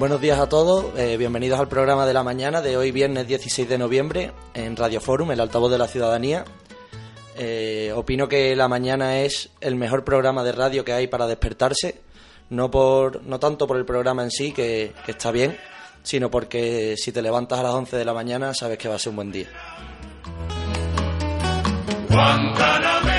Buenos 0.00 0.22
días 0.22 0.38
a 0.38 0.48
todos, 0.48 0.98
eh, 0.98 1.18
bienvenidos 1.18 1.60
al 1.60 1.68
programa 1.68 2.06
de 2.06 2.14
la 2.14 2.22
mañana 2.22 2.62
de 2.62 2.74
hoy 2.74 2.90
viernes 2.90 3.28
16 3.28 3.68
de 3.68 3.76
noviembre 3.76 4.32
en 4.54 4.74
Radio 4.74 4.98
Forum, 4.98 5.30
el 5.30 5.40
altavoz 5.40 5.70
de 5.70 5.76
la 5.76 5.88
ciudadanía. 5.88 6.46
Eh, 7.36 7.92
opino 7.94 8.26
que 8.26 8.56
la 8.56 8.66
mañana 8.66 9.20
es 9.20 9.50
el 9.60 9.76
mejor 9.76 10.02
programa 10.02 10.42
de 10.42 10.52
radio 10.52 10.86
que 10.86 10.94
hay 10.94 11.06
para 11.06 11.26
despertarse, 11.26 12.00
no, 12.48 12.70
por, 12.70 13.22
no 13.24 13.38
tanto 13.38 13.66
por 13.66 13.76
el 13.76 13.84
programa 13.84 14.22
en 14.22 14.30
sí, 14.30 14.52
que, 14.52 14.94
está 15.06 15.32
bien, 15.32 15.58
sino 16.02 16.30
porque 16.30 16.94
si 16.96 17.12
te 17.12 17.20
levantas 17.20 17.58
a 17.58 17.64
las 17.64 17.74
11 17.74 17.98
de 17.98 18.04
la 18.06 18.14
mañana 18.14 18.54
sabes 18.54 18.78
que 18.78 18.88
va 18.88 18.94
a 18.94 18.98
ser 18.98 19.10
un 19.10 19.16
buen 19.16 19.30
día. 19.30 19.48
Guantanamera. 22.08 23.10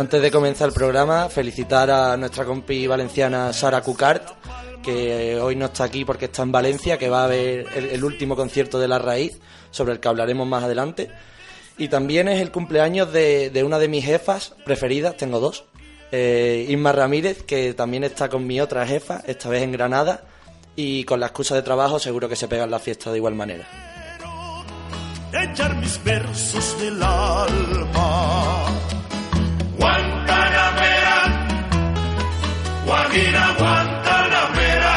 Antes 0.00 0.22
de 0.22 0.30
comenzar 0.30 0.66
el 0.66 0.72
programa, 0.72 1.28
felicitar 1.28 1.90
a 1.90 2.16
nuestra 2.16 2.46
compi 2.46 2.86
valenciana 2.86 3.52
Sara 3.52 3.82
Cucart, 3.82 4.30
que 4.82 5.38
hoy 5.38 5.56
no 5.56 5.66
está 5.66 5.84
aquí 5.84 6.06
porque 6.06 6.24
está 6.24 6.42
en 6.42 6.50
Valencia, 6.50 6.96
que 6.96 7.10
va 7.10 7.24
a 7.24 7.26
ver 7.26 7.66
el, 7.74 8.02
último 8.02 8.34
concierto 8.34 8.78
de 8.78 8.88
La 8.88 8.98
Raíz, 8.98 9.38
sobre 9.70 9.92
el 9.92 10.00
que 10.00 10.08
hablaremos 10.08 10.46
más 10.46 10.64
adelante. 10.64 11.10
Y 11.76 11.88
también 11.88 12.28
es 12.28 12.40
el 12.40 12.50
cumpleaños 12.50 13.12
de, 13.12 13.62
una 13.62 13.78
de 13.78 13.88
mis 13.88 14.02
jefas 14.02 14.54
preferidas, 14.64 15.18
tengo 15.18 15.38
dos, 15.38 15.66
eh, 16.12 16.74
Ramírez, 16.82 17.42
que 17.42 17.74
también 17.74 18.02
está 18.02 18.30
con 18.30 18.46
mi 18.46 18.58
otra 18.58 18.86
jefa, 18.86 19.20
esta 19.26 19.50
vez 19.50 19.62
en 19.62 19.72
Granada, 19.72 20.24
y 20.76 21.04
con 21.04 21.20
la 21.20 21.26
excusa 21.26 21.54
de 21.54 21.62
trabajo 21.62 21.98
seguro 21.98 22.26
que 22.26 22.36
se 22.36 22.48
pegan 22.48 22.70
la 22.70 22.78
fiesta 22.78 23.10
de 23.10 23.18
igual 23.18 23.34
manera. 23.34 23.68
echar 25.30 25.76
mis 25.76 26.02
versos 26.02 26.80
del 26.80 27.02
alma. 27.02 28.99
Guantanamera, 29.80 31.16
Guantanamera. 33.58 34.94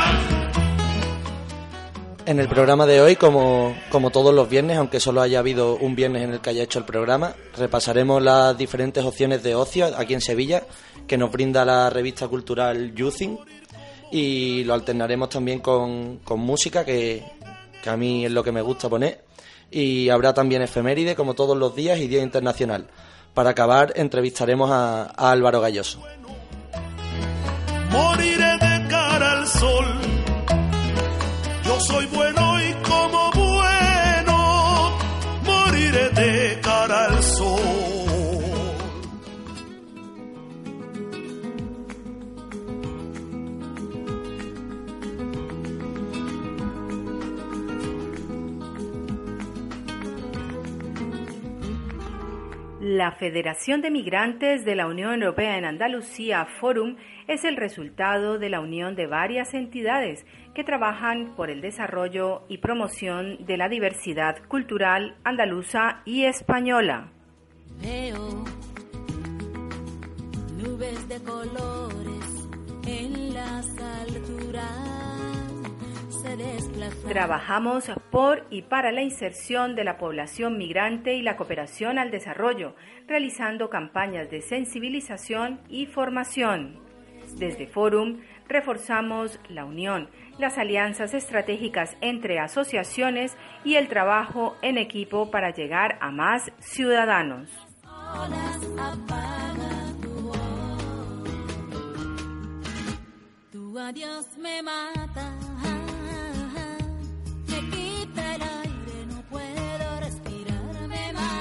En 2.25 2.39
el 2.39 2.49
programa 2.49 2.85
de 2.85 2.99
hoy, 2.99 3.15
como, 3.15 3.75
como 3.89 4.09
todos 4.09 4.33
los 4.33 4.49
viernes, 4.49 4.77
aunque 4.77 4.99
solo 4.99 5.21
haya 5.21 5.39
habido 5.39 5.77
un 5.77 5.95
viernes 5.95 6.23
en 6.23 6.33
el 6.33 6.41
que 6.41 6.49
haya 6.49 6.63
hecho 6.63 6.79
el 6.79 6.85
programa, 6.85 7.33
repasaremos 7.57 8.21
las 8.21 8.57
diferentes 8.57 9.05
opciones 9.05 9.41
de 9.41 9.55
ocio 9.55 9.85
aquí 9.97 10.13
en 10.13 10.21
Sevilla 10.21 10.63
que 11.07 11.17
nos 11.17 11.31
brinda 11.31 11.63
la 11.63 11.89
revista 11.89 12.27
cultural 12.27 12.93
Youthing 12.93 13.37
y 14.11 14.65
lo 14.65 14.73
alternaremos 14.73 15.29
también 15.29 15.59
con, 15.59 16.17
con 16.25 16.41
música, 16.41 16.83
que, 16.83 17.23
que 17.81 17.89
a 17.89 17.95
mí 17.95 18.25
es 18.25 18.31
lo 18.31 18.43
que 18.43 18.51
me 18.51 18.61
gusta 18.61 18.89
poner. 18.89 19.23
Y 19.71 20.09
habrá 20.09 20.33
también 20.33 20.61
efeméride, 20.61 21.15
como 21.15 21.33
todos 21.33 21.57
los 21.57 21.73
días, 21.73 21.99
y 21.99 22.07
Día 22.07 22.22
Internacional. 22.22 22.88
Para 23.33 23.49
acabar, 23.51 23.94
entrevistaremos 23.95 24.69
a, 24.71 25.11
Álvaro 25.17 25.59
Galloso. 25.61 25.99
La 53.03 53.12
Federación 53.12 53.81
de 53.81 53.91
Migrantes 53.91 54.64
de 54.64 54.75
la 54.75 54.88
Unión 54.88 55.22
Europea 55.22 55.58
en 55.58 55.66
Andalucía, 55.66 56.46
Forum, 56.46 56.96
es 57.28 57.44
el 57.44 57.58
resultado 57.58 58.40
de 58.40 58.47
la 58.47 58.62
unión 58.62 58.96
de 58.96 59.08
varias 59.08 59.53
entidades 59.53 60.25
que 60.56 60.64
trabajan 60.64 61.36
por 61.36 61.50
el 61.50 61.59
desarrollo 61.59 62.44
y 62.47 62.59
promoción 62.59 63.46
de 63.46 63.58
la 63.58 63.68
diversidad 63.68 64.38
cultural 64.47 65.18
andaluza 65.25 66.02
y 66.06 66.24
española. 66.24 67.12
Veo 67.81 68.46
nubes 70.62 71.09
de 71.09 71.20
colores 71.24 72.47
en 72.88 73.34
las. 73.34 73.74
Trabajamos 77.07 77.91
por 78.11 78.45
y 78.49 78.63
para 78.63 78.91
la 78.91 79.01
inserción 79.01 79.75
de 79.75 79.83
la 79.83 79.97
población 79.97 80.57
migrante 80.57 81.16
y 81.16 81.21
la 81.21 81.35
cooperación 81.35 81.99
al 81.99 82.11
desarrollo, 82.11 82.75
realizando 83.07 83.69
campañas 83.69 84.29
de 84.29 84.41
sensibilización 84.41 85.61
y 85.69 85.85
formación. 85.85 86.79
Desde 87.38 87.67
Forum 87.67 88.22
reforzamos 88.47 89.39
la 89.49 89.66
unión, 89.66 90.09
las 90.38 90.57
alianzas 90.57 91.13
estratégicas 91.13 91.95
entre 92.01 92.39
asociaciones 92.39 93.35
y 93.63 93.75
el 93.75 93.88
trabajo 93.88 94.55
en 94.61 94.77
equipo 94.77 95.31
para 95.31 95.51
llegar 95.51 95.97
a 96.01 96.11
más 96.11 96.51
ciudadanos. 96.59 97.49
Adiós 103.83 104.38
me 104.38 104.61
mata. 104.63 105.82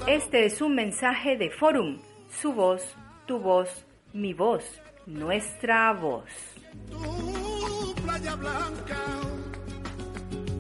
Este 0.08 0.46
es 0.46 0.62
un 0.62 0.74
mensaje 0.74 1.36
de 1.36 1.50
Forum, 1.50 1.98
su 2.41 2.54
voz, 2.54 2.82
tu 3.26 3.41
voz, 3.41 3.84
mi 4.14 4.32
voz, 4.32 4.64
nuestra 5.04 5.92
voz. 5.92 6.25
tu 6.88 7.94
playa 8.02 8.34
blanca 8.37 8.96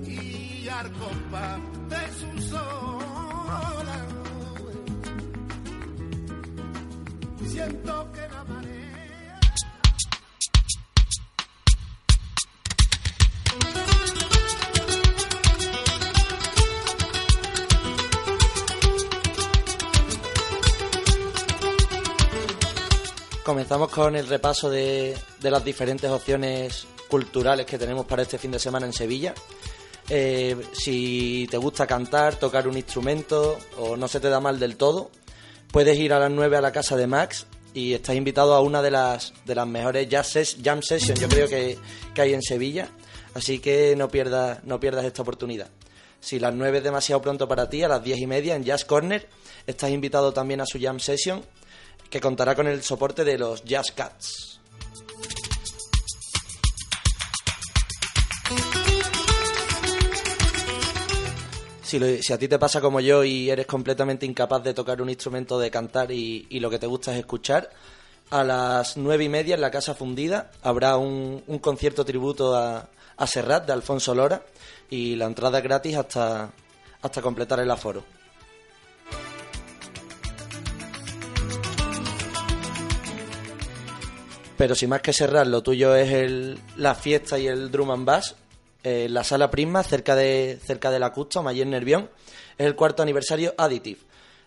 y 0.06 0.68
arcopa 0.68 1.58
de 1.88 2.12
su 2.12 2.42
sola. 2.42 4.06
Siento 7.46 8.12
que 8.12 8.20
la 8.28 8.44
Comenzamos 23.48 23.88
con 23.88 24.14
el 24.14 24.26
repaso 24.26 24.68
de, 24.68 25.16
las 25.40 25.64
diferentes 25.64 26.10
opciones 26.10 26.86
culturales 27.08 27.64
que 27.64 27.78
tenemos 27.78 28.04
para 28.04 28.20
este 28.20 28.36
fin 28.36 28.50
de 28.50 28.58
semana 28.58 28.84
en 28.84 28.92
Sevilla. 28.92 29.32
Eh, 30.10 30.54
si 30.74 31.48
te 31.50 31.56
gusta 31.56 31.86
cantar, 31.86 32.36
tocar 32.36 32.68
un 32.68 32.76
instrumento 32.76 33.58
o 33.78 33.96
no 33.96 34.06
se 34.06 34.20
te 34.20 34.28
da 34.28 34.38
mal 34.38 34.58
del 34.58 34.76
todo, 34.76 35.10
puedes 35.72 35.98
ir 35.98 36.12
a 36.12 36.18
las 36.18 36.30
9 36.30 36.58
a 36.58 36.60
la 36.60 36.72
casa 36.72 36.94
de 36.94 37.06
Max 37.06 37.46
y 37.72 37.94
estás 37.94 38.16
invitado 38.16 38.52
a 38.52 38.60
una 38.60 38.82
de 38.82 38.90
las, 38.90 39.32
mejores 39.66 40.10
jazz 40.10 40.58
jam 40.62 40.82
sessions, 40.82 41.18
yo 41.18 41.28
creo 41.30 41.48
que, 41.48 41.78
que 42.12 42.20
hay 42.20 42.34
en 42.34 42.42
Sevilla, 42.42 42.90
así 43.32 43.60
que 43.60 43.96
no 43.96 44.10
pierdas, 44.10 44.62
no 44.64 44.78
pierdas 44.78 45.06
esta 45.06 45.22
oportunidad. 45.22 45.68
Si 46.20 46.38
las 46.38 46.52
9 46.52 46.76
es 46.76 46.84
demasiado 46.84 47.22
pronto 47.22 47.48
para 47.48 47.70
ti, 47.70 47.82
a 47.82 47.88
las 47.88 48.04
10 48.04 48.18
y 48.18 48.26
media 48.26 48.56
en 48.56 48.64
Jazz 48.64 48.84
Corner 48.84 49.26
estás 49.66 49.88
invitado 49.88 50.34
también 50.34 50.60
a 50.60 50.66
su 50.66 50.78
jam 50.78 51.00
session, 51.00 51.42
que 52.10 52.20
contará 52.20 52.54
con 52.54 52.66
el 52.66 52.82
soporte 52.82 53.24
de 53.24 53.38
los 53.38 53.64
Jazz 53.64 53.92
Cats. 53.92 54.60
Si, 61.82 62.32
a 62.32 62.38
ti 62.38 62.48
te 62.48 62.58
pasa 62.58 62.82
como 62.82 63.00
yo 63.00 63.24
y 63.24 63.48
eres 63.48 63.64
completamente 63.64 64.26
incapaz 64.26 64.62
de 64.62 64.74
tocar 64.74 65.00
un 65.00 65.08
instrumento, 65.08 65.58
de 65.58 65.70
cantar 65.70 66.12
y, 66.12 66.46
y 66.50 66.60
lo 66.60 66.68
que 66.68 66.78
te 66.78 66.86
gusta 66.86 67.12
es 67.12 67.18
escuchar, 67.18 67.70
a 68.30 68.44
las 68.44 68.98
nueve 68.98 69.24
y 69.24 69.30
media 69.30 69.54
en 69.54 69.62
la 69.62 69.70
Casa 69.70 69.94
Fundida 69.94 70.50
habrá 70.62 70.98
un, 70.98 71.42
un 71.46 71.58
concierto 71.60 72.04
tributo 72.04 72.54
a, 72.54 72.90
a 73.16 73.26
Serrat 73.26 73.66
de 73.66 73.72
Alfonso 73.72 74.14
Lora 74.14 74.42
y 74.90 75.16
la 75.16 75.24
entrada 75.24 75.58
es 75.58 75.64
gratis 75.64 75.96
hasta, 75.96 76.50
hasta 77.00 77.22
completar 77.22 77.58
el 77.60 77.70
aforo. 77.70 78.04
Pero 84.58 84.74
si 84.74 84.88
más 84.88 85.00
que 85.00 85.12
Serrat 85.12 85.46
lo 85.46 85.62
tuyo 85.62 85.94
es 85.94 86.10
el, 86.10 86.58
la 86.76 86.96
fiesta 86.96 87.38
y 87.38 87.46
el 87.46 87.70
drum 87.70 87.92
and 87.92 88.04
bass, 88.04 88.34
eh, 88.82 89.06
la 89.08 89.22
sala 89.22 89.52
Prisma, 89.52 89.84
cerca 89.84 90.16
de, 90.16 90.58
cerca 90.60 90.90
de 90.90 90.98
la 90.98 91.12
Custa, 91.12 91.40
Mayer 91.42 91.68
Nervión, 91.68 92.10
es 92.58 92.66
el 92.66 92.74
cuarto 92.74 93.04
aniversario 93.04 93.54
Additive. 93.56 94.00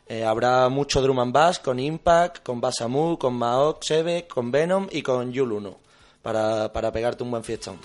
Eh, 0.07 0.25
habrá 0.25 0.67
mucho 0.67 1.01
drum 1.01 1.19
and 1.19 1.31
bass 1.31 1.59
con 1.59 1.79
Impact, 1.79 2.43
con 2.43 2.59
Basamu, 2.59 3.17
con 3.17 3.35
Maok, 3.35 3.81
Sebe, 3.83 4.27
con 4.27 4.51
Venom 4.51 4.89
y 4.91 5.01
con 5.01 5.31
Yul 5.31 5.53
1 5.53 5.77
para, 6.21 6.73
para 6.73 6.91
pegarte 6.91 7.23
un 7.23 7.31
buen 7.31 7.45
fiestón. 7.45 7.79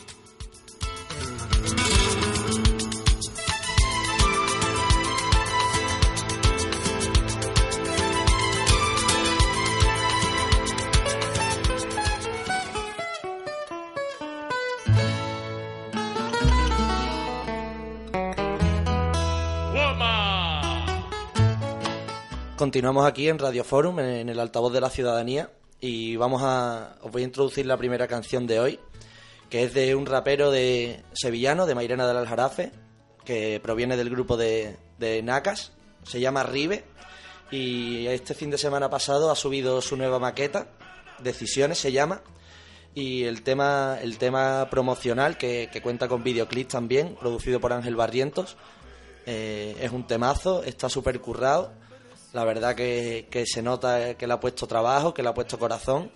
Continuamos 22.56 23.04
aquí 23.04 23.28
en 23.28 23.38
Radio 23.38 23.64
Forum, 23.64 24.00
en, 24.00 24.30
el 24.30 24.40
altavoz 24.40 24.72
de 24.72 24.80
la 24.80 24.88
ciudadanía, 24.88 25.50
y 25.78 26.16
vamos 26.16 26.40
a. 26.42 26.96
Os 27.02 27.12
voy 27.12 27.20
a 27.20 27.26
introducir 27.26 27.66
la 27.66 27.76
primera 27.76 28.08
canción 28.08 28.46
de 28.46 28.60
hoy, 28.60 28.80
que 29.50 29.64
es 29.64 29.74
de 29.74 29.94
un 29.94 30.06
rapero 30.06 30.50
de 30.50 31.02
sevillano, 31.12 31.66
de 31.66 31.74
Mairena 31.74 32.06
del 32.06 32.16
Aljarafe, 32.16 32.72
que 33.26 33.60
proviene 33.62 33.98
del 33.98 34.08
grupo 34.08 34.38
de, 34.38 34.78
de 34.98 35.22
Nacas, 35.22 35.72
se 36.02 36.18
llama 36.18 36.44
Ribe, 36.44 36.84
y 37.50 38.06
este 38.06 38.32
fin 38.32 38.50
de 38.50 38.56
semana 38.56 38.88
pasado 38.88 39.30
ha 39.30 39.36
subido 39.36 39.82
su 39.82 39.98
nueva 39.98 40.18
maqueta, 40.18 40.68
Decisiones 41.18 41.76
se 41.76 41.92
llama, 41.92 42.22
y 42.94 43.24
el 43.24 43.42
tema, 43.42 43.98
el 44.00 44.16
tema 44.16 44.68
promocional, 44.70 45.36
que, 45.36 45.68
que 45.70 45.82
cuenta 45.82 46.08
con 46.08 46.24
videoclip 46.24 46.68
también, 46.68 47.16
producido 47.16 47.60
por 47.60 47.74
Ángel 47.74 47.96
Barrientos, 47.96 48.56
eh, 49.26 49.76
es 49.78 49.90
un 49.92 50.06
temazo, 50.06 50.62
está 50.62 50.88
súper 50.88 51.20
currado. 51.20 51.72
La 52.36 52.44
verdad 52.44 52.74
que, 52.74 53.28
que 53.30 53.46
se 53.46 53.62
nota 53.62 54.12
que 54.12 54.26
le 54.26 54.34
ha 54.34 54.38
puesto 54.38 54.66
trabajo, 54.66 55.14
que 55.14 55.22
le 55.22 55.30
ha 55.30 55.32
puesto 55.32 55.58
corazón. 55.58 56.10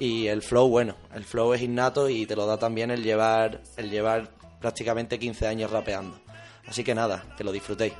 Y 0.00 0.26
el 0.26 0.42
flow, 0.42 0.68
bueno, 0.68 0.96
el 1.14 1.22
flow 1.22 1.54
es 1.54 1.62
innato 1.62 2.08
y 2.08 2.26
te 2.26 2.34
lo 2.34 2.44
da 2.44 2.58
también 2.58 2.90
el 2.90 3.04
llevar, 3.04 3.62
el 3.76 3.88
llevar 3.88 4.32
prácticamente 4.60 5.16
15 5.16 5.46
años 5.46 5.70
rapeando. 5.70 6.18
Así 6.66 6.82
que 6.82 6.92
nada, 6.92 7.22
que 7.36 7.44
lo 7.44 7.52
disfrutéis. 7.52 7.92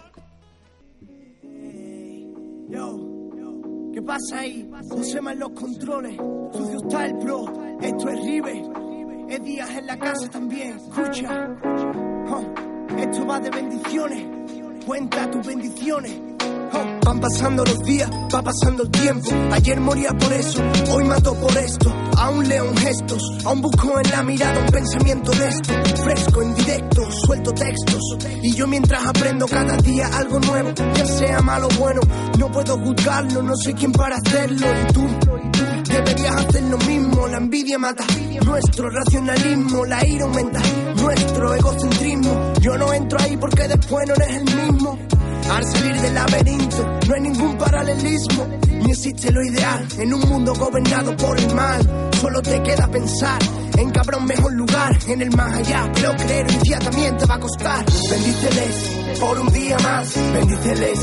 Yo, 2.71 2.99
¿qué 3.95 4.03
pasa 4.03 4.41
ahí? 4.41 4.69
Josema 4.91 5.33
en 5.33 5.39
los 5.39 5.51
controles, 5.51 6.17
sucio 6.53 6.79
está 6.83 7.07
el 7.07 7.19
pro, 7.19 7.45
esto 7.81 8.09
es 8.09 8.25
Ribe, 8.25 8.63
es 9.29 9.45
días 9.45 9.71
en 9.71 9.87
la 9.87 9.97
casa 9.97 10.29
también, 10.29 10.77
escucha, 10.77 11.57
oh, 12.31 12.99
esto 12.99 13.27
va 13.29 13.39
de 13.39 13.51
bendiciones, 13.51 14.27
cuenta 14.85 15.31
tus 15.31 15.47
bendiciones. 15.47 16.30
Van 17.05 17.21
pasando 17.21 17.65
los 17.65 17.79
días, 17.81 18.09
va 18.35 18.43
pasando 18.43 18.85
el 18.85 18.91
tiempo. 18.91 19.31
Ayer 19.53 19.81
moría 19.81 20.11
por 20.13 20.33
eso, 20.33 20.63
hoy 20.93 21.05
mato 21.05 21.35
por 21.35 21.57
esto. 21.57 21.93
Aún 22.17 22.49
leo 22.49 22.67
en 22.67 22.77
gestos, 22.77 23.23
aún 23.45 23.61
busco 23.63 23.99
en 23.99 24.11
la 24.11 24.23
mirada 24.23 24.61
un 24.61 24.67
pensamiento 24.67 25.33
de 25.33 25.49
esto. 25.49 25.73
Fresco, 26.03 26.43
en 26.43 26.55
directo, 26.55 27.11
suelto 27.11 27.53
textos. 27.53 28.03
Y 28.43 28.53
yo 28.55 28.67
mientras 28.67 29.05
aprendo 29.07 29.47
cada 29.47 29.77
día 29.79 30.07
algo 30.13 30.39
nuevo, 30.41 30.71
ya 30.95 31.07
sea 31.07 31.41
malo 31.41 31.67
o 31.67 31.79
bueno, 31.81 32.01
no 32.39 32.51
puedo 32.53 32.79
juzgarlo, 32.79 33.43
no 33.43 33.55
soy 33.57 33.75
quien 33.75 33.93
para 33.93 34.17
hacerlo. 34.17 34.67
Y 34.89 34.93
tú, 34.93 35.07
deberías 35.89 36.37
hacer 36.37 36.63
lo 36.65 36.79
mismo. 36.79 37.27
La 37.27 37.39
envidia 37.39 37.79
mata 37.79 38.05
nuestro 38.45 38.91
racionalismo, 38.91 39.85
la 39.85 40.07
ira 40.07 40.25
aumenta 40.25 40.61
nuestro 41.01 41.55
egocentrismo. 41.55 42.53
Yo 42.61 42.77
no 42.77 42.93
entro 42.93 43.19
ahí 43.21 43.37
porque 43.37 43.69
después 43.69 44.07
no 44.09 44.15
eres 44.15 44.37
el 44.37 44.45
mismo. 44.45 44.99
Al 45.51 45.65
salir 45.65 46.01
del 46.01 46.15
laberinto 46.15 46.99
no 47.09 47.15
hay 47.15 47.21
ningún 47.23 47.59
paralelismo, 47.59 48.47
ni 48.69 48.91
existe 48.93 49.33
lo 49.33 49.43
ideal 49.43 49.87
en 49.99 50.15
un 50.15 50.21
mundo 50.29 50.55
gobernado 50.55 51.17
por 51.17 51.39
el 51.39 51.55
mal. 51.55 52.10
Solo 52.21 52.43
te 52.43 52.63
queda 52.63 52.87
pensar 52.89 53.39
en 53.79 53.91
cabrón 53.91 54.27
mejor 54.27 54.53
lugar, 54.53 54.99
en 55.09 55.23
el 55.23 55.31
más 55.35 55.55
allá, 55.55 55.91
pero 55.95 56.15
creer 56.17 56.47
un 56.49 56.61
día 56.61 56.79
también 56.79 57.17
te 57.17 57.25
va 57.25 57.37
a 57.37 57.41
costar. 57.41 57.85
Bendíceles 58.11 59.01
por 59.19 59.39
un 59.39 59.53
día 59.53 59.77
más, 59.79 60.15
bendíceles, 60.33 60.99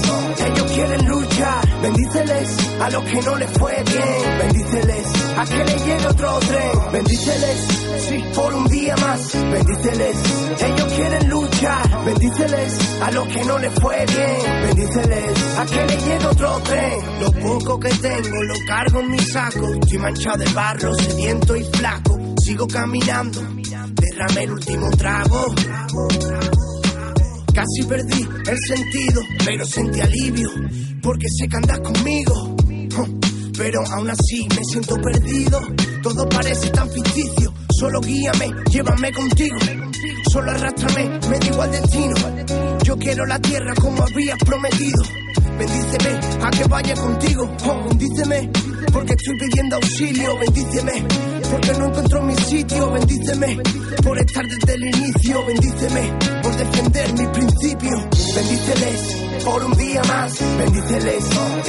ellos 0.45 0.71
quieren 0.71 1.07
luchar, 1.07 1.81
bendíceles 1.81 2.57
a 2.81 2.89
los 2.89 3.03
que 3.03 3.21
no 3.21 3.35
les 3.35 3.51
fue 3.51 3.83
bien, 3.83 4.37
bendíceles 4.39 5.05
a 5.37 5.45
que 5.45 5.65
le 5.65 5.77
llegue 5.77 6.07
otro 6.07 6.39
tren, 6.39 6.91
bendíceles 6.91 7.67
sí, 8.07 8.23
por 8.33 8.53
un 8.53 8.67
día 8.67 8.95
más, 8.97 9.33
bendíceles, 9.33 10.17
ellos 10.61 10.93
quieren 10.93 11.29
luchar, 11.29 12.05
bendíceles 12.05 13.01
a 13.01 13.11
los 13.11 13.27
que 13.27 13.43
no 13.45 13.59
les 13.59 13.73
fue 13.73 14.05
bien, 14.05 14.61
bendíceles 14.67 15.57
a 15.59 15.65
que 15.65 15.85
le 15.85 15.97
llegue 15.97 16.25
otro 16.25 16.61
tren, 16.63 16.99
lo 17.19 17.31
poco 17.31 17.79
que 17.79 17.89
tengo 17.89 18.43
lo 18.43 18.55
cargo 18.67 18.99
en 19.01 19.11
mi 19.11 19.19
saco, 19.19 19.73
estoy 19.73 19.97
manchado 19.99 20.37
de 20.37 20.53
barro, 20.53 20.91
sediento 21.07 21.56
y 21.56 21.63
flaco, 21.63 22.19
sigo 22.44 22.68
caminando, 22.68 23.42
derramé 23.42 24.44
el 24.44 24.52
último 24.52 24.90
trago. 24.97 25.45
Casi 27.54 27.87
perdí 27.87 28.28
el 28.47 28.57
sentido, 28.68 29.21
pero 29.45 29.66
sentí 29.66 30.02
alivio, 30.02 30.49
porque 31.02 31.28
sé 31.30 31.47
que 31.47 31.56
andas 31.56 31.80
conmigo. 31.80 32.56
Pero 33.57 33.80
aún 33.92 34.09
así 34.09 34.47
me 34.49 34.64
siento 34.69 34.95
perdido, 35.02 35.59
todo 36.04 36.30
parece 36.30 36.69
tan 36.69 36.90
ficticio. 36.92 37.54
Solo 37.80 38.02
guíame, 38.02 38.52
llévame 38.69 39.11
contigo. 39.11 39.57
Solo 40.31 40.52
arrástrame, 40.52 41.19
me 41.30 41.40
da 41.40 41.47
igual 41.47 41.71
destino. 41.71 42.16
Yo 42.83 42.97
quiero 42.97 43.26
la 43.26 43.40
tierra 43.40 43.73
como 43.76 44.04
habías 44.04 44.37
prometido. 44.40 45.04
Bendíceme 45.57 46.19
a 46.41 46.51
que 46.51 46.63
vaya 46.65 46.95
contigo. 46.95 47.49
Oh, 47.65 47.89
bendíceme 47.89 48.49
porque 48.91 49.13
estoy 49.13 49.37
pidiendo 49.39 49.75
auxilio. 49.75 50.37
Bendíceme 50.39 51.06
porque 51.51 51.73
no 51.73 51.85
encuentro 51.87 52.21
mi 52.23 52.35
sitio. 52.35 52.91
Bendíceme 52.91 53.57
por 54.03 54.17
estar 54.19 54.45
desde 54.47 54.73
el 54.73 54.83
inicio. 54.95 55.45
Bendíceme 55.45 56.13
por 56.44 56.56
defender 56.56 57.13
mi 57.13 57.27
principio. 57.27 58.09
Bendíceles 58.35 59.26
por 59.44 59.63
un 59.63 59.77
día 59.77 60.01
más. 60.03 60.57
Bendíceles, 60.57 61.23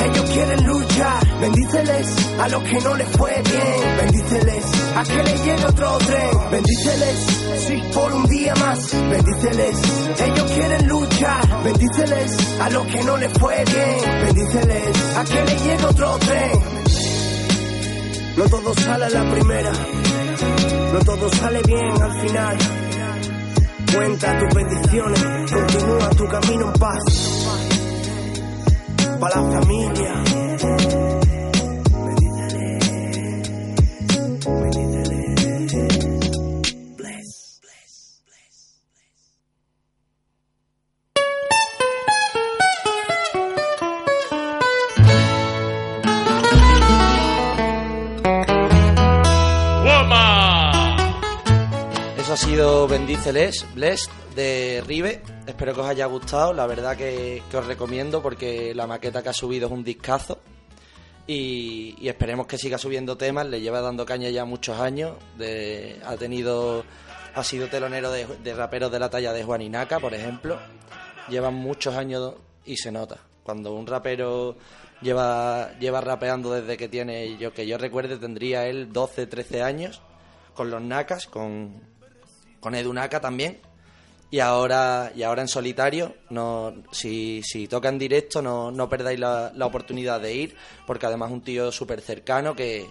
ellos 0.05 0.31
quieren 0.31 0.67
luchar. 0.67 1.41
Bendíceles 1.41 2.07
a 2.39 2.49
los 2.49 2.63
que 2.63 2.81
no 2.81 2.95
les 2.95 3.09
fue 3.17 3.43
bien. 3.45 3.97
Bendíceles 3.97 4.65
a 4.97 5.03
que 5.05 5.23
le 5.23 5.39
llegue 5.39 5.67
otro 5.67 5.99
tren. 5.99 6.51
Bendíceles, 6.51 7.27
sí, 7.67 7.83
por 7.95 8.13
un 8.13 8.27
día 8.27 8.55
más. 8.57 8.79
Bendíceles, 9.11 9.77
ellos 10.21 10.53
quieren 10.53 10.89
luchar. 10.89 11.65
Bendíceles 11.65 12.61
a 12.61 12.71
los 12.71 12.87
que 12.87 13.05
no 13.05 13.17
les 13.17 13.33
fue 13.39 13.65
bien. 13.65 14.25
Bendíceles 14.27 15.17
a 15.17 15.25
que 15.25 15.45
le 15.45 15.59
llegue 15.59 15.85
otro 15.85 16.19
tren. 16.19 16.79
No 18.39 18.45
todo 18.49 18.73
sale 18.73 19.05
a 19.05 19.11
la 19.11 19.31
primera, 19.33 19.73
no 20.93 20.99
todo 21.01 21.29
sale 21.29 21.61
bien 21.67 22.03
al 22.03 22.21
final. 22.21 22.59
Cuenta 23.93 24.39
tus 24.39 24.55
bendiciones, 24.55 25.53
continúa 25.53 26.11
tu 26.11 26.29
camino 26.29 26.67
en 26.67 26.73
paz. 26.75 27.38
Para 29.21 29.41
la 29.41 29.61
familia. 29.61 30.98
Bendíceles, 53.19 53.67
Blessed, 53.75 54.13
de 54.37 54.81
Rive. 54.87 55.21
Espero 55.45 55.75
que 55.75 55.81
os 55.81 55.89
haya 55.89 56.07
gustado. 56.07 56.53
La 56.53 56.69
verdad 56.69 56.97
que, 56.97 57.43
os 57.53 57.67
recomiendo 57.67 58.23
porque 58.23 58.73
la 58.77 58.87
maqueta 58.87 59.25
que 59.25 59.31
ha 59.31 59.33
subido 59.33 59.67
es 59.67 59.73
un 59.73 59.83
discazo. 59.83 60.39
Y, 61.27 61.97
esperemos 62.07 62.47
que 62.47 62.57
siga 62.59 62.79
subiendo 62.79 63.17
temas. 63.17 63.49
Le 63.49 63.61
lleva 63.61 63.81
dando 63.81 64.07
caña 64.07 64.31
ya 64.31 64.45
muchos 64.45 64.79
años. 64.79 65.17
De- 65.37 66.01
ha 66.07 66.17
tenido. 66.17 66.85
Ha 67.35 67.43
sido 67.43 67.67
telonero 67.67 68.13
de, 68.13 68.25
de 68.25 68.55
raperos 68.55 68.93
de 68.93 69.01
la 69.01 69.11
talla 69.11 69.33
de 69.33 69.43
Juan 69.43 69.63
Inaca, 69.63 69.99
por 69.99 70.15
ejemplo. 70.15 70.57
Llevan 71.29 71.55
muchos 71.55 71.97
años 71.97 72.35
y 72.65 72.77
se 72.77 72.93
nota. 72.93 73.19
Cuando 73.43 73.75
un 73.75 73.89
rapero 73.89 74.57
lleva, 75.03 75.77
lleva 75.81 76.01
rapeando 76.01 76.53
desde 76.53 76.77
que 76.77 76.89
tiene, 76.89 77.37
yo 77.37 77.53
que 77.53 77.67
yo 77.67 77.79
recuerde, 77.79 78.17
tendría 78.17 78.69
él 78.69 78.93
12, 78.93 79.27
13 79.27 79.63
años, 79.63 80.03
con 80.55 80.71
los 80.71 80.81
Nacas, 80.81 81.27
con, 81.27 81.98
con 82.61 82.75
Edu 82.75 82.93
Naka 82.93 83.21
también. 83.21 83.59
Y 84.31 84.41
ahora, 84.41 85.11
y 85.17 85.23
ahora 85.23 85.41
en 85.41 85.49
solitario, 85.49 86.15
no, 86.29 86.75
si, 86.93 87.43
si 87.43 87.67
toca 87.67 87.89
en 87.89 87.99
directo, 87.99 88.43
no, 88.43 88.71
no 88.71 88.89
perdáis 88.89 89.19
la, 89.19 89.53
la 89.55 89.65
oportunidad 89.65 90.21
de 90.21 90.35
ir, 90.35 90.57
porque 90.87 91.07
además 91.07 91.31
es 91.31 91.35
un 91.35 91.41
tío 91.41 91.73
súper 91.73 92.03
cercano 92.03 92.55
que, 92.55 92.87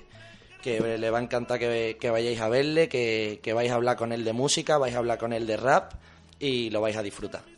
que 0.63 0.97
le 0.97 1.09
va 1.11 1.19
a 1.19 1.21
encantar 1.21 1.59
que, 1.59 1.97
que 1.99 2.09
vayáis 2.09 2.41
a 2.41 2.49
verle, 2.49 2.89
que, 2.89 3.39
que 3.43 3.53
vais 3.53 3.71
a 3.71 3.75
hablar 3.75 3.97
con 3.97 4.11
él 4.13 4.23
de 4.23 4.33
música, 4.33 4.79
vais 4.79 4.95
a 4.95 4.97
hablar 4.97 5.19
con 5.19 5.31
él 5.31 5.45
de 5.45 5.57
rap 5.57 5.93
y 6.39 6.71
lo 6.71 6.81
vais 6.81 6.97
a 6.97 7.03
disfrutar. 7.03 7.56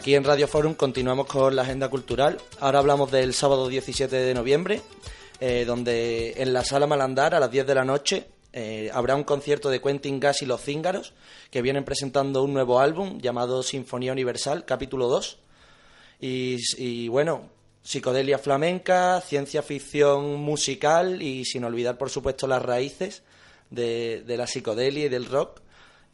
Aquí 0.00 0.14
en 0.14 0.24
Radio 0.24 0.48
Forum 0.48 0.72
continuamos 0.72 1.26
con 1.26 1.54
la 1.54 1.60
agenda 1.60 1.90
cultural. 1.90 2.38
Ahora 2.58 2.78
hablamos 2.78 3.10
del 3.10 3.34
sábado 3.34 3.68
17 3.68 4.16
de 4.16 4.32
noviembre, 4.32 4.80
eh, 5.40 5.66
donde 5.66 6.32
en 6.38 6.54
la 6.54 6.64
sala 6.64 6.86
Malandar 6.86 7.34
a 7.34 7.38
las 7.38 7.50
10 7.50 7.66
de 7.66 7.74
la 7.74 7.84
noche 7.84 8.26
eh, 8.54 8.90
habrá 8.94 9.14
un 9.14 9.24
concierto 9.24 9.68
de 9.68 9.82
Quentin 9.82 10.18
Gas 10.18 10.40
y 10.40 10.46
los 10.46 10.62
Cíngaros, 10.62 11.12
que 11.50 11.60
vienen 11.60 11.84
presentando 11.84 12.42
un 12.42 12.54
nuevo 12.54 12.80
álbum 12.80 13.20
llamado 13.20 13.62
Sinfonía 13.62 14.12
Universal, 14.12 14.64
capítulo 14.64 15.06
2. 15.08 15.38
Y, 16.20 17.08
bueno, 17.08 17.50
psicodelia 17.82 18.38
flamenca, 18.38 19.20
ciencia 19.20 19.60
ficción 19.60 20.36
musical 20.36 21.20
y 21.20 21.44
sin 21.44 21.62
olvidar, 21.64 21.98
por 21.98 22.08
supuesto, 22.08 22.46
las 22.46 22.62
raíces 22.62 23.22
de, 23.68 24.22
de 24.26 24.36
la 24.38 24.46
psicodelia 24.46 25.04
y 25.04 25.08
del 25.10 25.26
rock. 25.26 25.60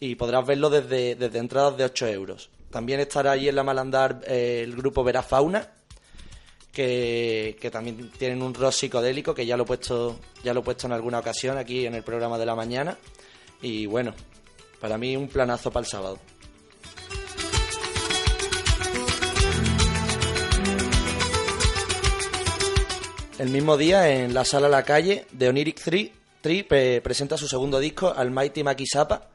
Y 0.00 0.16
podrás 0.16 0.44
verlo 0.44 0.70
desde, 0.70 1.14
desde 1.14 1.38
entradas 1.38 1.76
de 1.76 1.84
8 1.84 2.08
euros. 2.08 2.50
También 2.76 3.00
estará 3.00 3.30
allí 3.32 3.48
en 3.48 3.56
la 3.56 3.62
Malandar 3.62 4.20
eh, 4.26 4.60
el 4.62 4.76
grupo 4.76 5.02
Vera 5.02 5.22
Fauna, 5.22 5.66
que, 6.70 7.56
que 7.58 7.70
también 7.70 8.10
tienen 8.18 8.42
un 8.42 8.52
rock 8.52 8.72
psicodélico, 8.72 9.34
que 9.34 9.46
ya 9.46 9.56
lo 9.56 9.62
he 9.62 9.66
puesto, 9.66 10.20
ya 10.44 10.52
lo 10.52 10.60
he 10.60 10.62
puesto 10.62 10.86
en 10.86 10.92
alguna 10.92 11.20
ocasión 11.20 11.56
aquí 11.56 11.86
en 11.86 11.94
el 11.94 12.02
programa 12.02 12.36
de 12.36 12.44
la 12.44 12.54
mañana. 12.54 12.98
Y 13.62 13.86
bueno, 13.86 14.12
para 14.78 14.98
mí 14.98 15.16
un 15.16 15.28
planazo 15.28 15.70
para 15.70 15.86
el 15.86 15.90
sábado. 15.90 16.18
El 23.38 23.50
mismo 23.50 23.76
día, 23.76 24.08
en 24.08 24.32
la 24.32 24.44
sala 24.44 24.68
La 24.68 24.82
Calle, 24.82 25.26
de 25.32 25.48
Oniric 25.48 25.80
3, 25.82 26.10
Tree 26.40 26.62
pe- 26.64 27.00
presenta 27.02 27.36
su 27.36 27.46
segundo 27.48 27.78
disco, 27.78 28.12
Almighty 28.16 28.62
Makisapa. 28.62 29.28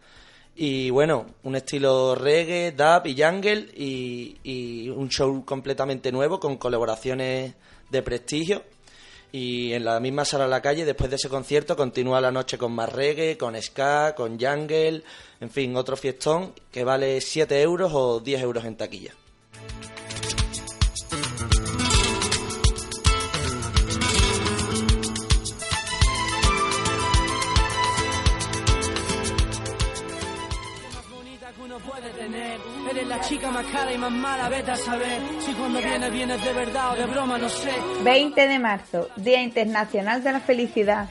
Y 0.56 0.90
bueno, 0.90 1.28
un 1.44 1.56
estilo 1.56 2.14
reggae, 2.16 2.72
dub 2.72 3.06
y 3.06 3.22
jungle 3.22 3.70
y, 3.76 4.90
un 4.90 5.10
show 5.10 5.44
completamente 5.46 6.12
nuevo 6.12 6.40
con 6.40 6.58
colaboraciones 6.58 7.54
de 7.90 8.02
prestigio. 8.02 8.64
Y 9.32 9.72
en 9.72 9.86
la 9.86 10.00
misma 10.02 10.26
sala 10.26 10.48
La 10.48 10.62
Calle, 10.62 10.84
después 10.84 11.10
de 11.10 11.16
ese 11.16 11.30
concierto, 11.30 11.78
continúa 11.78 12.20
la 12.20 12.32
noche 12.32 12.58
con 12.58 12.74
más 12.74 12.92
reggae, 12.92 13.38
con 13.38 13.60
ska, 13.62 14.14
con 14.14 14.38
jungle, 14.38 15.04
en 15.40 15.50
fin, 15.50 15.76
otro 15.78 15.96
fiestón 15.96 16.54
que 16.70 16.84
vale 16.84 17.22
7 17.22 17.62
euros 17.62 17.92
o 17.94 18.20
10 18.20 18.42
euros 18.42 18.66
en 18.66 18.76
taquilla. 18.76 19.14
La 33.12 33.20
chica 33.20 33.52
más 33.52 33.66
cara 33.66 33.92
y 33.92 33.98
más 33.98 34.12
mala, 34.12 34.48
vete 34.48 34.72
a 34.72 34.78
saber. 34.78 35.20
Si 35.40 35.52
cuando 35.54 35.80
vienes, 35.80 36.12
vienes 36.14 36.44
de 36.46 36.54
verdad 36.54 36.94
o 36.94 36.96
de 36.96 37.06
broma, 37.08 37.38
no 37.38 37.50
sé. 37.50 37.74
20 38.04 38.48
de 38.48 38.58
marzo, 38.60 39.10
Día 39.18 39.42
Internacional 39.42 40.24
de 40.24 40.32
la 40.32 40.40
Felicidad. 40.40 41.10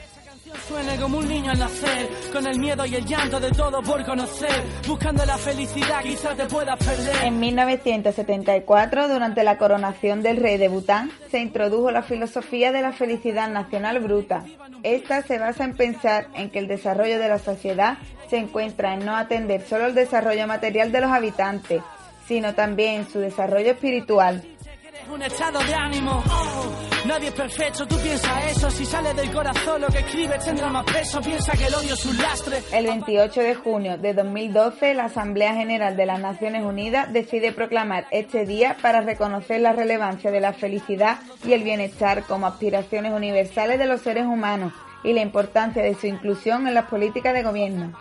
Suene 0.67 0.97
como 0.97 1.19
un 1.19 1.27
niño 1.27 1.51
al 1.51 1.59
nacer, 1.59 2.09
con 2.33 2.45
el 2.47 2.59
miedo 2.59 2.85
y 2.85 2.95
el 2.95 3.05
llanto 3.05 3.39
de 3.39 3.51
todo 3.51 3.81
por 3.83 4.03
conocer. 4.03 4.63
Buscando 4.87 5.23
la 5.25 5.37
felicidad, 5.37 6.01
quizás 6.01 6.35
te 6.35 6.45
puedas 6.45 6.77
perder. 6.77 7.23
En 7.23 7.39
1974, 7.39 9.07
durante 9.07 9.43
la 9.43 9.57
coronación 9.57 10.23
del 10.23 10.37
rey 10.37 10.57
de 10.57 10.67
Bután, 10.67 11.11
se 11.29 11.39
introdujo 11.39 11.91
la 11.91 12.01
filosofía 12.01 12.71
de 12.71 12.81
la 12.81 12.91
felicidad 12.91 13.49
nacional 13.49 13.99
bruta. 13.99 14.43
Esta 14.83 15.21
se 15.21 15.37
basa 15.37 15.63
en 15.63 15.75
pensar 15.75 16.27
en 16.33 16.49
que 16.49 16.59
el 16.59 16.67
desarrollo 16.67 17.19
de 17.19 17.29
la 17.29 17.39
sociedad 17.39 17.99
se 18.31 18.37
encuentra 18.37 18.93
en 18.93 19.05
no 19.05 19.15
atender 19.17 19.61
solo 19.67 19.87
el 19.87 19.93
desarrollo 19.93 20.47
material 20.47 20.89
de 20.91 21.01
los 21.01 21.11
habitantes, 21.11 21.81
sino 22.27 22.53
también 22.53 23.07
su 23.09 23.19
desarrollo 23.19 23.71
espiritual. 23.71 24.43
Eres 24.87 25.07
un 25.09 25.21
estado 25.21 25.59
de 25.59 25.73
ánimo. 25.73 26.23
Oh, 26.29 27.07
nadie 27.07 27.29
es 27.29 27.33
perfecto, 27.33 27.87
tú 27.87 27.97
piensa 27.97 28.49
eso. 28.49 28.69
Si 28.69 28.85
sale 28.85 29.13
del 29.13 29.31
corazón, 29.31 29.81
lo 29.81 29.87
que 29.87 29.99
escribes 29.99 30.43
tendrá 30.43 30.69
más 30.69 30.85
peso. 30.85 31.21
Piensa 31.21 31.53
que 31.53 31.65
el 31.65 31.73
odio 31.73 31.93
es 31.93 32.05
un 32.05 32.17
lastre. 32.17 32.61
El 32.73 32.87
28 32.87 33.41
de 33.41 33.55
junio 33.55 33.97
de 33.97 34.13
2012, 34.13 34.93
la 34.93 35.05
Asamblea 35.05 35.53
General 35.55 35.95
de 35.95 36.05
las 36.05 36.19
Naciones 36.19 36.63
Unidas 36.63 37.11
decide 37.13 37.51
proclamar 37.51 38.07
este 38.11 38.45
día 38.45 38.75
para 38.81 39.01
reconocer 39.01 39.61
la 39.61 39.73
relevancia 39.73 40.31
de 40.31 40.41
la 40.41 40.53
felicidad 40.53 41.19
y 41.45 41.53
el 41.53 41.63
bienestar 41.63 42.23
como 42.23 42.47
aspiraciones 42.47 43.13
universales 43.13 43.79
de 43.79 43.87
los 43.87 44.01
seres 44.01 44.25
humanos 44.25 44.73
y 45.03 45.13
la 45.13 45.21
importancia 45.21 45.81
de 45.81 45.95
su 45.95 46.07
inclusión 46.07 46.67
en 46.67 46.73
las 46.73 46.85
políticas 46.85 47.33
de 47.33 47.43
gobierno. 47.43 47.93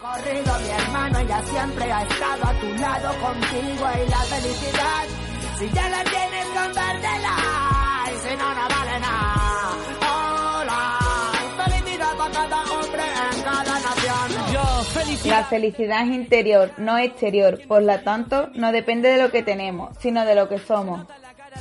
Corrido 0.00 0.52
mi 0.60 0.68
hermano, 0.68 1.18
ella 1.18 1.42
siempre 1.42 1.90
ha 1.92 2.02
estado 2.02 2.44
a 2.46 2.52
tu 2.60 2.66
lado 2.80 3.08
contigo 3.20 3.86
y 4.06 4.10
la 4.10 4.18
felicidad. 4.18 5.04
Si 5.58 5.70
ya 5.70 5.88
la 5.88 6.04
tienes, 6.04 6.46
compártela. 6.46 7.36
Y 8.12 8.18
si 8.28 8.36
no, 8.36 8.54
no 8.54 8.68
vale 8.68 9.00
nada. 9.00 9.72
Hola, 10.60 10.98
felicidad 11.64 12.16
para 12.18 12.30
cada 12.32 12.62
hombre 12.62 13.02
en 13.32 13.42
cada 13.42 13.64
nación. 13.80 14.52
Yo, 14.52 14.62
La 14.62 14.84
felicidad. 14.84 15.46
felicidad 15.48 16.02
es 16.02 16.14
interior, 16.14 16.70
no 16.76 16.98
exterior, 16.98 17.58
por 17.66 17.82
lo 17.82 17.98
tanto, 18.00 18.48
no 18.54 18.72
depende 18.72 19.08
de 19.08 19.22
lo 19.22 19.30
que 19.30 19.42
tenemos, 19.42 19.96
sino 19.98 20.24
de 20.26 20.34
lo 20.34 20.48
que 20.48 20.58
somos. 20.58 21.06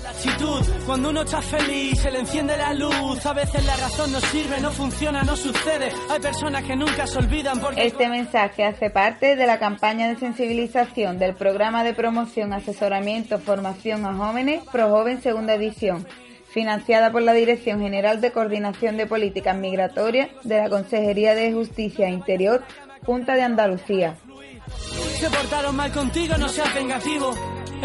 La 0.04 0.10
actitud, 0.10 0.62
cuando 0.86 1.10
uno 1.10 1.22
está 1.22 1.42
feliz, 1.42 2.00
se 2.00 2.12
le 2.12 2.20
enciende 2.20 2.58
la 2.58 2.74
luz. 2.74 3.26
A 3.26 3.34
veces 3.34 3.66
la 3.66 3.76
razón 3.78 4.12
no 4.12 4.20
sirve, 4.20 4.60
no 4.62 4.72
funciona, 4.72 5.24
no 5.24 5.36
sucede. 5.36 5.92
Hay 6.10 6.20
personas 6.20 6.64
que 6.64 6.76
nunca 6.76 7.08
se 7.08 7.18
olvidan 7.18 7.60
porque. 7.60 7.86
Este 7.86 8.10
mensaje 8.10 8.64
hace 8.64 8.90
parte 8.90 9.36
de 9.36 9.46
la 9.48 9.60
campaña 9.60 10.08
de 10.08 10.18
sensibilización 10.18 11.18
del 11.18 11.34
programa 11.36 11.84
de 11.84 11.94
promoción, 11.94 12.54
asesoramiento, 12.54 13.40
formación 13.40 14.06
a 14.06 14.14
jóvenes 14.16 14.64
ProJoven 14.72 15.22
Segunda 15.22 15.56
Edición, 15.56 16.06
financiada 16.50 17.12
por 17.12 17.22
la 17.22 17.34
Dirección 17.34 17.82
General 17.82 18.22
de 18.22 18.32
Coordinación 18.32 18.98
de 18.98 19.08
Políticas 19.08 19.56
Migratorias 19.56 20.30
de 20.44 20.58
la 20.58 20.70
Consejería 20.70 21.36
de 21.36 21.54
Justicia 21.54 22.08
e 22.08 22.12
Interior, 22.12 22.64
Junta 23.06 23.36
de 23.36 23.44
Andalucía. 23.44 24.16
Se 25.20 25.30
portaron 25.30 25.76
mal 25.76 25.92
contigo, 25.92 26.36
no 26.38 26.50
seas 26.50 26.74
vengativo. 26.74 27.34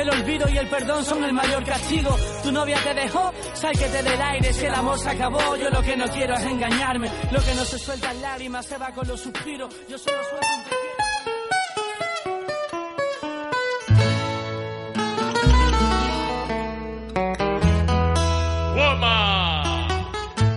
El 0.00 0.08
olvido 0.08 0.48
y 0.48 0.56
el 0.56 0.66
perdón 0.66 1.04
son 1.04 1.22
el 1.24 1.32
mayor 1.34 1.62
castigo. 1.62 2.16
Tu 2.42 2.50
novia 2.50 2.78
te 2.82 2.94
dejó, 2.94 3.34
sáquete 3.52 4.02
del 4.02 4.22
aire. 4.22 4.50
Si 4.50 4.64
el 4.64 4.72
amor 4.72 4.98
se 4.98 5.10
acabó, 5.10 5.56
yo 5.56 5.68
lo 5.68 5.82
que 5.82 5.94
no 5.94 6.08
quiero 6.08 6.34
es 6.36 6.42
engañarme. 6.42 7.10
Lo 7.30 7.38
que 7.42 7.54
no 7.54 7.66
se 7.66 7.78
suelta 7.78 8.10
en 8.10 8.22
lágrimas 8.22 8.64
se 8.64 8.78
va 8.78 8.92
con 8.92 9.06
los 9.06 9.20
suspiros. 9.20 9.74
Yo 9.90 9.98
solo 9.98 10.16
suelto 10.24 10.46
un. 10.56 10.80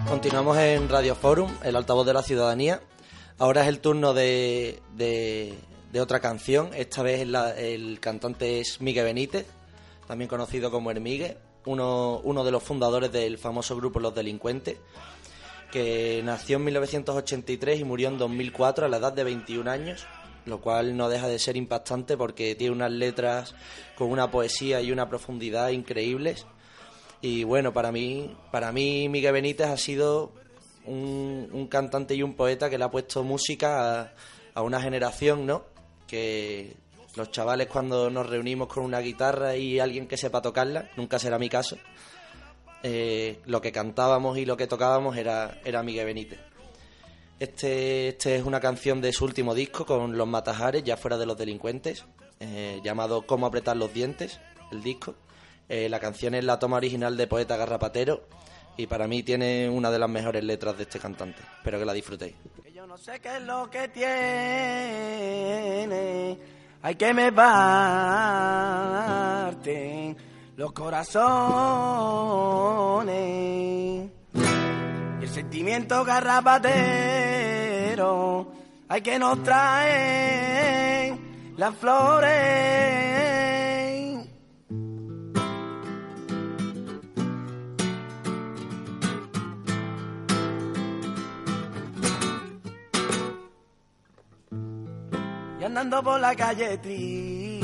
Continuamos 0.08 0.58
en 0.58 0.88
Radio 0.88 1.16
Forum, 1.16 1.52
el 1.64 1.76
altavoz 1.76 2.06
de 2.06 2.14
la 2.14 2.24
ciudadanía. 2.24 2.80
Ahora 3.40 3.64
es 3.64 3.68
el 3.68 3.82
turno 3.82 4.14
de, 4.14 4.82
de, 4.96 5.60
de 5.94 6.02
otra 6.02 6.20
canción. 6.20 6.72
Esta 6.74 7.04
vez 7.04 7.22
el 7.22 8.00
cantante 8.00 8.60
es 8.60 8.82
Miguel 8.82 9.06
Benítez, 9.06 9.46
también 10.08 10.28
conocido 10.28 10.72
como 10.72 10.90
Hermigue, 10.90 11.38
uno, 11.68 12.20
uno 12.24 12.44
de 12.44 12.52
los 12.52 12.64
fundadores 12.64 13.12
del 13.12 13.38
famoso 13.38 13.76
grupo 13.76 14.00
Los 14.00 14.16
Delincuentes, 14.16 14.80
que 15.72 16.22
nació 16.26 16.58
en 16.58 16.64
1983 16.64 17.80
y 17.80 17.84
murió 17.84 18.08
en 18.08 18.18
2004 18.18 18.88
a 18.88 18.90
la 18.90 18.98
edad 18.98 19.14
de 19.14 19.24
21 19.24 19.70
años. 19.70 20.08
lo 20.46 20.60
cual 20.60 20.98
no 20.98 21.08
deja 21.10 21.28
de 21.28 21.40
ser 21.40 21.56
impactante 21.56 22.18
porque 22.18 22.56
tiene 22.56 22.76
unas 22.76 22.92
letras 22.92 23.56
con 23.96 24.10
una 24.10 24.30
poesía 24.30 24.82
y 24.82 24.92
una 24.92 25.08
profundidad 25.08 25.70
increíbles. 25.70 26.48
Y 27.22 27.44
bueno, 27.44 27.72
para 27.72 27.92
mí, 27.92 28.36
para 28.52 28.72
mí 28.72 29.08
Miguel 29.10 29.34
Benítez 29.34 29.68
ha 29.68 29.78
sido 29.78 30.34
un, 30.86 31.50
un 31.54 31.68
cantante 31.68 32.16
y 32.16 32.24
un 32.24 32.34
poeta 32.34 32.70
que 32.70 32.80
le 32.80 32.84
ha 32.84 32.92
puesto 32.92 33.24
música 33.24 34.02
a, 34.02 34.14
a 34.56 34.62
una 34.64 34.82
generación, 34.82 35.46
¿no? 35.46 35.73
Los 37.16 37.30
chavales 37.30 37.68
cuando 37.68 38.10
nos 38.10 38.28
reunimos 38.28 38.68
con 38.68 38.84
una 38.84 39.00
guitarra 39.00 39.56
y 39.56 39.80
alguien 39.80 40.08
que 40.08 40.18
sepa 40.18 40.42
tocarla, 40.42 40.90
nunca 40.98 41.20
será 41.20 41.38
mi 41.38 41.48
caso, 41.48 41.78
eh, 42.82 43.40
lo 43.46 43.62
que 43.62 43.72
cantábamos 43.72 44.38
y 44.38 44.46
lo 44.46 44.58
que 44.58 44.68
tocábamos 44.68 45.16
era, 45.16 45.62
era 45.64 45.84
Miguel 45.84 46.08
Benítez. 46.08 46.40
Este, 47.40 48.10
este 48.10 48.36
es 48.36 48.44
una 48.44 48.60
canción 48.60 49.00
de 49.00 49.14
su 49.14 49.26
último 49.26 49.54
disco 49.54 49.86
con 49.86 50.18
Los 50.18 50.28
Matajares, 50.28 50.84
ya 50.84 50.98
fuera 50.98 51.18
de 51.18 51.26
los 51.26 51.38
delincuentes, 51.38 52.04
eh, 52.40 52.82
llamado 52.84 53.28
Cómo 53.28 53.46
apretar 53.46 53.78
los 53.78 53.94
dientes, 53.94 54.40
el 54.72 54.82
disco. 54.82 55.16
Eh, 55.70 55.88
la 55.88 56.00
canción 56.00 56.36
es 56.36 56.44
la 56.44 56.60
toma 56.60 56.78
original 56.78 57.16
de 57.16 57.28
Poeta 57.28 57.58
Garrapatero 57.58 58.28
y 58.76 58.88
para 58.88 59.08
mí 59.08 59.24
tiene 59.24 59.70
una 59.70 59.92
de 59.92 60.00
las 60.00 60.10
mejores 60.10 60.44
letras 60.44 60.78
de 60.78 60.84
este 60.84 61.00
cantante. 61.00 61.42
Espero 61.58 61.80
que 61.80 61.86
la 61.86 61.94
disfrutéis. 61.94 62.36
No 62.94 63.00
sé 63.00 63.20
qué 63.20 63.38
es 63.38 63.42
lo 63.42 63.68
que 63.72 63.88
tiene, 63.88 64.06
hay 66.84 66.94
que 66.94 67.12
me 67.12 67.32
parten 67.32 67.76
los 70.56 70.72
corazones. 70.74 71.18
Y 74.36 75.24
el 75.24 75.30
sentimiento 75.30 76.06
garrapatero, 76.06 76.84
hay 78.88 79.02
que 79.02 79.18
nos 79.18 79.42
trae 79.42 81.18
las 81.58 81.76
flores. 81.76 83.43
Y 95.64 95.66
andando 95.66 96.04
por 96.04 96.20
la 96.20 96.36
calle 96.36 96.78
triste 96.80 97.62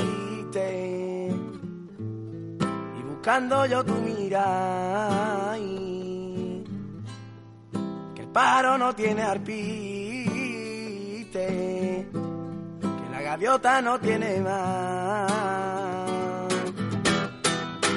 y 2.98 3.04
buscando 3.04 3.66
yo 3.66 3.84
tu 3.84 3.94
mirada 3.96 5.58
y 5.60 6.64
que 8.16 8.22
el 8.22 8.30
paro 8.30 8.78
no 8.78 8.96
tiene 8.96 9.22
arpiste 9.22 9.68
que 12.80 13.10
la 13.12 13.22
gaviota 13.22 13.82
no 13.82 14.00
tiene 14.00 14.40
más 14.40 15.30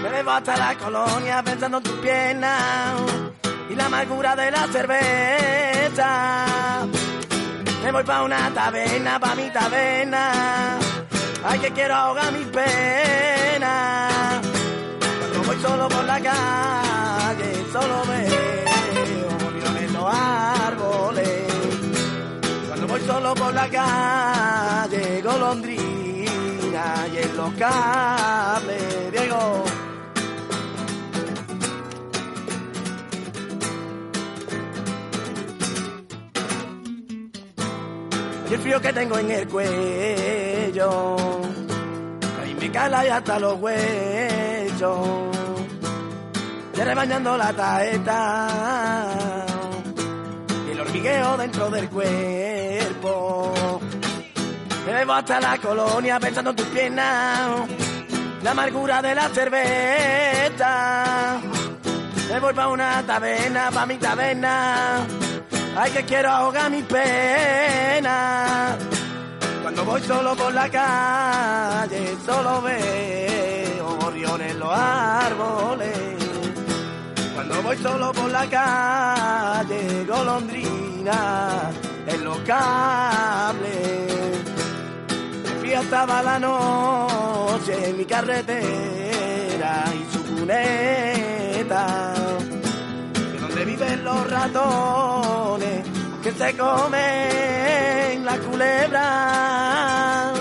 me 0.03 0.09
bebo 0.09 0.33
hasta 0.33 0.57
la 0.57 0.77
colonia 0.79 1.45
pensando 1.45 1.77
en 1.77 1.83
tus 1.85 1.99
piernas 2.01 3.01
y 3.71 3.77
la 3.77 3.87
amargura 3.87 4.35
de 4.35 4.51
la 4.51 4.67
cerveza 4.67 6.33
me 7.83 7.91
voy 7.91 8.05
pa' 8.05 8.23
una 8.23 8.51
taberna, 8.51 9.19
pa' 9.19 9.35
mi 9.35 9.51
taberna. 9.51 10.79
Ay, 11.45 11.59
que 11.59 11.71
quiero 11.73 11.95
ahogar 11.95 12.33
mis 12.33 12.47
penas. 12.47 14.41
Cuando 15.19 15.43
voy 15.47 15.57
solo 15.61 15.89
por 15.89 16.05
la 16.05 16.21
calle, 16.21 17.65
solo 17.73 18.03
veo 18.07 19.29
gorriones 19.43 19.83
en 19.83 19.93
los 19.93 20.15
árboles. 20.15 21.53
Cuando 22.69 22.87
voy 22.87 23.01
solo 23.01 23.35
por 23.35 23.53
la 23.53 23.69
calle, 23.69 25.23
golondrina 25.23 27.09
y 27.13 27.19
en 27.19 27.37
los 27.37 27.53
cables, 27.55 29.13
Diego. 29.13 29.72
Frío 38.63 38.81
que 38.81 38.93
tengo 38.93 39.19
en 39.19 39.31
el 39.31 39.49
cuello. 39.49 41.17
Ahí 42.43 42.55
me 42.59 42.71
cala 42.71 43.05
y 43.05 43.09
hasta 43.09 43.39
los 43.41 43.61
huesos. 43.61 45.09
Ya 46.75 46.85
rebañando 46.85 47.37
la 47.37 47.53
taeta. 47.53 48.49
El 50.71 50.81
hormigueo 50.81 51.37
dentro 51.37 51.69
del 51.71 51.89
cuerpo. 51.91 53.53
Me 54.87 54.93
bebo 54.93 55.13
hasta 55.13 55.41
la 55.41 55.59
colonia 55.59 56.21
pensando 56.21 56.51
en 56.51 56.57
tus 56.57 56.67
piernas. 56.67 57.69
La 58.43 58.53
amargura 58.53 59.03
de 59.03 59.15
la 59.15 59.29
cerveza. 59.29 60.73
Me 62.31 62.41
voy 62.41 62.55
pa' 62.55 62.69
una 62.69 63.03
taberna, 63.03 63.71
pa' 63.71 63.87
mi 63.87 63.97
taberna. 63.99 65.07
Ay, 65.75 65.91
que 65.91 66.05
quiero 66.05 66.29
ahogar 66.29 66.71
mi 66.71 66.83
pena. 66.83 68.77
Cuando 69.63 69.85
voy 69.85 70.03
solo 70.03 70.37
por 70.37 70.53
la 70.53 70.69
calle, 70.69 72.17
solo 72.27 72.61
veo 72.61 73.97
gorriones 74.01 74.51
en 74.53 74.59
los 74.59 74.71
árboles. 74.71 75.99
Cuando 77.35 77.63
voy 77.63 77.77
solo 77.79 78.13
por 78.13 78.31
la 78.31 78.47
calle, 78.47 80.05
golondrina 80.07 81.71
en 82.07 82.25
los 82.25 82.39
cables. 82.41 83.73
Fui 85.61 85.73
estaba 85.73 86.23
la 86.23 86.39
noche 86.39 87.89
en 87.89 87.97
mi 87.97 88.05
carretera 88.05 89.85
y 89.95 90.13
su 90.13 90.23
cuneta 90.25 92.22
los 94.03 94.31
ratones 94.31 95.87
que 96.23 96.33
se 96.33 96.57
comen 96.57 98.25
la 98.25 98.39
culebra. 98.39 100.32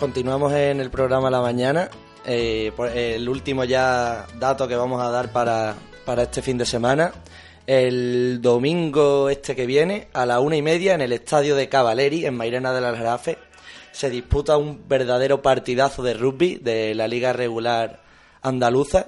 Continuamos 0.00 0.52
en 0.54 0.80
el 0.80 0.90
programa 0.90 1.30
La 1.30 1.42
Mañana. 1.42 1.90
Eh, 2.24 2.72
por- 2.74 2.88
el 2.88 3.28
último 3.28 3.64
ya 3.64 4.26
dato 4.38 4.66
que 4.66 4.74
vamos 4.74 5.02
a 5.02 5.10
dar 5.10 5.30
para, 5.30 5.74
para 6.06 6.22
este 6.22 6.40
fin 6.40 6.56
de 6.56 6.64
semana. 6.64 7.12
El 7.66 8.40
domingo 8.40 9.28
este 9.28 9.54
que 9.54 9.66
viene, 9.66 10.08
a 10.14 10.24
la 10.24 10.40
una 10.40 10.56
y 10.56 10.62
media, 10.62 10.94
en 10.94 11.02
el 11.02 11.12
estadio 11.12 11.54
de 11.54 11.68
Cavaleri, 11.68 12.24
en 12.24 12.34
Mairena 12.34 12.72
del 12.72 12.86
Aljarafe, 12.86 13.36
se 13.92 14.08
disputa 14.08 14.56
un 14.56 14.88
verdadero 14.88 15.42
partidazo 15.42 16.02
de 16.02 16.14
rugby 16.14 16.56
de 16.56 16.94
la 16.94 17.06
Liga 17.06 17.34
Regular 17.34 18.00
Andaluza, 18.40 19.06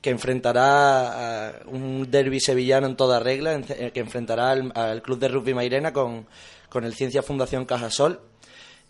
que 0.00 0.10
enfrentará 0.10 1.60
un 1.66 2.08
derby 2.08 2.38
sevillano 2.38 2.86
en 2.86 2.96
toda 2.96 3.18
regla, 3.18 3.54
eh, 3.68 3.90
que 3.92 4.00
enfrentará 4.00 4.52
al, 4.52 4.72
al 4.76 5.02
Club 5.02 5.18
de 5.18 5.28
Rugby 5.28 5.54
Mairena 5.54 5.92
con, 5.92 6.26
con 6.68 6.84
el 6.84 6.94
Ciencia 6.94 7.22
Fundación 7.24 7.64
Cajasol. 7.66 8.20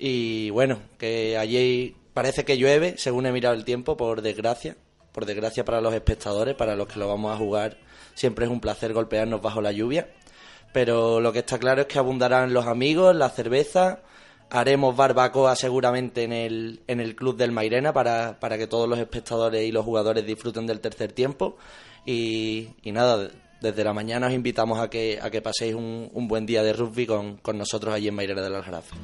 Y 0.02 0.48
bueno, 0.48 0.80
que 0.96 1.36
allí 1.36 1.94
parece 2.14 2.46
que 2.46 2.56
llueve, 2.56 2.94
según 2.96 3.26
he 3.26 3.32
mirado 3.32 3.54
el 3.54 3.66
tiempo, 3.66 3.98
por 3.98 4.22
desgracia. 4.22 4.78
Por 5.12 5.26
desgracia 5.26 5.62
para 5.62 5.82
los 5.82 5.92
espectadores, 5.92 6.54
para 6.54 6.74
los 6.74 6.88
que 6.88 6.98
lo 6.98 7.06
vamos 7.06 7.34
a 7.34 7.36
jugar, 7.36 7.76
siempre 8.14 8.46
es 8.46 8.50
un 8.50 8.60
placer 8.60 8.94
golpearnos 8.94 9.42
bajo 9.42 9.60
la 9.60 9.72
lluvia. 9.72 10.08
Pero 10.72 11.20
lo 11.20 11.34
que 11.34 11.40
está 11.40 11.58
claro 11.58 11.82
es 11.82 11.86
que 11.86 11.98
abundarán 11.98 12.54
los 12.54 12.66
amigos, 12.66 13.14
la 13.14 13.28
cerveza, 13.28 14.00
haremos 14.48 14.96
barbacoa 14.96 15.54
seguramente 15.54 16.22
en 16.22 16.32
el, 16.32 16.80
en 16.86 17.00
el 17.00 17.14
club 17.14 17.36
del 17.36 17.52
Mairena 17.52 17.92
para, 17.92 18.40
para 18.40 18.56
que 18.56 18.66
todos 18.66 18.88
los 18.88 18.98
espectadores 18.98 19.62
y 19.64 19.70
los 19.70 19.84
jugadores 19.84 20.24
disfruten 20.24 20.66
del 20.66 20.80
tercer 20.80 21.12
tiempo. 21.12 21.58
Y, 22.06 22.70
y 22.82 22.92
nada, 22.92 23.30
desde 23.60 23.84
la 23.84 23.92
mañana 23.92 24.26
os 24.28 24.32
invitamos 24.32 24.78
a 24.78 24.88
que, 24.88 25.18
a 25.20 25.30
que 25.30 25.42
paséis 25.42 25.74
un, 25.74 26.10
un 26.12 26.28
buen 26.28 26.46
día 26.46 26.62
de 26.62 26.72
rugby 26.72 27.06
con, 27.06 27.36
con 27.38 27.58
nosotros 27.58 27.94
allí 27.94 28.08
en 28.08 28.14
Mairena 28.14 28.42
del 28.42 28.54
Aljarafe. 28.54 28.94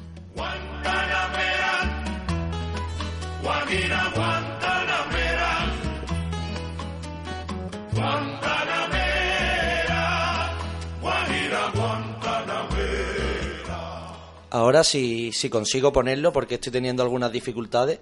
Ahora, 14.49 14.83
si, 14.83 15.31
si 15.33 15.49
consigo 15.49 15.91
ponerlo, 15.91 16.33
porque 16.33 16.55
estoy 16.55 16.71
teniendo 16.71 17.03
algunas 17.03 17.31
dificultades, 17.31 17.99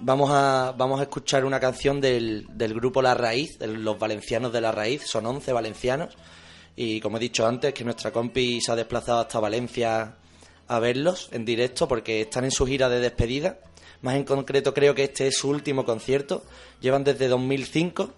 Vamos 0.00 0.30
a, 0.32 0.74
vamos 0.76 1.00
a 1.00 1.04
escuchar 1.04 1.44
una 1.44 1.60
canción 1.60 2.00
del, 2.00 2.46
del 2.50 2.74
grupo 2.74 3.00
La 3.02 3.14
Raíz, 3.14 3.58
de 3.58 3.68
los 3.68 3.98
valencianos 3.98 4.52
de 4.52 4.60
La 4.60 4.72
Raíz, 4.72 5.02
son 5.06 5.26
11 5.26 5.52
valencianos. 5.52 6.16
Y 6.74 7.00
como 7.00 7.18
he 7.18 7.20
dicho 7.20 7.46
antes, 7.46 7.74
que 7.74 7.84
nuestra 7.84 8.10
compi 8.10 8.60
se 8.60 8.72
ha 8.72 8.76
desplazado 8.76 9.20
hasta 9.20 9.40
Valencia 9.40 10.16
a 10.68 10.78
verlos 10.78 11.28
en 11.32 11.44
directo 11.44 11.86
porque 11.86 12.22
están 12.22 12.44
en 12.44 12.50
su 12.50 12.66
gira 12.66 12.88
de 12.88 13.00
despedida. 13.00 13.58
Más 14.00 14.16
en 14.16 14.24
concreto 14.24 14.72
creo 14.74 14.94
que 14.94 15.04
este 15.04 15.28
es 15.28 15.36
su 15.36 15.48
último 15.48 15.84
concierto. 15.84 16.44
Llevan 16.80 17.04
desde 17.04 17.28
2005 17.28 18.10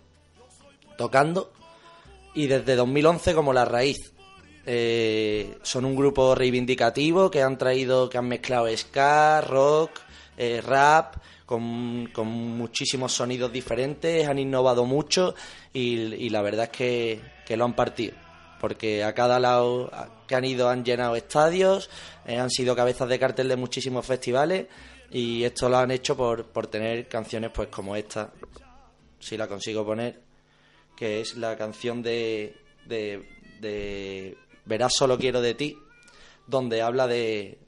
tocando 0.96 1.52
y 2.34 2.46
desde 2.46 2.76
2011 2.76 3.34
como 3.34 3.52
La 3.52 3.64
Raíz. 3.64 4.12
Eh, 4.66 5.58
son 5.62 5.84
un 5.84 5.94
grupo 5.94 6.34
reivindicativo 6.34 7.30
que 7.30 7.42
han 7.42 7.58
traído, 7.58 8.08
que 8.08 8.16
han 8.16 8.28
mezclado 8.28 8.66
ska, 8.74 9.42
rock, 9.42 9.90
eh, 10.38 10.62
rap, 10.64 11.16
con, 11.46 12.08
con 12.12 12.26
muchísimos 12.28 13.12
sonidos 13.12 13.52
diferentes, 13.52 14.26
han 14.26 14.38
innovado 14.38 14.84
mucho 14.84 15.34
y, 15.72 16.14
y 16.14 16.30
la 16.30 16.42
verdad 16.42 16.64
es 16.64 16.70
que, 16.70 17.20
que 17.46 17.56
lo 17.56 17.64
han 17.64 17.74
partido. 17.74 18.14
Porque 18.60 19.04
a 19.04 19.14
cada 19.14 19.38
lado 19.38 19.90
que 20.26 20.34
han 20.34 20.44
ido 20.44 20.68
han 20.68 20.84
llenado 20.84 21.16
estadios, 21.16 21.90
eh, 22.24 22.38
han 22.38 22.50
sido 22.50 22.74
cabezas 22.74 23.08
de 23.08 23.18
cartel 23.18 23.48
de 23.48 23.56
muchísimos 23.56 24.06
festivales 24.06 24.66
y 25.10 25.44
esto 25.44 25.68
lo 25.68 25.76
han 25.76 25.90
hecho 25.90 26.16
por, 26.16 26.46
por 26.46 26.66
tener 26.66 27.08
canciones 27.08 27.50
pues 27.52 27.68
como 27.68 27.94
esta, 27.94 28.32
si 29.18 29.36
la 29.36 29.46
consigo 29.46 29.84
poner, 29.84 30.20
que 30.96 31.20
es 31.20 31.36
la 31.36 31.56
canción 31.56 32.02
de, 32.02 32.56
de, 32.86 33.28
de 33.60 34.38
Verás 34.64 34.94
solo 34.94 35.18
quiero 35.18 35.42
de 35.42 35.54
ti, 35.54 35.78
donde 36.46 36.80
habla 36.80 37.06
de 37.06 37.58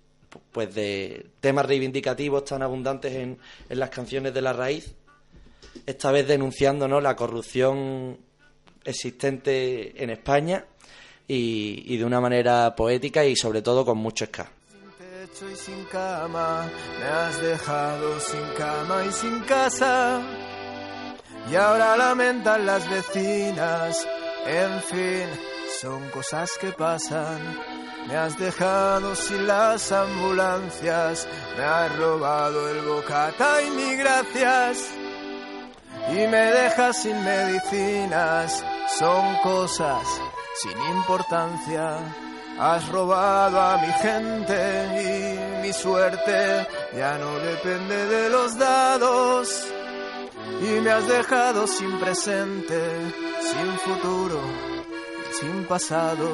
pues 0.53 0.75
de 0.75 1.27
temas 1.41 1.67
reivindicativos 1.67 2.45
tan 2.45 2.63
abundantes 2.63 3.15
en, 3.15 3.39
en 3.69 3.79
las 3.79 3.91
canciones 3.91 4.33
de 4.35 4.43
la 4.43 4.53
raíz, 4.53 4.95
esta 5.85 6.11
vez 6.11 6.27
denunciando 6.27 6.89
¿no? 6.89 7.01
la 7.01 7.17
corrupción 7.17 8.19
existente 8.85 10.03
en 10.03 10.11
España 10.11 10.65
y, 11.29 11.97
de 11.97 12.05
una 12.05 12.21
manera 12.21 12.75
poética 12.77 13.25
y 13.25 13.37
sobre 13.37 13.63
todo 13.63 13.85
con 13.85 13.99
mucho 13.99 14.27
ska. 14.27 14.51
sin 15.55 15.85
cama, 15.87 16.71
me 16.99 17.07
has 17.07 17.43
dejado 17.43 18.21
sin 18.21 18.47
cama 18.57 19.05
y 19.07 19.13
sin 19.13 19.41
casa. 19.41 20.23
Y 21.51 21.55
ahora 21.55 21.97
lamentan 21.97 22.67
las 22.67 22.89
vecinas, 22.89 24.07
en 24.47 24.83
fin, 24.83 25.29
son 25.81 26.09
cosas 26.11 26.51
que 26.61 26.73
pasan. 26.73 27.86
Me 28.07 28.17
has 28.17 28.39
dejado 28.39 29.17
sin 29.17 29.47
las 29.47 29.91
ambulancias, 29.91 31.27
me 31.57 31.65
has 31.65 31.97
robado 31.99 32.69
el 32.71 32.83
bocata 32.83 33.63
y 33.63 33.71
ni 33.71 33.97
gracias. 33.97 34.91
Y 36.11 36.27
me 36.29 36.53
dejas 36.53 37.03
sin 37.03 37.25
medicinas, 37.25 38.65
son 38.99 39.37
cosas 39.43 40.07
sin 40.63 40.79
importancia. 40.97 41.99
Has 42.59 42.89
robado 42.89 43.61
a 43.61 43.77
mi 43.79 43.93
gente 43.93 45.61
y 45.61 45.63
mi 45.63 45.73
suerte 45.73 46.67
ya 46.97 47.19
no 47.19 47.39
depende 47.41 48.07
de 48.07 48.31
los 48.31 48.57
dados. 48.57 49.67
Y 50.63 50.81
me 50.81 50.91
has 50.91 51.07
dejado 51.07 51.67
sin 51.67 51.99
presente, 51.99 52.81
sin 53.41 53.79
futuro, 53.81 54.41
sin 55.39 55.65
pasado. 55.67 56.31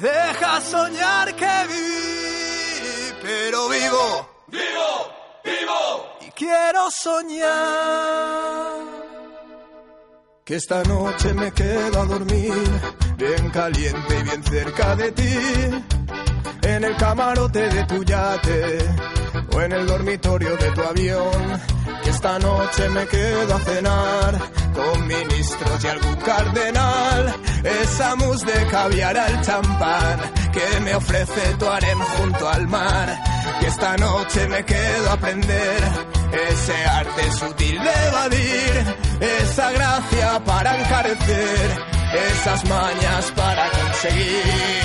Dejas 0.00 0.64
soñar 0.64 1.34
que 1.34 1.66
viví, 1.68 3.12
pero 3.22 3.68
vivo, 3.68 4.28
vivo, 4.48 5.12
vivo. 5.42 6.16
Y 6.20 6.30
quiero 6.32 6.90
soñar. 6.90 8.76
Que 10.44 10.56
esta 10.56 10.82
noche 10.84 11.32
me 11.34 11.50
quedo 11.50 12.02
a 12.02 12.04
dormir, 12.04 12.52
bien 13.16 13.50
caliente 13.50 14.18
y 14.18 14.22
bien 14.22 14.44
cerca 14.44 14.94
de 14.96 15.12
ti, 15.12 15.38
en 16.62 16.84
el 16.84 16.96
camarote 16.96 17.68
de 17.68 17.84
tu 17.84 18.04
yate 18.04 18.78
o 19.54 19.60
en 19.62 19.72
el 19.72 19.86
dormitorio 19.86 20.56
de 20.56 20.70
tu 20.72 20.82
avión. 20.82 21.60
Que 22.04 22.10
esta 22.10 22.38
noche 22.38 22.88
me 22.90 23.06
quedo 23.06 23.54
a 23.54 23.60
cenar 23.60 24.38
con 24.74 25.06
ministros 25.06 25.84
y 25.84 25.88
algún 25.88 26.16
cardenal, 26.16 27.34
esa 27.66 28.16
mousse 28.16 28.44
de 28.44 28.66
caviar 28.66 29.16
al 29.16 29.40
champán 29.42 30.18
que 30.52 30.80
me 30.80 30.94
ofrece 30.94 31.54
tu 31.58 31.66
harem 31.66 31.98
junto 31.98 32.48
al 32.48 32.66
mar. 32.68 33.08
Que 33.60 33.66
esta 33.66 33.96
noche 33.96 34.48
me 34.48 34.64
quedo 34.64 35.10
a 35.10 35.12
aprender 35.14 35.80
ese 36.50 36.84
arte 36.86 37.32
sutil 37.32 37.78
de 37.82 38.06
evadir, 38.08 38.96
esa 39.20 39.70
gracia 39.72 40.44
para 40.44 40.78
encarecer, 40.78 41.84
esas 42.32 42.64
mañas 42.68 43.32
para 43.34 43.70
conseguir. 43.70 44.82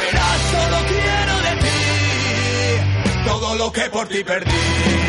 Verás, 0.00 0.40
solo 0.52 0.78
quiero 0.88 1.34
de 1.46 1.52
ti 1.62 1.88
todo 3.28 3.54
lo 3.56 3.72
que 3.72 3.90
por 3.90 4.08
ti 4.08 4.24
perdí. 4.24 5.07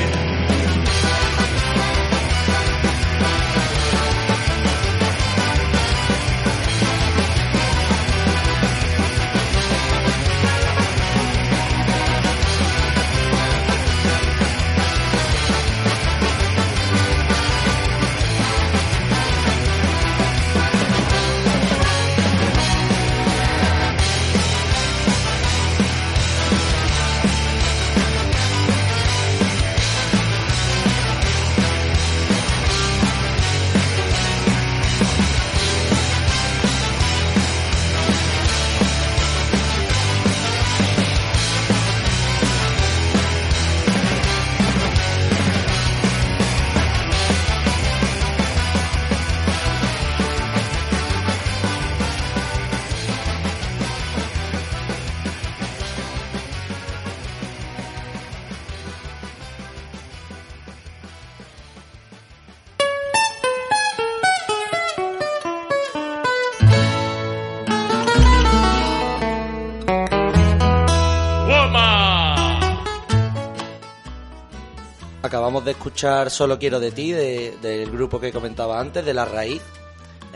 Acabamos 75.49 75.65
de 75.65 75.71
escuchar 75.71 76.29
Solo 76.29 76.59
quiero 76.59 76.79
de 76.79 76.91
ti, 76.91 77.11
de- 77.11 77.57
del 77.59 77.89
grupo 77.89 78.19
que 78.19 78.31
comentaba 78.31 78.79
antes, 78.79 79.03
de 79.03 79.15
La 79.15 79.25
Raíz. 79.25 79.63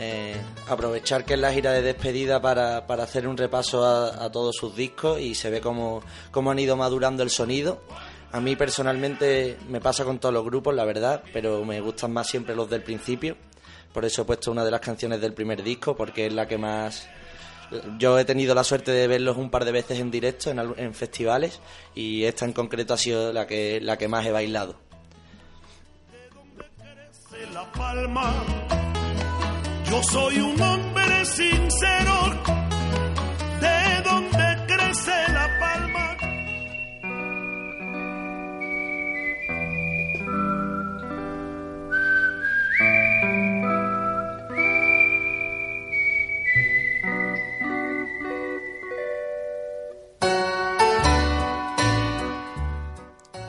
Eh, 0.00 0.34
aprovechar 0.68 1.24
que 1.24 1.34
es 1.34 1.38
la 1.38 1.52
gira 1.52 1.70
de 1.70 1.82
despedida 1.82 2.42
para, 2.42 2.84
para 2.88 3.04
hacer 3.04 3.28
un 3.28 3.36
repaso 3.36 3.84
a, 3.84 4.24
a 4.24 4.32
todos 4.32 4.56
sus 4.56 4.74
discos 4.74 5.20
y 5.20 5.36
se 5.36 5.50
ve 5.50 5.60
cómo, 5.60 6.02
cómo 6.32 6.50
han 6.50 6.58
ido 6.58 6.76
madurando 6.76 7.22
el 7.22 7.30
sonido. 7.30 7.80
A 8.32 8.40
mí 8.40 8.56
personalmente 8.56 9.56
me 9.68 9.80
pasa 9.80 10.04
con 10.04 10.18
todos 10.18 10.34
los 10.34 10.44
grupos, 10.44 10.74
la 10.74 10.84
verdad, 10.84 11.22
pero 11.32 11.64
me 11.64 11.80
gustan 11.80 12.12
más 12.12 12.26
siempre 12.26 12.56
los 12.56 12.68
del 12.68 12.82
principio. 12.82 13.36
Por 13.92 14.04
eso 14.04 14.22
he 14.22 14.24
puesto 14.24 14.50
una 14.50 14.64
de 14.64 14.72
las 14.72 14.80
canciones 14.80 15.20
del 15.20 15.32
primer 15.32 15.62
disco, 15.62 15.94
porque 15.94 16.26
es 16.26 16.32
la 16.32 16.48
que 16.48 16.58
más... 16.58 17.06
Yo 17.98 18.18
he 18.18 18.24
tenido 18.24 18.54
la 18.54 18.62
suerte 18.62 18.90
de 18.92 19.06
verlos 19.06 19.36
un 19.36 19.50
par 19.50 19.64
de 19.64 19.72
veces 19.72 19.98
en 19.98 20.10
directo, 20.10 20.50
en, 20.50 20.58
en 20.76 20.92
festivales, 20.92 21.60
y 21.94 22.24
esta 22.24 22.44
en 22.44 22.52
concreto 22.52 22.94
ha 22.94 22.98
sido 22.98 23.32
la 23.32 23.46
que, 23.46 23.80
la 23.80 23.96
que 23.96 24.06
más 24.06 24.26
he 24.26 24.32
bailado. 24.32 24.76
Palma. 27.72 28.32
Yo 29.90 30.02
soy 30.02 30.38
un 30.40 30.60
hombre 30.60 31.24
sincero, 31.24 32.14
de 33.60 34.02
donde 34.02 34.66
crece 34.66 35.32
la 35.32 35.48
palma. 35.58 36.16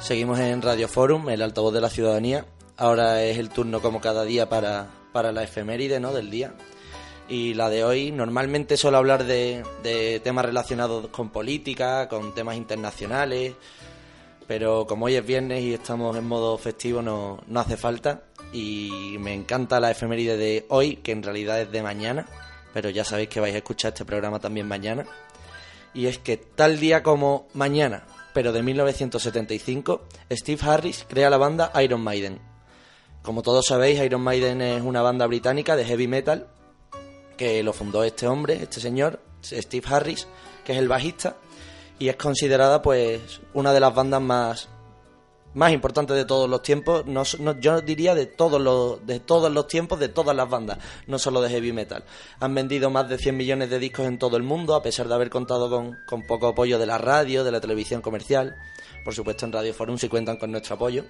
Seguimos 0.02 0.40
en 0.40 0.62
Radio 0.62 0.88
Forum, 0.88 1.30
el 1.30 1.42
altavoz 1.42 1.74
de 1.74 1.82
la 1.82 1.90
ciudadanía. 1.90 2.46
Ahora 2.78 3.24
es 3.24 3.38
el 3.38 3.50
turno 3.50 3.82
como 3.82 4.02
cada 4.02 4.26
día 4.26 4.50
para, 4.50 4.88
para 5.14 5.32
la 5.32 5.44
efeméride 5.44 6.00
¿no? 6.00 6.12
del 6.14 6.30
día. 6.30 6.54
Y 7.30 7.54
la 7.54 7.70
de 7.70 7.84
hoy 7.84 8.12
normalmente 8.12 8.78
suelo 8.78 8.98
hablar 8.98 9.24
de, 9.24 9.64
de 9.82 10.20
temas 10.20 10.46
relacionados 10.46 11.08
con 11.08 11.30
política, 11.30 12.08
con 12.10 12.36
temas 12.36 12.58
internacionales, 12.58 13.54
pero 14.48 14.86
como 14.86 15.06
hoy 15.06 15.16
es 15.16 15.26
viernes 15.26 15.64
y 15.64 15.74
estamos 15.74 16.16
en 16.18 16.26
modo 16.26 16.58
festivo 16.58 17.02
no, 17.02 17.42
no 17.48 17.60
hace 17.60 17.78
falta. 17.78 18.24
Y 18.52 19.16
me 19.20 19.34
encanta 19.34 19.80
la 19.80 19.92
efeméride 19.92 20.38
de 20.38 20.66
hoy, 20.70 20.98
que 20.98 21.14
en 21.14 21.24
realidad 21.24 21.62
es 21.62 21.72
de 21.72 21.82
mañana, 21.82 22.28
pero 22.74 22.90
ya 22.90 23.04
sabéis 23.04 23.30
que 23.30 23.40
vais 23.40 23.56
a 23.56 23.60
escuchar 23.60 23.94
este 23.94 24.06
programa 24.06 24.40
también 24.40 24.68
mañana. 24.68 25.06
Y 25.94 26.08
es 26.08 26.20
que 26.20 26.38
tal 26.38 26.80
día 26.80 27.02
como 27.02 27.48
mañana, 27.54 28.04
pero 28.34 28.52
de 28.52 28.62
1975, 28.62 30.04
Steve 30.30 30.62
Harris 30.62 31.06
crea 31.08 31.30
la 31.30 31.38
banda 31.38 31.72
Iron 31.82 32.02
Maiden. 32.02 32.55
Como 33.26 33.42
todos 33.42 33.66
sabéis, 33.66 34.00
Iron 34.02 34.22
Maiden 34.22 34.62
es 34.62 34.84
una 34.84 35.02
banda 35.02 35.26
británica 35.26 35.76
de 35.76 35.84
heavy 35.84 36.08
metal 36.08 36.46
que 37.38 37.64
lo 37.64 37.74
fundó 37.74 38.04
este 38.04 38.28
hombre, 38.28 38.60
este 38.62 38.80
señor, 38.80 39.20
Steve 39.42 39.86
Harris, 39.90 40.28
que 40.64 40.74
es 40.74 40.78
el 40.78 40.88
bajista, 40.88 41.36
y 41.98 42.10
es 42.10 42.18
considerada 42.18 42.84
pues 42.84 43.42
una 43.56 43.74
de 43.74 43.80
las 43.80 43.96
bandas 43.96 44.22
más 44.22 44.70
más 45.56 45.72
importantes 45.72 46.16
de 46.18 46.26
todos 46.26 46.48
los 46.50 46.62
tiempos, 46.62 47.06
no, 47.08 47.24
yo 47.60 47.82
diría 47.82 48.14
de 48.14 48.28
todos 48.28 48.62
los 48.62 49.04
de 49.08 49.22
todos 49.22 49.52
los 49.52 49.68
tiempos 49.68 50.00
de 50.00 50.10
todas 50.10 50.36
las 50.36 50.48
bandas, 50.48 50.78
no 51.08 51.18
solo 51.18 51.42
de 51.42 51.50
heavy 51.50 51.74
metal. 51.74 52.04
Han 52.40 52.54
vendido 52.54 52.92
más 52.92 53.10
de 53.10 53.18
100 53.18 53.36
millones 53.36 53.72
de 53.72 53.80
discos 53.80 54.06
en 54.06 54.20
todo 54.20 54.38
el 54.38 54.44
mundo, 54.44 54.76
a 54.76 54.84
pesar 54.84 55.08
de 55.08 55.16
haber 55.16 55.32
contado 55.32 55.68
con, 55.68 55.98
con 56.06 56.28
poco 56.28 56.50
apoyo 56.50 56.78
de 56.78 56.86
la 56.86 57.00
radio, 57.00 57.44
de 57.44 57.52
la 57.52 57.62
televisión 57.62 58.02
comercial. 58.02 58.56
Por 59.04 59.16
supuesto 59.16 59.46
en 59.46 59.54
Radio 59.54 59.74
Forum 59.74 59.98
sí 59.98 60.10
cuentan 60.10 60.38
con 60.38 60.52
nuestro 60.52 60.76
apoyo. 60.76 61.06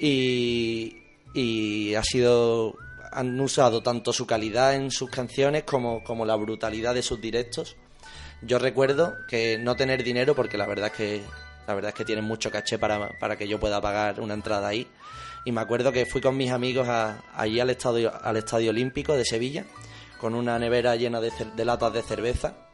Y, 0.00 1.07
y 1.34 1.94
ha 1.94 2.02
sido 2.02 2.76
han 3.10 3.40
usado 3.40 3.82
tanto 3.82 4.12
su 4.12 4.26
calidad 4.26 4.74
en 4.74 4.90
sus 4.90 5.08
canciones 5.10 5.64
como, 5.64 6.04
como 6.04 6.26
la 6.26 6.36
brutalidad 6.36 6.94
de 6.94 7.02
sus 7.02 7.20
directos. 7.20 7.76
Yo 8.42 8.58
recuerdo 8.58 9.14
que 9.28 9.58
no 9.58 9.76
tener 9.76 10.04
dinero, 10.04 10.34
porque 10.34 10.58
la 10.58 10.66
verdad 10.66 10.88
es 10.92 10.92
que 10.92 11.22
la 11.66 11.74
verdad 11.74 11.90
es 11.90 11.94
que 11.94 12.04
tienen 12.04 12.24
mucho 12.24 12.50
caché 12.50 12.78
para, 12.78 13.10
para 13.18 13.36
que 13.36 13.48
yo 13.48 13.58
pueda 13.60 13.80
pagar 13.80 14.20
una 14.20 14.34
entrada 14.34 14.68
ahí. 14.68 14.86
Y 15.44 15.52
me 15.52 15.60
acuerdo 15.60 15.92
que 15.92 16.06
fui 16.06 16.20
con 16.20 16.36
mis 16.36 16.50
amigos 16.50 16.88
a- 16.88 17.22
allí 17.34 17.60
al 17.60 17.70
estadio, 17.70 18.12
al 18.22 18.36
estadio 18.36 18.70
Olímpico 18.70 19.14
de 19.16 19.24
Sevilla, 19.24 19.64
con 20.18 20.34
una 20.34 20.58
nevera 20.58 20.96
llena 20.96 21.20
de, 21.20 21.30
de 21.56 21.64
latas 21.64 21.92
de 21.92 22.02
cerveza. 22.02 22.67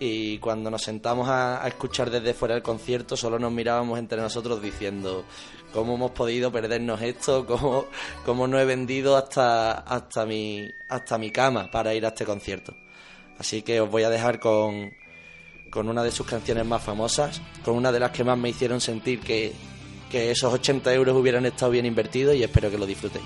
Y 0.00 0.38
cuando 0.38 0.70
nos 0.70 0.82
sentamos 0.82 1.28
a, 1.28 1.66
escuchar 1.66 2.10
desde 2.10 2.34
fuera 2.34 2.54
el 2.54 2.62
concierto, 2.62 3.16
solo 3.16 3.38
nos 3.38 3.50
mirábamos 3.50 3.98
entre 3.98 4.20
nosotros 4.20 4.62
diciendo 4.62 5.24
cómo 5.72 5.94
hemos 5.94 6.12
podido 6.12 6.52
perdernos 6.52 7.02
esto, 7.02 7.44
cómo, 7.46 7.86
cómo 8.24 8.46
no 8.46 8.60
he 8.60 8.64
vendido 8.64 9.16
hasta, 9.16 9.72
hasta, 9.72 10.24
mi, 10.24 10.72
hasta 10.88 11.18
mi 11.18 11.30
cama 11.30 11.70
para 11.70 11.94
ir 11.94 12.04
a 12.04 12.08
este 12.08 12.24
concierto. 12.24 12.74
Así 13.38 13.62
que 13.62 13.80
os 13.80 13.90
voy 13.90 14.04
a 14.04 14.10
dejar 14.10 14.38
con, 14.38 14.92
con 15.70 15.88
una 15.88 16.04
de 16.04 16.12
sus 16.12 16.26
canciones 16.26 16.64
más 16.64 16.82
famosas, 16.82 17.40
con 17.64 17.74
una 17.74 17.90
de 17.90 18.00
las 18.00 18.12
que 18.12 18.24
más 18.24 18.38
me 18.38 18.50
hicieron 18.50 18.80
sentir 18.80 19.20
que, 19.20 19.52
que 20.10 20.30
esos 20.30 20.52
80 20.52 20.92
euros 20.94 21.16
hubieran 21.16 21.44
estado 21.46 21.72
bien 21.72 21.86
invertidos 21.86 22.36
y 22.36 22.42
espero 22.42 22.70
que 22.70 22.78
lo 22.78 22.86
disfrutéis. 22.86 23.24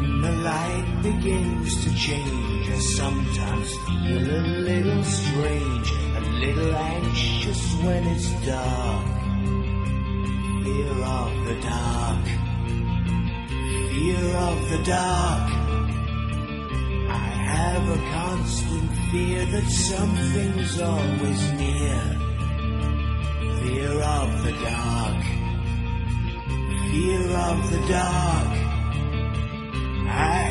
When 0.00 0.20
the 0.20 0.32
light 0.42 1.00
begins 1.02 1.84
to 1.84 1.94
change, 1.94 2.68
I 2.68 2.78
sometimes 2.78 3.76
feel 3.78 4.18
a 4.18 4.42
little 4.68 5.04
strange, 5.04 5.92
a 6.16 6.20
little 6.44 6.74
anxious 6.74 7.74
when 7.82 8.06
it's 8.06 8.30
dark. 8.46 9.06
Fear 10.64 10.92
of 11.04 11.32
the 11.46 11.58
dark, 11.62 12.24
fear 13.90 14.36
of 14.48 14.70
the 14.70 14.82
dark. 14.84 15.50
I 17.10 17.28
have 17.54 17.88
a 17.88 18.00
constant 18.12 18.90
fear 19.10 19.44
that 19.46 19.68
something's 19.70 20.80
always 20.80 21.52
near. 21.52 22.02
Fear 23.62 24.00
of 24.02 24.44
the 24.44 24.52
dark. 24.52 25.24
Fear 26.90 27.36
of 27.36 27.70
the 27.70 27.88
dark. 27.88 28.67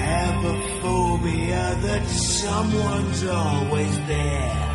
Have 0.08 0.46
a 0.46 0.58
phobia 0.80 1.76
that 1.82 2.08
someone's 2.08 3.24
always 3.26 3.96
there. 4.08 4.66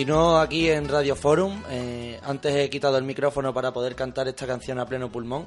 Continúo 0.00 0.38
aquí 0.38 0.70
en 0.70 0.88
Radio 0.88 1.14
Forum. 1.14 1.62
Eh, 1.68 2.18
antes 2.22 2.56
he 2.56 2.70
quitado 2.70 2.96
el 2.96 3.04
micrófono 3.04 3.52
para 3.52 3.70
poder 3.70 3.94
cantar 3.94 4.28
esta 4.28 4.46
canción 4.46 4.78
a 4.78 4.86
pleno 4.86 5.12
pulmón. 5.12 5.46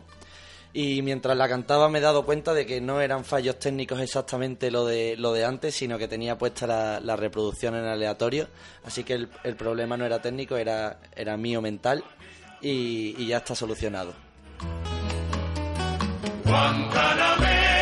Y 0.74 1.02
mientras 1.02 1.36
la 1.36 1.50
cantaba 1.50 1.90
me 1.90 1.98
he 1.98 2.02
dado 2.04 2.24
cuenta 2.24 2.54
de 2.54 2.68
que 2.68 2.80
no 2.80 3.02
eran 3.02 3.26
fallos 3.26 3.58
técnicos 3.58 4.00
exactamente 4.00 4.70
lo 4.70 4.86
de, 4.86 5.16
lo 5.18 5.34
de 5.34 5.44
antes, 5.44 5.74
sino 5.74 5.98
que 5.98 6.08
tenía 6.08 6.38
puesta 6.38 6.68
la, 6.68 7.00
la 7.00 7.16
reproducción 7.16 7.74
en 7.74 7.86
aleatorio. 7.86 8.48
Así 8.86 9.04
que 9.04 9.14
el, 9.16 9.56
problema 9.58 9.98
no 9.98 10.06
era 10.06 10.22
técnico, 10.22 10.56
era, 10.56 11.00
era 11.16 11.36
mío 11.36 11.60
mental. 11.60 12.04
Y, 12.62 13.26
ya 13.26 13.38
está 13.38 13.56
solucionado. 13.56 14.14
Guantanamera. 16.46 17.74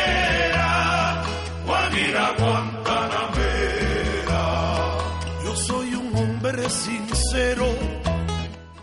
Sincero. 6.72 7.66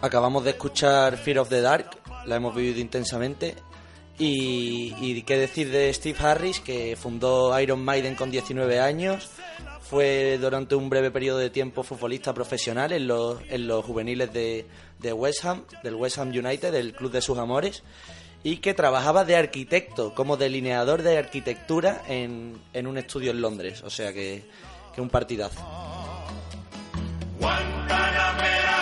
Acabamos 0.02 0.44
de 0.44 0.52
escuchar 0.52 1.18
Fear 1.18 1.40
of 1.40 1.50
the 1.50 1.62
Dark, 1.62 1.90
la 2.26 2.38
hemos 2.38 2.56
vivido 2.56 2.80
intensamente. 2.80 3.56
Y, 4.18 5.22
qué 5.22 5.38
decir 5.38 5.72
de 5.72 5.94
Steve 5.94 6.18
Harris, 6.20 6.60
que 6.60 6.98
fundó 6.98 7.58
Iron 7.60 7.84
Maiden 7.84 8.16
con 8.16 8.30
19 8.30 8.80
años, 8.80 9.30
fue 9.82 10.38
durante 10.40 10.76
un 10.76 10.90
breve 10.90 11.10
periodo 11.10 11.38
de 11.38 11.50
tiempo 11.50 11.84
futbolista 11.84 12.34
profesional 12.34 12.92
en 12.92 13.08
los, 13.08 13.40
en 13.50 13.68
los 13.68 13.84
juveniles 13.86 14.32
de, 14.34 14.68
de 15.00 15.14
West 15.14 15.46
Ham, 15.46 15.64
del 15.84 15.96
West 15.96 16.18
Ham 16.18 16.30
United, 16.30 16.72
del 16.72 16.94
club 16.94 17.12
de 17.12 17.22
sus 17.22 17.38
amores, 17.38 17.84
y 18.44 18.58
que 18.58 18.74
trabajaba 18.74 19.24
de 19.24 19.38
arquitecto, 19.38 20.14
como 20.14 20.36
delineador 20.36 21.02
de 21.02 21.18
arquitectura 21.18 22.04
en, 22.08 22.62
en 22.74 22.88
un 22.88 22.98
estudio 22.98 23.32
en 23.32 23.42
Londres. 23.42 23.84
O 23.84 23.90
sea 23.90 24.12
que, 24.12 24.44
que 24.94 25.02
un 25.02 25.10
partidazo. 25.10 25.62
Guantanamera, 27.40 28.78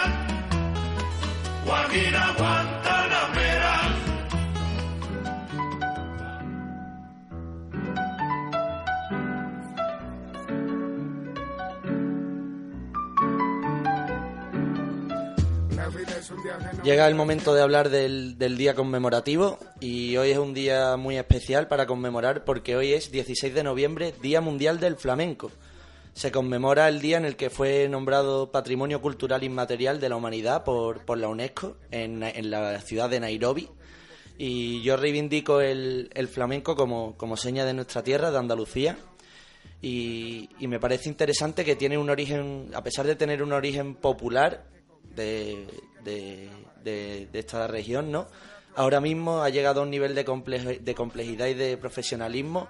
Guajira 1.66 2.36
Guantanamera. 2.38 3.78
Llega 16.84 17.08
el 17.08 17.16
momento 17.16 17.54
de 17.54 17.62
hablar 17.62 17.90
del, 17.90 18.38
del 18.38 18.58
día 18.58 18.74
conmemorativo 18.74 19.60
y 19.80 20.18
hoy 20.18 20.32
es 20.32 20.38
un 20.38 20.54
día 20.54 20.98
muy 20.98 21.18
especial 21.18 21.68
para 21.68 21.86
conmemorar 21.86 22.44
porque 22.44 22.76
hoy 22.76 22.94
es 22.94 23.12
16 23.12 23.54
de 23.54 23.64
noviembre, 23.64 24.14
Día 24.22 24.42
Mundial 24.42 24.80
del 24.80 24.96
Flamenco. 24.96 25.52
Se 26.18 26.32
conmemora 26.32 26.88
el 26.90 27.00
día 27.00 27.18
en 27.18 27.26
el 27.26 27.36
que 27.36 27.52
fue 27.52 27.88
nombrado 27.88 28.52
Patrimonio 28.52 29.00
Cultural 29.02 29.44
Inmaterial 29.44 30.00
de 30.00 30.10
la 30.10 30.16
Humanidad 30.16 30.64
por, 30.64 31.06
por 31.06 31.20
la 31.20 31.28
UNESCO 31.28 31.78
en, 31.92 32.24
en 32.24 32.50
la 32.50 32.82
ciudad 32.82 33.08
de 33.08 33.20
Nairobi. 33.20 33.70
Y 34.36 34.82
yo 34.82 34.98
reivindico 34.98 35.62
el, 35.62 36.10
el 36.16 36.28
flamenco 36.28 36.76
como, 36.76 37.16
como 37.18 37.38
seña 37.38 37.66
de 37.66 37.76
nuestra 37.76 38.02
tierra, 38.02 38.32
de 38.32 38.38
Andalucía. 38.40 38.98
Y, 39.80 40.50
me 40.62 40.80
parece 40.80 41.08
interesante 41.08 41.64
que 41.64 41.76
tiene 41.76 42.00
un 42.00 42.10
origen, 42.10 42.72
a 42.74 42.82
pesar 42.82 43.06
de 43.06 43.16
tener 43.16 43.44
un 43.44 43.54
origen 43.54 43.94
popular, 43.94 44.66
de, 45.16 45.68
de, 46.04 46.50
de- 46.84 47.30
esta 47.34 47.68
región, 47.68 48.12
¿no? 48.12 48.26
Ahora 48.76 49.02
mismo 49.02 49.44
ha 49.44 49.50
llegado 49.50 49.82
a 49.82 49.84
un 49.84 49.92
nivel 49.92 50.16
de, 50.16 50.24
de 50.82 50.96
complejidad 50.96 51.46
y 51.46 51.54
de 51.54 51.78
profesionalismo 51.78 52.70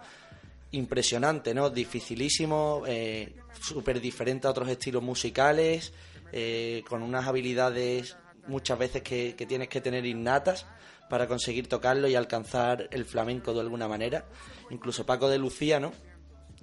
impresionante, 0.72 1.54
¿no? 1.54 1.70
Dificilísimo, 1.70 2.84
eh, 2.88 3.36
súper 3.60 4.02
diferente 4.02 4.48
a 4.48 4.52
otros 4.52 4.70
estilos 4.70 5.04
musicales, 5.04 5.94
eh, 6.32 6.84
con 6.88 7.02
unas 7.04 7.26
habilidades 7.28 8.18
muchas 8.48 8.78
veces 8.78 9.02
que, 9.02 9.34
tienes 9.48 9.70
que 9.70 9.82
tener 9.82 10.06
innatas 10.06 10.66
para 11.10 11.28
conseguir 11.28 11.68
tocarlo 11.68 12.08
y 12.08 12.16
alcanzar 12.16 12.88
el 12.92 13.06
flamenco 13.06 13.54
de 13.54 13.62
alguna 13.62 13.88
manera. 13.88 14.26
Incluso 14.70 15.06
Paco 15.06 15.30
de 15.30 15.38
Lucía, 15.38 15.80
¿no? 15.80 15.94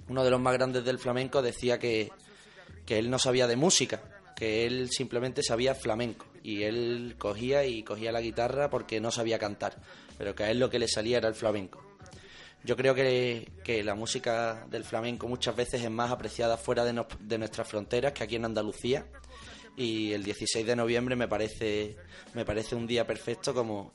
Uno 0.07 0.23
de 0.23 0.29
los 0.29 0.39
más 0.39 0.53
grandes 0.53 0.85
del 0.85 0.99
flamenco 0.99 1.41
decía 1.41 1.79
que, 1.79 2.11
que 2.85 2.99
él 2.99 3.09
no 3.09 3.17
sabía 3.17 3.47
de 3.47 3.55
música, 3.55 4.03
que 4.35 4.65
él 4.67 4.89
simplemente 4.91 5.41
sabía 5.41 5.73
flamenco 5.73 6.27
y 6.43 6.61
él 6.61 7.15
cogía 7.17 7.65
y 7.65 7.81
cogía 7.81 8.11
la 8.11 8.21
guitarra 8.21 8.69
porque 8.69 8.99
no 8.99 9.09
sabía 9.09 9.39
cantar, 9.39 9.81
pero 10.19 10.35
que 10.35 10.43
a 10.43 10.51
él 10.51 10.59
lo 10.59 10.69
que 10.69 10.77
le 10.77 10.87
salía 10.87 11.17
era 11.17 11.27
el 11.27 11.33
flamenco. 11.33 11.83
Yo 12.65 12.75
creo 12.75 12.95
que, 12.95 13.51
que 13.63 13.83
la 13.83 13.93
música 13.95 14.65
del 14.69 14.83
flamenco 14.83 15.27
muchas 15.27 15.55
veces 15.55 15.83
es 15.83 15.91
más 15.91 16.11
apreciada 16.11 16.57
fuera 16.57 16.83
de, 16.83 16.93
nos- 16.93 17.07
de 17.19 17.37
nuestras 17.37 17.67
fronteras 17.67 18.11
que 18.13 18.23
aquí 18.23 18.35
en 18.35 18.45
Andalucía 18.45 19.05
y 19.77 20.13
el 20.13 20.23
16 20.23 20.65
de 20.65 20.75
noviembre 20.75 21.15
me 21.15 21.27
parece 21.27 21.95
me 22.33 22.43
parece 22.45 22.75
un 22.75 22.87
día 22.87 23.05
perfecto 23.05 23.53
como 23.53 23.91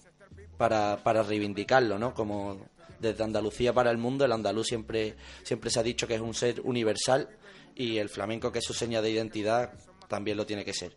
para, 0.57 0.99
para 1.03 1.23
reivindicarlo, 1.23 1.99
¿no? 1.99 2.15
Como 2.15 2.69
desde 2.99 3.25
Andalucía 3.25 3.73
para 3.73 3.91
el 3.91 3.97
mundo, 3.99 4.25
el 4.25 4.33
andaluz 4.33 4.67
siempre 4.69 5.17
siempre 5.43 5.71
se 5.71 5.81
ha 5.81 5.83
dicho 5.83 6.07
que 6.07 6.15
es 6.15 6.21
un 6.21 6.35
ser 6.35 6.61
universal 6.63 7.29
y 7.75 7.97
el 7.99 8.09
flamenco 8.09 8.53
que 8.53 8.59
es 8.61 8.65
su 8.65 8.75
seña 8.75 9.01
de 9.03 9.11
identidad 9.11 9.73
también 10.07 10.37
lo 10.37 10.45
tiene 10.47 10.65
que 10.65 10.75
ser. 10.75 10.97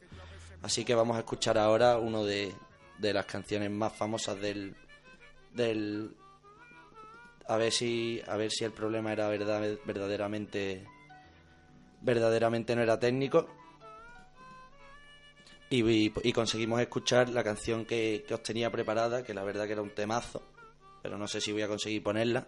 Así 0.61 0.83
que 0.85 0.95
vamos 0.95 1.15
a 1.17 1.19
escuchar 1.19 1.57
ahora 1.57 1.97
uno 1.97 2.23
de, 2.25 2.53
de 2.99 3.13
las 3.13 3.25
canciones 3.25 3.71
más 3.71 3.93
famosas 3.93 4.39
del 4.39 4.75
del 5.53 6.15
a 7.47 7.57
ver 7.57 7.71
si 7.71 8.21
a 8.27 8.37
ver 8.37 8.51
si 8.51 8.63
el 8.63 8.71
problema 8.71 9.11
era 9.11 9.27
verdad, 9.27 9.61
verdaderamente 9.85 10.85
verdaderamente 12.01 12.75
no 12.75 12.81
era 12.81 12.99
técnico. 12.99 13.47
Y, 15.69 16.11
conseguimos 16.33 16.79
escuchar 16.81 17.29
la 17.29 17.43
canción 17.43 17.85
que, 17.85 18.23
que 18.27 18.35
os 18.35 18.43
tenía 18.43 18.69
preparada 18.69 19.23
que 19.23 19.33
la 19.33 19.43
verdad 19.43 19.65
que 19.65 19.71
era 19.71 19.81
un 19.81 19.89
temazo 19.89 20.43
pero 21.03 21.17
no 21.17 21.27
sé 21.27 21.41
si 21.41 21.51
voy 21.51 21.61
a 21.61 21.67
conseguir 21.67 22.01
ponerla 22.01 22.47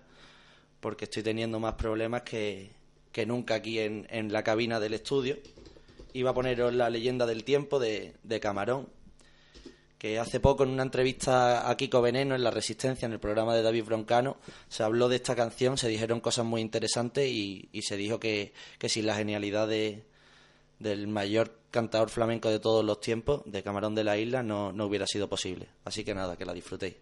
porque 0.79 1.05
estoy 1.05 1.21
teniendo 1.21 1.59
más 1.59 1.75
problemas 1.75 2.23
que, 2.23 2.71
que 3.11 3.25
nunca 3.25 3.55
aquí 3.55 3.79
en, 3.79 4.07
en 4.09 4.31
la 4.31 4.43
cabina 4.43 4.79
del 4.79 4.93
estudio. 4.93 5.37
Iba 6.13 6.31
a 6.31 6.33
poneros 6.33 6.73
la 6.73 6.89
leyenda 6.89 7.25
del 7.25 7.43
tiempo 7.43 7.79
de, 7.79 8.13
de 8.23 8.39
Camarón 8.39 8.87
que 10.06 10.20
hace 10.20 10.39
poco 10.39 10.64
en 10.64 10.70
una 10.70 10.84
entrevista 10.84 11.68
a 11.68 11.76
Kiko 11.76 11.99
Veneno 11.99 12.36
en 12.36 12.43
La 12.43 12.51
Resistencia, 12.51 13.08
en 13.08 13.14
el 13.14 13.20
programa 13.20 13.56
de 13.56 13.64
David 13.64 13.86
Broncano, 13.86 14.38
se 14.70 14.84
habló 14.84 15.10
de 15.10 15.16
esta 15.16 15.36
canción, 15.36 15.80
se 15.80 15.88
dijeron 15.88 16.20
cosas 16.20 16.45
muy 16.45 16.62
interesantes 16.62 17.28
y, 17.28 17.70
y 17.72 17.82
se 17.82 17.97
dijo 17.97 18.20
que, 18.20 18.53
que 18.78 18.88
sin 18.88 19.08
la 19.08 19.16
genialidad 19.16 19.68
de, 19.68 20.03
del 20.78 21.08
mayor 21.08 21.58
cantador 21.72 22.12
flamenco 22.12 22.51
de 22.51 22.60
todos 22.60 22.86
los 22.86 23.01
tiempos, 23.01 23.41
de 23.47 23.64
Camarón 23.64 23.95
de 23.95 24.03
la 24.03 24.16
Isla, 24.16 24.43
no, 24.43 24.72
no 24.72 24.86
hubiera 24.86 25.08
sido 25.08 25.28
posible. 25.28 25.70
Así 25.86 26.03
que 26.03 26.14
nada, 26.14 26.38
que 26.38 26.45
la 26.45 26.53
disfrutéis. 26.53 26.97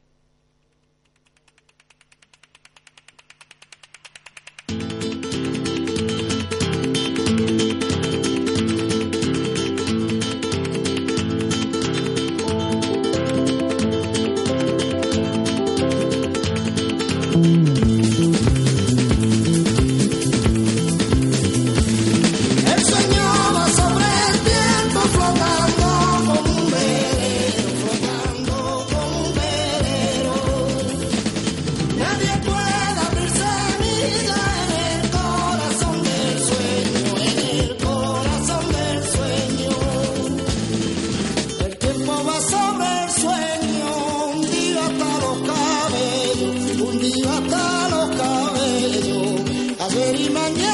Día 47.03 47.37
hasta 47.37 47.89
los 47.89 48.09
cabellos. 48.15 49.41
Ayer 49.79 50.21
y 50.21 50.29
mañana 50.29 50.72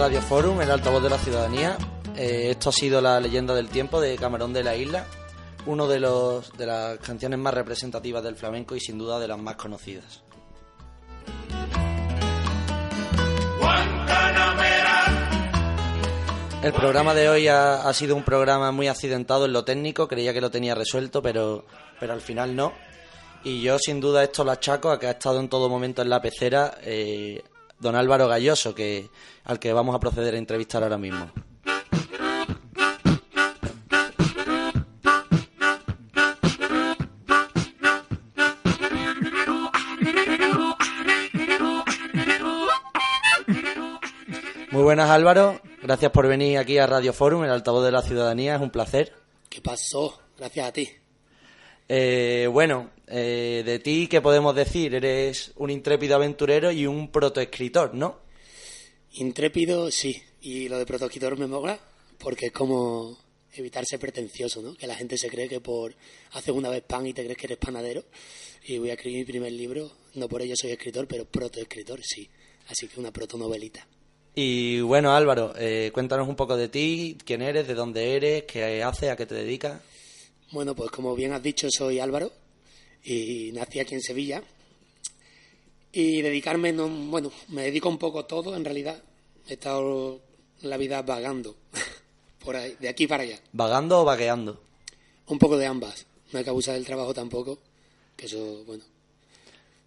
Radio 0.00 0.22
Forum, 0.22 0.62
el 0.62 0.70
altavoz 0.70 1.02
de 1.02 1.10
la 1.10 1.18
ciudadanía. 1.18 1.76
Eh, 2.16 2.52
esto 2.52 2.70
ha 2.70 2.72
sido 2.72 3.02
la 3.02 3.20
leyenda 3.20 3.54
del 3.54 3.68
tiempo 3.68 4.00
de 4.00 4.16
Camarón 4.16 4.54
de 4.54 4.64
la 4.64 4.74
Isla, 4.74 5.04
uno 5.66 5.86
de 5.86 6.00
de 6.56 6.66
las 6.66 6.98
canciones 7.00 7.38
más 7.38 7.52
representativas 7.52 8.22
del 8.22 8.34
flamenco 8.34 8.74
y 8.74 8.80
sin 8.80 8.96
duda 8.96 9.18
de 9.18 9.28
las 9.28 9.38
más 9.38 9.56
conocidas. 9.56 10.22
El 16.62 16.72
programa 16.72 17.12
de 17.12 17.28
hoy 17.28 17.48
ha, 17.48 17.86
ha 17.86 17.92
sido 17.92 18.16
un 18.16 18.24
programa 18.24 18.72
muy 18.72 18.88
accidentado 18.88 19.44
en 19.44 19.52
lo 19.52 19.66
técnico, 19.66 20.08
creía 20.08 20.32
que 20.32 20.40
lo 20.40 20.50
tenía 20.50 20.74
resuelto, 20.74 21.20
pero, 21.20 21.66
pero 22.00 22.14
al 22.14 22.22
final 22.22 22.56
no. 22.56 22.72
Y 23.44 23.60
yo 23.60 23.78
sin 23.78 24.00
duda 24.00 24.22
esto 24.22 24.44
lo 24.44 24.52
achaco 24.52 24.90
a 24.90 24.98
que 24.98 25.08
ha 25.08 25.10
estado 25.10 25.40
en 25.40 25.50
todo 25.50 25.68
momento 25.68 26.00
en 26.00 26.08
la 26.08 26.22
pecera 26.22 26.78
eh, 26.80 27.42
don 27.80 27.96
Álvaro 27.96 28.28
Galloso, 28.28 28.74
que, 28.74 29.08
al 29.44 29.58
que 29.58 29.72
vamos 29.72 29.94
a 29.94 30.00
proceder 30.00 30.34
a 30.34 30.38
entrevistar 30.38 30.82
ahora 30.82 30.98
mismo. 30.98 31.30
Muy 44.70 44.82
buenas 44.84 45.10
Álvaro, 45.10 45.60
gracias 45.82 46.12
por 46.12 46.28
venir 46.28 46.58
aquí 46.58 46.78
a 46.78 46.86
Radio 46.86 47.12
Forum, 47.12 47.44
el 47.44 47.50
altavoz 47.50 47.84
de 47.84 47.92
la 47.92 48.02
ciudadanía, 48.02 48.54
es 48.54 48.60
un 48.60 48.70
placer. 48.70 49.12
¿Qué 49.48 49.60
pasó? 49.60 50.20
Gracias 50.38 50.68
a 50.68 50.72
ti. 50.72 50.99
Eh, 51.92 52.46
bueno, 52.46 52.92
eh, 53.08 53.64
de 53.66 53.80
ti, 53.80 54.06
¿qué 54.06 54.20
podemos 54.20 54.54
decir? 54.54 54.94
Eres 54.94 55.50
un 55.56 55.70
intrépido 55.70 56.14
aventurero 56.14 56.70
y 56.70 56.86
un 56.86 57.10
protoescritor, 57.10 57.94
¿no? 57.94 58.20
Intrépido, 59.14 59.90
sí. 59.90 60.22
Y 60.40 60.68
lo 60.68 60.78
de 60.78 60.86
protoescritor 60.86 61.36
me 61.36 61.48
mola 61.48 61.80
porque 62.16 62.46
es 62.46 62.52
como 62.52 63.18
evitar 63.54 63.84
ser 63.86 63.98
pretencioso, 63.98 64.62
¿no? 64.62 64.76
Que 64.76 64.86
la 64.86 64.94
gente 64.94 65.18
se 65.18 65.28
cree 65.28 65.48
que 65.48 65.60
por 65.60 65.96
hacer 66.30 66.54
una 66.54 66.68
vez 66.68 66.84
pan 66.84 67.08
y 67.08 67.12
te 67.12 67.24
crees 67.24 67.36
que 67.36 67.46
eres 67.46 67.58
panadero 67.58 68.04
y 68.68 68.78
voy 68.78 68.90
a 68.90 68.92
escribir 68.92 69.18
mi 69.18 69.24
primer 69.24 69.50
libro, 69.50 69.90
no 70.14 70.28
por 70.28 70.42
ello 70.42 70.54
soy 70.54 70.70
escritor, 70.70 71.08
pero 71.08 71.24
protoescritor, 71.24 72.04
sí. 72.04 72.30
Así 72.68 72.86
que 72.86 73.00
una 73.00 73.10
protonovelita. 73.10 73.84
Y 74.36 74.80
bueno, 74.80 75.12
Álvaro, 75.12 75.54
eh, 75.58 75.90
cuéntanos 75.92 76.28
un 76.28 76.36
poco 76.36 76.56
de 76.56 76.68
ti, 76.68 77.18
quién 77.24 77.42
eres, 77.42 77.66
de 77.66 77.74
dónde 77.74 78.14
eres, 78.14 78.44
qué 78.44 78.80
haces, 78.84 79.10
a 79.10 79.16
qué 79.16 79.26
te 79.26 79.34
dedicas. 79.34 79.82
Bueno, 80.52 80.74
pues 80.74 80.90
como 80.90 81.14
bien 81.14 81.32
has 81.32 81.42
dicho, 81.42 81.68
soy 81.70 82.00
Álvaro 82.00 82.32
y 83.04 83.52
nací 83.52 83.78
aquí 83.80 83.94
en 83.94 84.02
Sevilla. 84.02 84.42
Y 85.92 86.22
dedicarme, 86.22 86.72
no, 86.72 86.88
bueno, 86.88 87.32
me 87.48 87.62
dedico 87.62 87.88
un 87.88 87.98
poco 87.98 88.20
a 88.20 88.26
todo, 88.26 88.56
en 88.56 88.64
realidad. 88.64 89.02
He 89.48 89.54
estado 89.54 90.20
la 90.62 90.76
vida 90.76 91.02
vagando, 91.02 91.56
por 92.44 92.56
ahí, 92.56 92.76
de 92.78 92.88
aquí 92.88 93.06
para 93.06 93.22
allá. 93.22 93.40
¿Vagando 93.52 94.00
o 94.00 94.04
vagueando? 94.04 94.60
Un 95.26 95.38
poco 95.38 95.56
de 95.56 95.66
ambas. 95.66 96.06
No 96.32 96.38
hay 96.38 96.44
que 96.44 96.50
abusar 96.50 96.74
del 96.74 96.86
trabajo 96.86 97.12
tampoco, 97.14 97.58
que 98.16 98.26
eso, 98.26 98.64
bueno. 98.64 98.84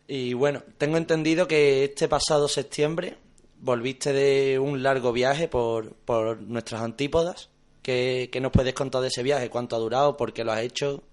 Y 0.07 0.33
bueno, 0.33 0.63
tengo 0.77 0.97
entendido 0.97 1.47
que 1.47 1.85
este 1.85 2.09
pasado 2.09 2.47
septiembre 2.49 3.17
volviste 3.59 4.11
de 4.11 4.59
un 4.59 4.83
largo 4.83 5.13
viaje 5.13 5.47
por, 5.47 5.93
por 5.93 6.41
nuestras 6.41 6.81
antípodas. 6.81 7.49
¿Qué, 7.83 8.29
¿Qué 8.31 8.39
nos 8.39 8.51
puedes 8.51 8.73
contar 8.73 9.01
de 9.01 9.09
ese 9.09 9.21
viaje? 9.21 9.49
¿Cuánto 9.49 9.75
ha 9.75 9.79
durado? 9.79 10.17
¿Por 10.17 10.33
qué 10.33 10.43
lo 10.43 10.53
has 10.53 10.61
hecho? 10.61 11.03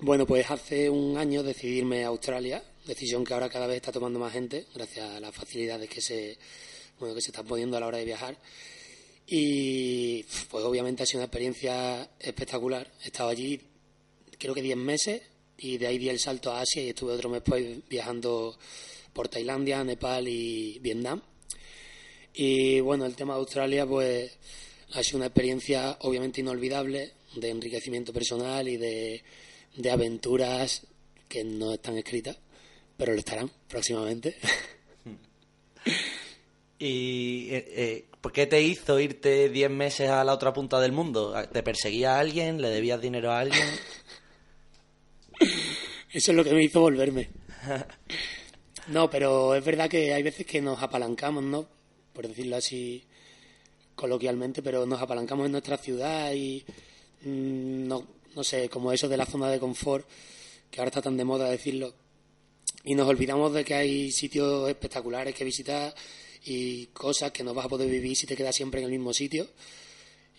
Bueno, 0.00 0.26
pues 0.26 0.50
hace 0.50 0.90
un 0.90 1.16
año 1.16 1.42
decidí 1.42 1.78
irme 1.78 2.04
a 2.04 2.08
Australia, 2.08 2.62
decisión 2.84 3.24
que 3.24 3.34
ahora 3.34 3.48
cada 3.48 3.66
vez 3.66 3.76
está 3.76 3.92
tomando 3.92 4.18
más 4.18 4.32
gente, 4.32 4.66
gracias 4.74 5.10
a 5.10 5.20
las 5.20 5.34
facilidades 5.34 5.88
que 5.88 6.00
se, 6.00 6.38
bueno, 6.98 7.14
que 7.14 7.20
se 7.20 7.30
están 7.30 7.46
poniendo 7.46 7.76
a 7.76 7.80
la 7.80 7.86
hora 7.86 7.98
de 7.98 8.04
viajar. 8.04 8.36
Y 9.26 10.24
pues 10.50 10.64
obviamente 10.64 11.02
ha 11.02 11.06
sido 11.06 11.20
una 11.20 11.26
experiencia 11.26 12.08
espectacular. 12.18 12.90
He 13.04 13.06
estado 13.06 13.28
allí 13.28 13.60
creo 14.38 14.54
que 14.54 14.62
10 14.62 14.76
meses 14.76 15.22
y 15.58 15.76
de 15.78 15.86
ahí 15.86 15.98
di 15.98 16.08
el 16.08 16.18
salto 16.18 16.52
a 16.52 16.60
Asia 16.60 16.82
y 16.82 16.90
estuve 16.90 17.12
otro 17.12 17.28
mes 17.28 17.42
pues 17.44 17.88
viajando 17.88 18.56
por 19.12 19.28
Tailandia, 19.28 19.82
Nepal 19.84 20.28
y 20.28 20.78
Vietnam. 20.78 21.20
Y 22.34 22.80
bueno, 22.80 23.04
el 23.04 23.16
tema 23.16 23.34
de 23.34 23.40
Australia 23.40 23.84
pues 23.84 24.30
ha 24.94 25.02
sido 25.02 25.18
una 25.18 25.26
experiencia 25.26 25.96
obviamente 26.00 26.40
inolvidable 26.40 27.12
de 27.34 27.50
enriquecimiento 27.50 28.12
personal 28.12 28.68
y 28.68 28.76
de, 28.76 29.22
de 29.76 29.90
aventuras 29.90 30.86
que 31.28 31.44
no 31.44 31.74
están 31.74 31.98
escritas, 31.98 32.38
pero 32.96 33.12
lo 33.12 33.18
estarán 33.18 33.50
próximamente. 33.68 34.36
¿Y 36.78 37.48
eh, 37.50 37.64
eh, 37.68 38.04
por 38.20 38.32
qué 38.32 38.46
te 38.46 38.62
hizo 38.62 38.98
irte 39.00 39.48
10 39.48 39.70
meses 39.70 40.10
a 40.10 40.24
la 40.24 40.32
otra 40.32 40.52
punta 40.52 40.80
del 40.80 40.92
mundo? 40.92 41.34
¿Te 41.52 41.62
perseguía 41.62 42.16
a 42.16 42.20
alguien? 42.20 42.62
¿Le 42.62 42.70
debías 42.70 43.00
dinero 43.00 43.32
a 43.32 43.40
alguien? 43.40 43.66
Eso 46.12 46.30
es 46.30 46.36
lo 46.36 46.44
que 46.44 46.54
me 46.54 46.64
hizo 46.64 46.80
volverme. 46.80 47.30
No, 48.88 49.10
pero 49.10 49.54
es 49.54 49.62
verdad 49.62 49.90
que 49.90 50.14
hay 50.14 50.22
veces 50.22 50.46
que 50.46 50.62
nos 50.62 50.82
apalancamos, 50.82 51.44
¿no? 51.44 51.68
Por 52.14 52.26
decirlo 52.26 52.56
así 52.56 53.04
coloquialmente, 53.98 54.62
pero 54.62 54.86
nos 54.86 55.02
apalancamos 55.02 55.46
en 55.46 55.52
nuestra 55.52 55.76
ciudad 55.76 56.32
y 56.32 56.64
mm, 57.24 57.88
no, 57.88 58.06
no 58.34 58.44
sé, 58.44 58.68
como 58.68 58.92
eso 58.92 59.08
de 59.08 59.16
la 59.16 59.26
zona 59.26 59.50
de 59.50 59.58
confort, 59.58 60.06
que 60.70 60.80
ahora 60.80 60.88
está 60.88 61.02
tan 61.02 61.16
de 61.16 61.24
moda 61.24 61.50
decirlo, 61.50 61.92
y 62.84 62.94
nos 62.94 63.08
olvidamos 63.08 63.52
de 63.52 63.64
que 63.64 63.74
hay 63.74 64.12
sitios 64.12 64.68
espectaculares 64.68 65.34
que 65.34 65.44
visitar 65.44 65.92
y 66.44 66.86
cosas 66.86 67.32
que 67.32 67.42
no 67.42 67.52
vas 67.52 67.66
a 67.66 67.68
poder 67.68 67.90
vivir 67.90 68.16
si 68.16 68.26
te 68.26 68.36
quedas 68.36 68.54
siempre 68.54 68.80
en 68.80 68.86
el 68.86 68.92
mismo 68.92 69.12
sitio. 69.12 69.48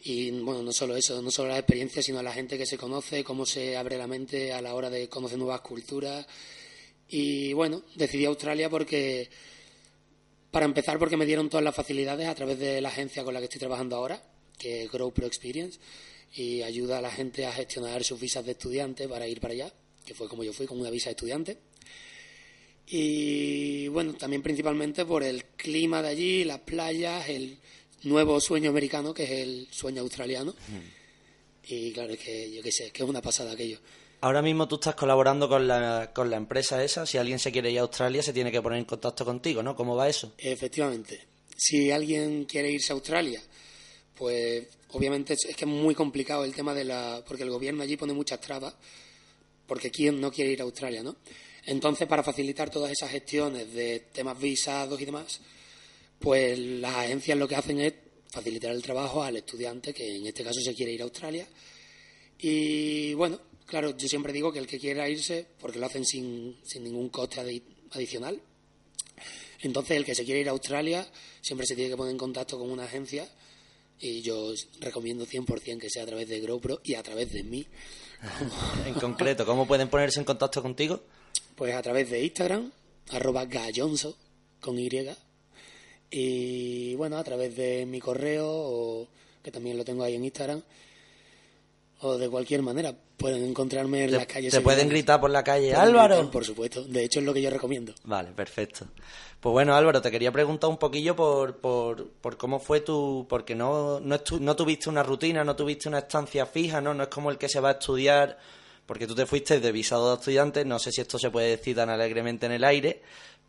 Y 0.03 0.31
bueno, 0.31 0.63
no 0.63 0.71
solo 0.71 0.95
eso, 0.95 1.21
no 1.21 1.29
solo 1.29 1.49
la 1.49 1.57
experiencia, 1.57 2.01
sino 2.01 2.23
la 2.23 2.31
gente 2.31 2.57
que 2.57 2.65
se 2.65 2.77
conoce, 2.77 3.23
cómo 3.23 3.45
se 3.45 3.75
abre 3.75 3.97
la 3.97 4.07
mente 4.07 4.53
a 4.53 4.61
la 4.61 4.73
hora 4.73 4.89
de 4.89 5.09
conocer 5.09 5.37
nuevas 5.37 5.59
culturas. 5.59 6.25
Y 7.09 7.51
bueno, 7.53 7.83
decidí 7.95 8.23
Australia 8.25 8.69
porque, 8.69 9.29
para 10.51 10.65
empezar, 10.65 10.97
porque 10.97 11.17
me 11.17 11.25
dieron 11.25 11.49
todas 11.49 11.63
las 11.63 11.75
facilidades 11.75 12.27
a 12.27 12.35
través 12.35 12.59
de 12.59 12.81
la 12.81 12.89
agencia 12.89 13.23
con 13.23 13.33
la 13.33 13.39
que 13.39 13.45
estoy 13.45 13.59
trabajando 13.59 13.95
ahora, 13.95 14.21
que 14.57 14.83
es 14.83 14.91
Grow 14.91 15.11
Pro 15.11 15.27
Experience, 15.27 15.79
y 16.33 16.61
ayuda 16.61 16.99
a 16.99 17.01
la 17.01 17.11
gente 17.11 17.45
a 17.45 17.51
gestionar 17.51 18.03
sus 18.03 18.19
visas 18.19 18.45
de 18.45 18.51
estudiante 18.51 19.07
para 19.07 19.27
ir 19.27 19.39
para 19.39 19.53
allá, 19.53 19.73
que 20.05 20.13
fue 20.13 20.27
como 20.27 20.43
yo 20.43 20.53
fui, 20.53 20.65
con 20.65 20.79
una 20.79 20.89
visa 20.89 21.09
de 21.09 21.11
estudiante. 21.11 21.57
Y 22.87 23.87
bueno, 23.89 24.13
también 24.13 24.41
principalmente 24.41 25.05
por 25.05 25.23
el 25.23 25.45
clima 25.45 26.01
de 26.01 26.09
allí, 26.09 26.43
las 26.43 26.59
playas, 26.61 27.29
el 27.29 27.57
nuevo 28.03 28.39
sueño 28.41 28.71
americano, 28.71 29.13
que 29.13 29.23
es 29.23 29.31
el 29.31 29.67
sueño 29.69 30.01
australiano. 30.01 30.55
Y 31.67 31.91
claro, 31.91 32.13
es 32.13 32.19
que 32.19 32.51
yo 32.51 32.63
qué 32.63 32.71
sé, 32.71 32.87
es 32.87 32.91
que 32.91 33.03
es 33.03 33.09
una 33.09 33.21
pasada 33.21 33.51
aquello. 33.51 33.79
Ahora 34.21 34.41
mismo 34.41 34.67
tú 34.67 34.75
estás 34.75 34.95
colaborando 34.95 35.47
con 35.47 35.67
la, 35.67 36.11
con 36.13 36.29
la 36.29 36.35
empresa 36.35 36.83
esa. 36.83 37.05
Si 37.05 37.17
alguien 37.17 37.39
se 37.39 37.51
quiere 37.51 37.71
ir 37.71 37.79
a 37.79 37.83
Australia, 37.83 38.21
se 38.21 38.33
tiene 38.33 38.51
que 38.51 38.61
poner 38.61 38.79
en 38.79 38.85
contacto 38.85 39.23
contigo, 39.23 39.63
¿no? 39.63 39.75
¿Cómo 39.75 39.95
va 39.95 40.09
eso? 40.09 40.33
Efectivamente. 40.37 41.25
Si 41.55 41.89
alguien 41.89 42.45
quiere 42.45 42.69
irse 42.69 42.91
a 42.91 42.95
Australia, 42.95 43.41
pues 44.15 44.67
obviamente 44.91 45.33
es 45.33 45.55
que 45.55 45.65
es 45.65 45.71
muy 45.71 45.95
complicado 45.95 46.43
el 46.43 46.53
tema 46.53 46.73
de 46.73 46.83
la... 46.83 47.23
porque 47.25 47.43
el 47.43 47.49
gobierno 47.49 47.83
allí 47.83 47.95
pone 47.95 48.11
muchas 48.11 48.41
trabas, 48.41 48.75
porque 49.65 49.89
quién 49.89 50.19
no 50.19 50.31
quiere 50.31 50.51
ir 50.51 50.61
a 50.61 50.65
Australia, 50.65 51.01
¿no? 51.01 51.15
Entonces, 51.65 52.07
para 52.07 52.23
facilitar 52.23 52.69
todas 52.69 52.91
esas 52.91 53.11
gestiones 53.11 53.73
de 53.73 54.07
temas 54.11 54.37
visados 54.39 54.99
y 54.99 55.05
demás, 55.05 55.39
pues 56.19 56.59
las 56.59 56.95
agencias 56.95 57.37
lo 57.37 57.47
que 57.47 57.55
hacen 57.55 57.79
es 57.79 57.93
facilitar 58.29 58.71
el 58.71 58.81
trabajo 58.81 59.23
al 59.23 59.37
estudiante 59.37 59.93
que 59.93 60.17
en 60.17 60.27
este 60.27 60.43
caso 60.43 60.59
se 60.59 60.73
quiere 60.73 60.91
ir 60.91 61.01
a 61.01 61.05
Australia. 61.05 61.47
Y 62.39 63.13
bueno, 63.13 63.39
claro, 63.69 63.95
yo 63.95 64.07
siempre 64.07 64.33
digo 64.33 64.51
que 64.51 64.59
el 64.59 64.67
que 64.67 64.79
quiera 64.79 65.07
irse, 65.07 65.45
porque 65.59 65.79
lo 65.79 65.85
hacen 65.85 66.05
sin, 66.05 66.57
sin 66.63 66.83
ningún 66.83 67.09
coste 67.09 67.41
adi- 67.41 67.63
adicional, 67.91 68.41
entonces 69.61 69.97
el 69.97 70.05
que 70.05 70.15
se 70.15 70.25
quiere 70.25 70.41
ir 70.41 70.47
a 70.47 70.51
Australia 70.51 71.07
siempre 71.41 71.65
se 71.67 71.75
tiene 71.75 71.89
que 71.91 71.97
poner 71.97 72.11
en 72.11 72.17
contacto 72.17 72.57
con 72.57 72.69
una 72.71 72.85
agencia 72.85 73.27
y 73.99 74.21
yo 74.21 74.53
recomiendo 74.79 75.25
100% 75.25 75.77
que 75.79 75.89
sea 75.89 76.03
a 76.03 76.05
través 76.05 76.27
de 76.29 76.39
GoPro 76.41 76.79
y 76.83 76.93
a 76.95 77.03
través 77.03 77.31
de 77.33 77.43
mí. 77.43 77.65
En 78.85 78.93
concreto, 78.95 79.45
¿cómo 79.45 79.65
pueden 79.67 79.89
ponerse 79.89 80.19
en 80.19 80.25
contacto 80.25 80.61
contigo? 80.61 81.03
Pues 81.55 81.73
a 81.75 81.81
través 81.81 82.09
de 82.09 82.23
Instagram, 82.23 82.71
arroba 83.11 83.45
gallonso, 83.45 84.17
con 84.61 84.77
Y. 84.79 84.89
Y 86.11 86.95
bueno, 86.95 87.17
a 87.17 87.23
través 87.23 87.55
de 87.55 87.85
mi 87.85 87.99
correo, 87.99 88.45
o, 88.49 89.07
que 89.43 89.51
también 89.51 89.77
lo 89.77 89.85
tengo 89.85 90.03
ahí 90.03 90.15
en 90.15 90.25
Instagram, 90.25 90.61
o 92.01 92.17
de 92.17 92.29
cualquier 92.29 92.61
manera. 92.61 92.93
Pueden 93.17 93.43
encontrarme 93.43 94.05
en 94.05 94.11
Te, 94.11 94.15
las 94.17 94.25
calles. 94.27 94.53
te 94.53 94.61
pueden 94.61 94.87
gritar 94.87 95.19
por 95.19 95.29
la 95.29 95.43
calle, 95.43 95.73
Álvaro. 95.75 96.15
gritar, 96.15 96.31
por 96.31 96.45
supuesto. 96.45 96.83
De 96.85 97.03
hecho, 97.03 97.19
es 97.19 97.25
lo 97.25 97.33
que 97.33 97.41
yo 97.41 97.49
recomiendo. 97.49 97.93
Vale, 98.05 98.29
perfecto. 98.31 98.85
Pues 99.41 99.51
bueno, 99.51 99.75
Álvaro, 99.75 100.01
te 100.01 100.09
quería 100.09 100.31
preguntar 100.31 100.69
un 100.69 100.77
poquillo 100.77 101.15
por, 101.15 101.57
por, 101.57 102.07
por 102.21 102.37
cómo 102.37 102.59
fue 102.59 102.79
tu... 102.81 103.25
Porque 103.29 103.55
no, 103.55 103.99
no, 103.99 104.15
estu- 104.15 104.39
no 104.39 104.55
tuviste 104.55 104.89
una 104.89 105.03
rutina, 105.03 105.43
no 105.43 105.55
tuviste 105.55 105.89
una 105.89 105.99
estancia 105.99 106.45
fija, 106.45 106.79
¿no? 106.79 106.93
No 106.93 107.03
es 107.03 107.09
como 107.09 107.29
el 107.31 107.37
que 107.37 107.49
se 107.49 107.59
va 107.59 107.69
a 107.69 107.73
estudiar, 107.73 108.37
porque 108.85 109.05
tú 109.05 109.15
te 109.15 109.25
fuiste 109.25 109.59
de 109.59 109.71
visado 109.73 110.09
de 110.09 110.15
estudiante, 110.19 110.63
no 110.63 110.79
sé 110.79 110.91
si 110.93 111.01
esto 111.01 111.19
se 111.19 111.29
puede 111.29 111.49
decir 111.49 111.75
tan 111.75 111.89
alegremente 111.89 112.45
en 112.45 112.53
el 112.53 112.63
aire, 112.63 113.01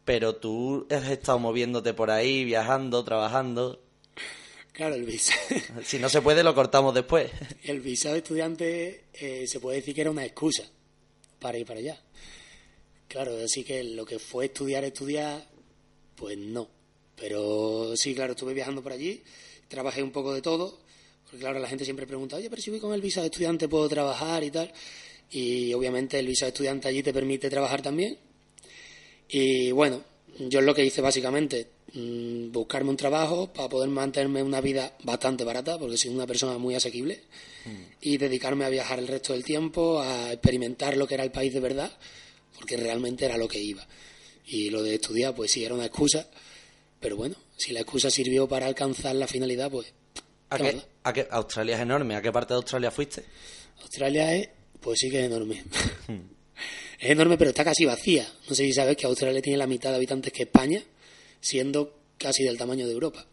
pero 0.05 0.35
tú 0.35 0.87
has 0.91 1.09
estado 1.09 1.39
moviéndote 1.39 1.95
por 1.95 2.11
ahí, 2.11 2.45
viajando, 2.45 3.05
trabajando. 3.05 3.81
Claro, 4.81 4.95
el 4.95 5.05
visa. 5.05 5.35
Si 5.85 5.99
no 5.99 6.09
se 6.09 6.23
puede, 6.23 6.43
lo 6.43 6.55
cortamos 6.55 6.95
después. 6.95 7.31
El 7.65 7.81
visado 7.81 8.15
de 8.15 8.21
estudiante 8.21 9.05
eh, 9.13 9.45
se 9.47 9.61
puede 9.61 9.77
decir 9.77 9.95
que 9.95 10.01
era 10.01 10.11
una 10.11 10.25
excusa 10.25 10.63
para 11.39 11.59
ir 11.59 11.67
para 11.67 11.81
allá. 11.81 12.01
Claro, 13.07 13.37
así 13.45 13.63
que 13.63 13.85
lo 13.85 14.07
que 14.07 14.19
fue 14.19 14.47
estudiar, 14.47 14.83
estudiar, 14.85 15.47
pues 16.17 16.39
no. 16.39 16.67
Pero 17.15 17.95
sí, 17.95 18.15
claro, 18.15 18.33
estuve 18.33 18.55
viajando 18.55 18.83
por 18.83 18.93
allí, 18.93 19.23
trabajé 19.69 20.03
un 20.03 20.13
poco 20.13 20.33
de 20.33 20.41
todo, 20.41 20.81
porque 21.25 21.41
claro, 21.41 21.59
la 21.59 21.69
gente 21.69 21.85
siempre 21.85 22.07
pregunta, 22.07 22.37
oye, 22.37 22.49
pero 22.49 22.63
si 22.63 22.71
voy 22.71 22.81
con 22.81 22.95
el 22.95 23.03
visado 23.03 23.25
de 23.25 23.33
estudiante 23.33 23.69
puedo 23.69 23.87
trabajar 23.87 24.43
y 24.45 24.51
tal. 24.51 24.73
Y 25.31 25.75
obviamente 25.75 26.19
el 26.19 26.27
visado 26.27 26.47
de 26.47 26.55
estudiante 26.55 26.89
allí 26.89 27.03
te 27.03 27.13
permite 27.13 27.51
trabajar 27.51 27.83
también. 27.83 28.17
Y 29.29 29.73
bueno, 29.73 30.03
yo 30.39 30.63
lo 30.63 30.75
que 30.75 30.87
hice 30.87 31.03
básicamente, 31.03 31.67
mm, 31.95 32.53
buscarme 32.53 32.91
un 32.91 32.97
trabajo 32.97 33.53
para 33.53 33.69
poder 33.69 33.89
mantenerme 33.89 34.43
una 34.43 34.61
vida 34.61 34.97
bastante 35.05 35.45
barata, 35.45 35.79
porque 35.79 35.97
soy 35.97 36.11
una 36.11 36.27
persona 36.27 36.59
muy 36.59 36.75
asequible, 36.75 37.21
y 38.01 38.17
dedicarme 38.17 38.65
a 38.65 38.69
viajar 38.71 38.99
el 38.99 39.07
resto 39.09 39.33
del 39.35 39.45
tiempo, 39.45 40.01
a 40.01 40.33
experimentar 40.33 40.97
lo 40.97 41.07
que 41.07 41.15
era 41.15 41.25
el 41.25 41.31
país 41.31 41.53
de 41.53 41.61
verdad, 41.61 41.93
porque 42.55 42.77
realmente 42.77 43.25
era 43.27 43.37
lo 43.37 43.47
que 43.49 43.61
iba. 43.61 43.87
Y 44.47 44.71
lo 44.71 44.83
de 44.83 44.95
estudiar, 44.95 45.35
pues 45.35 45.51
sí, 45.53 45.65
era 45.65 45.75
una 45.75 45.85
excusa, 45.87 46.27
pero 46.99 47.17
bueno, 47.17 47.37
si 47.57 47.73
la 47.73 47.81
excusa 47.81 48.11
sirvió 48.11 48.49
para 48.49 48.67
alcanzar 48.67 49.15
la 49.15 49.27
finalidad, 49.27 49.71
pues... 49.71 49.93
¿A 50.49 50.59
¿qué 50.59 50.81
a 51.05 51.13
qué- 51.13 51.29
Australia 51.31 51.77
es 51.77 51.83
enorme. 51.83 52.17
¿A 52.17 52.23
qué 52.23 52.33
parte 52.33 52.55
de 52.55 52.57
Australia 52.59 52.91
fuiste? 52.91 53.25
Australia 53.83 54.35
es, 54.35 54.49
pues 54.81 54.99
sí 54.99 55.09
que 55.11 55.21
es 55.21 55.27
enorme. 55.27 55.63
es 56.99 57.11
enorme, 57.11 57.37
pero 57.39 57.51
está 57.51 57.63
casi 57.65 57.85
vacía. 57.85 58.27
No 58.49 58.55
sé 58.55 58.65
si 58.65 58.73
sabes 58.73 58.97
que 58.97 59.07
Australia 59.07 59.41
tiene 59.41 59.59
la 59.59 59.67
mitad 59.67 59.91
de 59.91 59.97
habitantes 59.97 60.33
que 60.33 60.43
España, 60.45 60.83
siendo 61.41 61.95
casi 62.19 62.45
del 62.45 62.57
tamaño 62.59 62.87
de 62.87 62.93
Europa. 62.93 63.25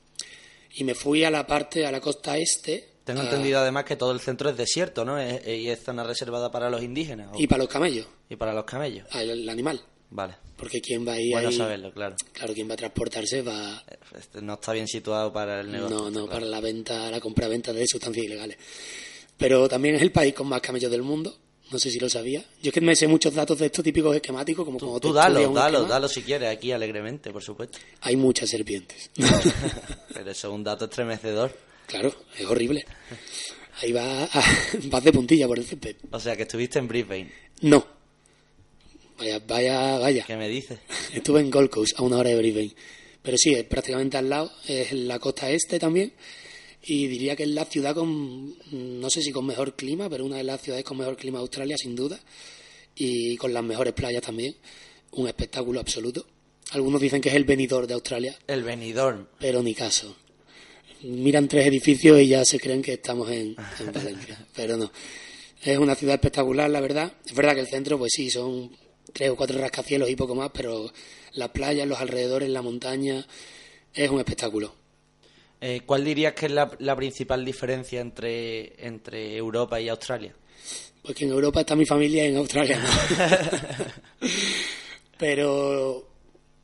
Y 0.76 0.84
me 0.84 0.96
fui 0.96 1.24
a 1.24 1.32
la 1.32 1.46
parte, 1.48 1.86
a 1.86 1.92
la 1.92 2.00
costa 2.02 2.38
este. 2.38 2.88
Tengo 3.04 3.22
a- 3.22 3.24
entendido 3.24 3.60
además 3.60 3.86
que 3.86 3.96
todo 3.96 4.12
el 4.12 4.20
centro 4.20 4.50
es 4.50 4.58
desierto, 4.58 5.06
¿no? 5.06 5.18
Es- 5.20 5.46
y 5.48 5.70
es 5.70 5.82
zona 5.84 6.04
reservada 6.04 6.52
para 6.52 6.70
los 6.70 6.84
indígenas. 6.84 7.30
¿o? 7.34 7.40
Y 7.42 7.48
para 7.48 7.64
los 7.64 7.72
camellos, 7.72 8.06
Y 8.30 8.36
para 8.36 8.54
los 8.54 8.66
camellos. 8.66 9.08
al 9.12 9.30
el 9.30 9.50
animal. 9.50 9.82
Vale. 10.10 10.36
Porque 10.56 10.80
quien 10.82 11.06
va 11.08 11.14
ahí, 11.14 11.32
Bueno 11.32 11.50
ahí- 11.50 11.58
saberlo, 11.58 11.92
claro. 11.94 12.16
claro, 12.34 12.54
quien 12.54 12.70
va 12.70 12.74
a 12.74 12.78
transportarse 12.78 13.42
va, 13.42 13.84
Este 14.18 14.42
no 14.42 14.54
está 14.56 14.72
bien 14.74 14.88
situado 14.88 15.32
para 15.34 15.60
el 15.62 15.72
negocio. 15.72 15.96
no, 15.98 16.06
no, 16.06 16.12
claro. 16.12 16.28
para 16.30 16.46
la 16.46 16.62
venta, 16.62 17.12
la 17.12 17.20
compra-venta 17.20 17.74
de 17.74 17.86
sustancias 17.88 18.26
ilegales. 18.26 18.58
Pero 19.38 19.68
también 19.68 19.96
es 19.96 20.02
el 20.02 20.12
país 20.12 20.34
con 20.34 20.48
más 20.48 20.62
camellos 20.62 20.90
del 20.92 21.04
mundo. 21.04 21.38
No 21.72 21.80
sé 21.80 21.92
si 21.92 22.00
lo 22.00 22.10
sabía. 22.10 22.44
Yo 22.62 22.70
es 22.70 22.74
que 22.74 22.80
me 22.82 22.96
sé 22.96 23.08
muchos 23.08 23.34
datos 23.34 23.60
de 23.60 23.66
estos 23.66 23.84
típicos 23.84 24.16
esquemáticos, 24.16 24.64
como 24.64 24.80
Tú 25.00 25.12
dalo, 25.14 25.40
estudias 25.40 25.50
un 25.50 25.56
dalo, 25.56 25.78
esquema. 25.80 25.94
dalo 25.94 26.08
si 26.08 26.22
quieres, 26.22 26.50
aquí 26.50 26.72
alegremente, 26.72 27.32
por 27.32 27.44
supuesto. 27.44 27.78
Hay 28.02 28.16
muchas 28.16 28.50
serpientes. 28.50 29.12
Pero 30.14 30.32
eso 30.32 30.48
es 30.48 30.54
un 30.54 30.64
dato 30.64 30.86
estremecedor. 30.86 31.56
Claro, 31.88 32.14
es 32.38 32.46
horrible. 32.46 32.86
Ahí 33.82 33.92
va, 33.92 34.28
vas 34.86 35.04
de 35.04 35.12
puntilla 35.12 35.48
por 35.48 35.60
el 35.60 35.66
césped. 35.66 35.96
O 36.12 36.20
sea, 36.20 36.36
que 36.36 36.44
estuviste 36.44 36.80
en 36.80 36.88
Brisbane. 36.88 37.32
No. 37.62 37.86
Vaya, 39.18 39.40
vaya, 39.48 40.00
vaya. 40.00 40.24
¿Qué 40.26 40.38
me 40.38 40.48
dices? 40.48 40.80
Estuve 41.14 41.42
en 41.42 41.50
Gold 41.50 41.70
Coast, 41.70 42.00
a 42.00 42.04
una 42.04 42.18
hora 42.18 42.30
de 42.30 42.38
Brisbane. 42.38 42.72
Pero 43.22 43.38
sí, 43.38 43.54
es 43.54 43.66
prácticamente 43.66 44.16
al 44.16 44.30
lado, 44.30 44.52
es 44.68 44.92
en 44.92 45.08
la 45.08 45.20
costa 45.20 45.50
este 45.50 45.80
también. 45.80 46.14
Y 46.84 47.08
diría 47.08 47.36
que 47.36 47.44
es 47.44 47.50
la 47.50 47.66
ciudad 47.66 47.96
con, 47.96 48.56
no 48.72 49.10
sé 49.10 49.22
si 49.22 49.32
con 49.32 49.46
mejor 49.46 49.76
clima, 49.76 50.10
pero 50.10 50.26
una 50.26 50.38
de 50.38 50.44
las 50.44 50.62
ciudades 50.62 50.86
con 50.86 50.98
mejor 50.98 51.18
clima 51.18 51.40
de 51.40 51.42
Australia, 51.44 51.78
sin 51.78 51.96
duda. 51.96 52.20
Y 52.96 53.36
con 53.38 53.54
las 53.54 53.64
mejores 53.64 53.94
playas 53.94 54.22
también. 54.22 54.56
Un 55.12 55.28
espectáculo 55.28 55.80
absoluto. 55.80 56.26
Algunos 56.72 57.02
dicen 57.02 57.22
que 57.22 57.30
es 57.30 57.36
el 57.36 57.46
venidor 57.46 57.88
de 57.88 57.94
Australia, 57.94 58.38
El 58.46 58.64
Benidorm. 58.64 59.28
pero 59.40 59.64
ni 59.64 59.74
caso. 59.74 60.16
Miran 61.04 61.48
tres 61.48 61.68
edificios 61.68 62.20
y 62.20 62.28
ya 62.28 62.44
se 62.44 62.60
creen 62.60 62.82
que 62.82 62.94
estamos 62.94 63.30
en, 63.32 63.56
en 63.80 63.94
Valencia, 63.94 64.46
pero 64.56 64.76
no. 64.78 64.92
Es 65.64 65.78
una 65.78 65.96
ciudad 65.96 66.16
espectacular, 66.16 66.70
la 66.70 66.82
verdad. 66.82 67.14
Es 67.26 67.34
verdad 67.34 67.54
que 67.54 67.62
el 67.62 67.68
centro, 67.68 67.98
pues 67.98 68.12
sí, 68.14 68.30
son 68.30 68.72
tres 69.14 69.30
o 69.30 69.36
cuatro 69.36 69.60
rascacielos 69.60 70.10
y 70.10 70.16
poco 70.16 70.36
más, 70.36 70.52
pero 70.54 70.92
las 71.34 71.50
playas, 71.50 71.88
los 71.88 72.00
alrededores, 72.00 72.50
la 72.50 72.62
montaña, 72.62 73.26
es 73.94 74.10
un 74.10 74.20
espectáculo. 74.20 74.74
Eh, 75.60 75.82
¿Cuál 75.86 76.06
dirías 76.06 76.34
que 76.34 76.46
es 76.46 76.52
la, 76.52 76.72
la 76.80 76.96
principal 76.96 77.44
diferencia 77.44 78.00
entre, 78.00 78.86
entre 78.86 79.36
Europa 79.36 79.82
y 79.82 79.90
Australia? 79.90 80.34
Pues 81.02 81.16
que 81.16 81.26
en 81.26 81.32
Europa 81.32 81.62
está 81.62 81.76
mi 81.76 81.86
familia 81.86 82.26
y 82.26 82.30
en 82.30 82.38
Australia 82.38 82.80
no. 82.80 84.28
Pero 85.18 86.08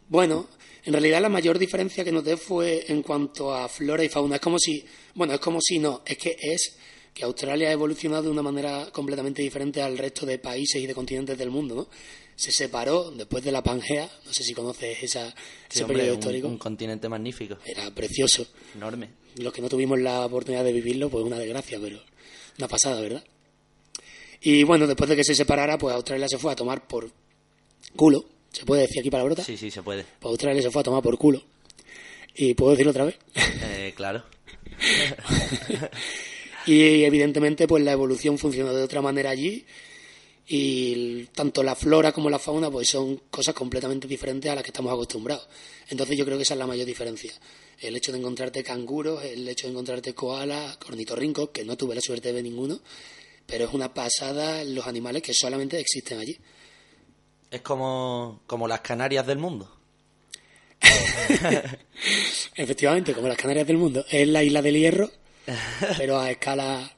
bueno, 0.09 0.49
en 0.85 0.93
realidad 0.93 1.21
la 1.21 1.29
mayor 1.29 1.57
diferencia 1.57 2.03
que 2.03 2.11
noté 2.11 2.37
fue 2.37 2.91
en 2.91 3.01
cuanto 3.01 3.53
a 3.53 3.69
flora 3.69 4.03
y 4.03 4.09
fauna. 4.09 4.35
Es 4.35 4.41
como 4.41 4.59
si, 4.59 4.85
bueno, 5.15 5.33
es 5.33 5.39
como 5.39 5.59
si 5.61 5.79
no, 5.79 6.01
es 6.05 6.17
que 6.17 6.35
es 6.39 6.77
que 7.13 7.23
Australia 7.23 7.69
ha 7.69 7.71
evolucionado 7.71 8.23
de 8.23 8.29
una 8.31 8.41
manera 8.41 8.89
completamente 8.91 9.41
diferente 9.41 9.81
al 9.81 9.97
resto 9.97 10.25
de 10.25 10.39
países 10.39 10.81
y 10.81 10.87
de 10.87 10.95
continentes 10.95 11.37
del 11.37 11.51
mundo, 11.51 11.75
¿no? 11.75 11.87
Se 12.36 12.51
separó 12.51 13.11
después 13.11 13.43
de 13.43 13.51
la 13.51 13.61
Pangea, 13.63 14.09
no 14.25 14.34
sé 14.34 14.43
si 14.43 14.53
conoces 14.53 15.03
esa, 15.03 15.29
Sí, 15.29 15.36
ese 15.71 15.84
hombre, 15.84 15.97
periodo 15.99 16.15
un- 16.15 16.19
histórico. 16.19 16.47
un 16.47 16.57
continente 16.57 17.07
magnífico. 17.09 17.57
Era 17.65 17.89
precioso. 17.91 18.45
Enorme. 18.75 19.09
Los 19.38 19.53
que 19.53 19.61
no 19.61 19.69
tuvimos 19.69 19.99
la 19.99 20.25
oportunidad 20.25 20.63
de 20.63 20.73
vivirlo, 20.73 21.09
pues 21.09 21.23
una 21.25 21.38
desgracia, 21.39 21.79
pero 21.81 21.99
una 22.57 22.67
pasada, 22.67 22.99
¿verdad? 23.01 23.23
Y 24.41 24.63
bueno, 24.63 24.88
después 24.88 25.09
de 25.09 25.15
que 25.15 25.23
se 25.23 25.36
separara, 25.36 25.77
pues 25.77 25.95
Australia 25.95 26.27
se 26.27 26.38
fue 26.38 26.51
a 26.51 26.55
tomar 26.55 26.86
por 26.88 27.09
culo. 27.95 28.25
¿Se 28.51 28.65
puede 28.65 28.81
decir 28.84 28.99
aquí 28.99 29.09
palabrota? 29.09 29.43
Sí, 29.43 29.55
sí, 29.57 29.71
se 29.71 29.81
puede. 29.81 30.03
Pues 30.19 30.31
Australia 30.31 30.61
se 30.61 30.69
fue 30.69 30.81
a 30.81 30.84
tomar 30.84 31.01
por 31.01 31.17
culo. 31.17 31.41
¿Y 32.36 32.53
puedo 32.55 32.71
decirlo 32.71 32.91
otra 32.91 33.05
vez? 33.05 33.15
Eh, 33.36 33.93
claro. 33.95 34.23
y 36.65 37.03
evidentemente, 37.03 37.67
pues 37.67 37.84
la 37.84 37.91
evolución 37.91 38.38
funcionó 38.38 38.73
de 38.73 38.84
otra 38.84 39.01
manera 39.01 39.29
allí. 39.29 39.65
Y 40.45 41.25
tanto 41.27 41.63
la 41.63 41.75
flora 41.75 42.11
como 42.11 42.29
la 42.29 42.37
fauna, 42.37 42.69
pues 42.69 42.89
son 42.89 43.15
cosas 43.29 43.55
completamente 43.55 44.07
diferentes 44.07 44.51
a 44.51 44.55
las 44.55 44.63
que 44.63 44.71
estamos 44.71 44.91
acostumbrados. 44.91 45.47
Entonces 45.87 46.17
yo 46.17 46.25
creo 46.25 46.37
que 46.37 46.43
esa 46.43 46.53
es 46.53 46.59
la 46.59 46.67
mayor 46.67 46.85
diferencia. 46.85 47.31
El 47.79 47.95
hecho 47.95 48.11
de 48.11 48.19
encontrarte 48.19 48.63
canguros, 48.63 49.23
el 49.23 49.47
hecho 49.47 49.67
de 49.67 49.71
encontrarte 49.71 50.13
koalas, 50.13 50.77
cornitorrincos, 50.77 51.49
que 51.49 51.63
no 51.63 51.77
tuve 51.77 51.95
la 51.95 52.01
suerte 52.01 52.29
de 52.29 52.33
ver 52.35 52.43
ninguno, 52.43 52.81
pero 53.45 53.65
es 53.65 53.73
una 53.73 53.93
pasada 53.93 54.63
los 54.65 54.85
animales 54.85 55.21
que 55.21 55.33
solamente 55.33 55.79
existen 55.79 56.19
allí. 56.19 56.37
Es 57.49 57.61
como, 57.61 58.41
como 58.45 58.67
las 58.67 58.81
Canarias 58.81 59.25
del 59.25 59.37
mundo. 59.37 59.77
Efectivamente, 62.55 63.13
como 63.13 63.27
las 63.27 63.37
Canarias 63.37 63.67
del 63.67 63.77
mundo. 63.77 64.05
Es 64.09 64.27
la 64.27 64.43
isla 64.43 64.61
del 64.61 64.75
hierro, 64.75 65.09
pero 65.97 66.19
a 66.19 66.31
escala... 66.31 66.91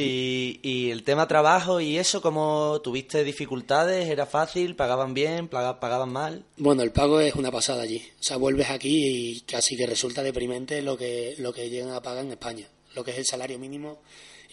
Y, 0.00 0.60
y 0.62 0.90
el 0.90 1.02
tema 1.04 1.26
trabajo 1.28 1.80
y 1.80 1.98
eso, 1.98 2.20
¿cómo 2.20 2.80
tuviste 2.82 3.24
dificultades? 3.24 4.08
¿Era 4.08 4.26
fácil? 4.26 4.76
¿Pagaban 4.76 5.14
bien? 5.14 5.48
paga- 5.48 5.80
¿Pagaban 5.80 6.12
mal? 6.12 6.44
Bueno, 6.56 6.82
el 6.82 6.92
pago 6.92 7.20
es 7.20 7.34
una 7.34 7.50
pasada 7.50 7.82
allí. 7.82 8.02
O 8.20 8.22
sea, 8.22 8.36
vuelves 8.36 8.70
aquí 8.70 9.06
y 9.36 9.40
casi 9.42 9.76
que 9.76 9.86
resulta 9.86 10.22
deprimente 10.22 10.82
lo 10.82 10.96
que, 10.96 11.34
lo 11.38 11.52
que 11.52 11.70
llegan 11.70 11.90
a 11.92 12.02
pagar 12.02 12.24
en 12.24 12.32
España. 12.32 12.68
Lo 12.94 13.04
que 13.04 13.10
es 13.12 13.18
el 13.18 13.26
salario 13.26 13.58
mínimo 13.58 14.02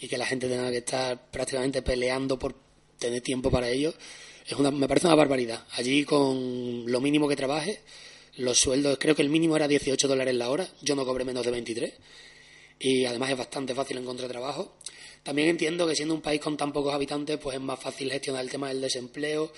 y 0.00 0.08
que 0.08 0.18
la 0.18 0.26
gente 0.26 0.48
tenga 0.48 0.70
que 0.70 0.78
estar 0.78 1.30
prácticamente 1.30 1.82
peleando 1.82 2.38
por 2.38 2.54
tener 2.98 3.20
tiempo 3.22 3.50
para 3.50 3.68
ello. 3.68 3.92
es 4.46 4.52
una, 4.54 4.70
me 4.70 4.88
parece 4.88 5.06
una 5.06 5.16
barbaridad. 5.16 5.64
Allí 5.72 6.04
con 6.04 6.84
lo 6.90 7.00
mínimo 7.00 7.28
que 7.28 7.36
trabaje, 7.36 7.80
los 8.36 8.58
sueldos, 8.58 8.98
creo 9.00 9.14
que 9.14 9.22
el 9.22 9.28
mínimo 9.30 9.56
era 9.56 9.68
18 9.68 10.08
dólares 10.08 10.34
la 10.34 10.50
hora, 10.50 10.68
yo 10.82 10.94
no 10.96 11.04
cobré 11.04 11.24
menos 11.24 11.44
de 11.44 11.50
23 11.52 11.92
y 12.80 13.04
además 13.04 13.30
es 13.30 13.38
bastante 13.38 13.74
fácil 13.74 13.98
encontrar 13.98 14.28
trabajo. 14.28 14.74
También 15.24 15.48
entiendo 15.48 15.86
que 15.86 15.96
siendo 15.96 16.14
un 16.14 16.20
país 16.20 16.40
con 16.40 16.56
tan 16.56 16.72
pocos 16.72 16.94
habitantes, 16.94 17.38
pues 17.38 17.56
es 17.56 17.62
más 17.62 17.80
fácil 17.80 18.10
gestionar 18.10 18.42
el 18.44 18.50
tema 18.50 18.68
del 18.68 18.80
desempleo. 18.80 19.50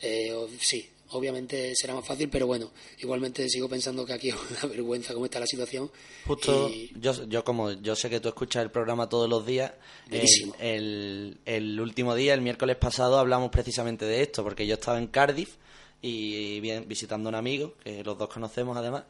Eh, 0.00 0.32
sí, 0.60 0.88
obviamente 1.10 1.72
será 1.74 1.94
más 1.94 2.06
fácil, 2.06 2.28
pero 2.30 2.46
bueno, 2.46 2.70
igualmente 3.00 3.48
sigo 3.48 3.68
pensando 3.68 4.06
que 4.06 4.12
aquí 4.12 4.28
es 4.28 4.36
una 4.50 4.66
vergüenza 4.70 5.12
cómo 5.14 5.24
está 5.24 5.40
la 5.40 5.46
situación. 5.46 5.90
Justo, 6.26 6.70
Y- 6.72 6.92
yo, 7.00 7.24
yo 7.28 7.42
como 7.44 7.72
yo 7.72 7.96
sé 7.96 8.08
que 8.08 8.20
tú 8.20 8.28
escuchas 8.28 8.62
el 8.62 8.70
programa 8.70 9.08
todos 9.08 9.28
los 9.28 9.44
días, 9.44 9.72
el, 10.10 10.52
el, 10.60 11.38
el 11.44 11.80
último 11.80 12.14
día, 12.14 12.34
el 12.34 12.40
miércoles 12.40 12.76
pasado, 12.76 13.18
hablamos 13.18 13.50
precisamente 13.50 14.04
de 14.04 14.22
esto, 14.22 14.44
porque 14.44 14.66
yo 14.66 14.74
estaba 14.74 14.98
en 14.98 15.08
Cardiff 15.08 15.56
y 16.00 16.60
bien, 16.60 16.86
visitando 16.86 17.28
a 17.28 17.30
un 17.30 17.34
amigo, 17.34 17.74
que 17.82 18.04
los 18.04 18.16
dos 18.16 18.28
conocemos 18.28 18.76
además, 18.76 19.02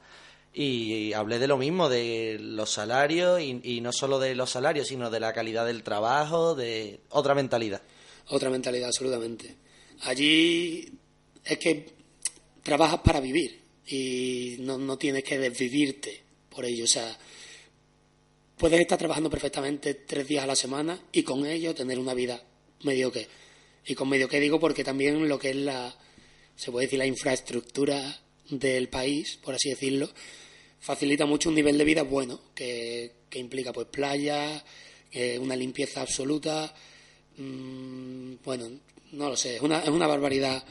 y 0.60 1.12
hablé 1.12 1.38
de 1.38 1.46
lo 1.46 1.56
mismo, 1.56 1.88
de 1.88 2.36
los 2.40 2.72
salarios, 2.72 3.40
y, 3.40 3.80
no 3.80 3.92
solo 3.92 4.18
de 4.18 4.34
los 4.34 4.50
salarios, 4.50 4.88
sino 4.88 5.08
de 5.08 5.20
la 5.20 5.32
calidad 5.32 5.64
del 5.64 5.84
trabajo, 5.84 6.56
de 6.56 6.98
otra 7.10 7.36
mentalidad. 7.36 7.80
Otra 8.30 8.50
mentalidad, 8.50 8.88
absolutamente. 8.88 9.54
Allí 10.00 10.98
es 11.44 11.58
que 11.58 11.86
trabajas 12.64 12.98
para 13.04 13.20
vivir 13.20 13.60
y 13.86 14.56
no, 14.58 14.78
no 14.78 14.98
tienes 14.98 15.22
que 15.22 15.38
desvivirte 15.38 16.24
por 16.50 16.64
ello. 16.64 16.82
O 16.82 16.88
sea, 16.88 17.16
puedes 18.56 18.80
estar 18.80 18.98
trabajando 18.98 19.30
perfectamente 19.30 19.94
tres 19.94 20.26
días 20.26 20.42
a 20.42 20.48
la 20.48 20.56
semana 20.56 21.00
y 21.12 21.22
con 21.22 21.46
ello 21.46 21.72
tener 21.72 22.00
una 22.00 22.14
vida 22.14 22.42
medio 22.82 23.12
que. 23.12 23.28
Y 23.86 23.94
con 23.94 24.08
medio 24.08 24.28
que 24.28 24.40
digo 24.40 24.58
porque 24.58 24.82
también 24.82 25.28
lo 25.28 25.38
que 25.38 25.50
es 25.50 25.56
la, 25.56 25.96
se 26.56 26.72
puede 26.72 26.86
decir, 26.86 26.98
la 26.98 27.06
infraestructura 27.06 28.20
del 28.50 28.88
país, 28.88 29.38
por 29.40 29.54
así 29.54 29.70
decirlo, 29.70 30.10
facilita 30.80 31.26
mucho 31.26 31.48
un 31.48 31.54
nivel 31.54 31.76
de 31.78 31.84
vida 31.84 32.02
bueno, 32.02 32.40
que, 32.54 33.12
que 33.28 33.38
implica 33.38 33.72
pues 33.72 33.86
playa, 33.88 34.64
eh, 35.12 35.38
una 35.38 35.56
limpieza 35.56 36.02
absoluta, 36.02 36.74
mm, 37.36 38.34
bueno, 38.44 38.70
no 39.12 39.28
lo 39.30 39.36
sé, 39.36 39.56
es 39.56 39.62
una, 39.62 39.80
es 39.80 39.88
una 39.88 40.06
barbaridad 40.06 40.62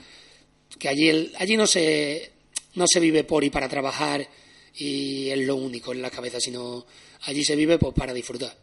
que 0.78 0.90
allí 0.90 1.10
el, 1.10 1.34
allí 1.38 1.58
no 1.58 1.66
se 1.66 2.32
no 2.76 2.86
se 2.88 3.00
vive 3.00 3.24
por 3.24 3.44
y 3.44 3.50
para 3.50 3.68
trabajar 3.68 4.28
y 4.76 5.30
es 5.30 5.40
lo 5.40 5.56
único 5.56 5.92
en 5.92 6.02
la 6.02 6.12
cabeza, 6.12 6.40
sino 6.40 6.86
allí 7.24 7.44
se 7.44 7.56
vive 7.56 7.80
pues 7.80 7.94
para 7.94 8.14
disfrutar. 8.14 8.56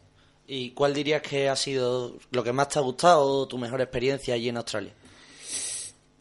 ¿Y 0.47 0.71
cuál 0.71 0.95
dirías 0.95 1.23
que 1.23 1.49
ha 1.49 1.57
sido 1.57 2.19
lo 2.31 2.45
que 2.45 2.53
más 2.53 2.69
te 2.69 2.79
ha 2.79 2.83
gustado, 2.83 3.49
tu 3.49 3.59
mejor 3.59 3.81
experiencia 3.81 4.35
allí 4.35 4.49
en 4.49 4.59
Australia? 4.59 4.93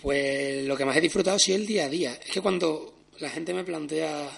Pues 0.01 0.65
lo 0.65 0.75
que 0.75 0.85
más 0.85 0.97
he 0.97 1.01
disfrutado 1.01 1.37
sí 1.37 1.53
el 1.53 1.67
día 1.67 1.85
a 1.85 1.89
día. 1.89 2.13
Es 2.25 2.31
que 2.31 2.41
cuando 2.41 2.93
la 3.19 3.29
gente 3.29 3.53
me 3.53 3.63
plantea 3.63 4.29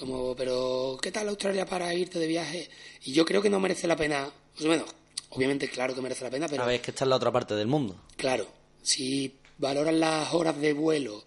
como, 0.00 0.34
pero 0.34 0.98
¿qué 1.00 1.12
tal 1.12 1.28
Australia 1.28 1.66
para 1.66 1.94
irte 1.94 2.18
de 2.18 2.26
viaje? 2.26 2.68
Y 3.04 3.12
yo 3.12 3.24
creo 3.24 3.40
que 3.42 3.50
no 3.50 3.60
merece 3.60 3.86
la 3.86 3.96
pena, 3.96 4.28
pues 4.54 4.66
bueno, 4.66 4.84
obviamente 5.28 5.68
claro 5.68 5.94
que 5.94 6.00
merece 6.00 6.24
la 6.24 6.30
pena, 6.30 6.48
pero 6.48 6.62
A 6.62 6.66
ver, 6.66 6.76
es 6.76 6.80
que 6.80 6.90
está 6.90 7.04
en 7.04 7.10
la 7.10 7.16
otra 7.16 7.30
parte 7.30 7.54
del 7.54 7.66
mundo. 7.68 8.00
claro, 8.16 8.48
si 8.82 9.36
valoras 9.58 9.94
las 9.94 10.32
horas 10.32 10.58
de 10.58 10.72
vuelo 10.72 11.22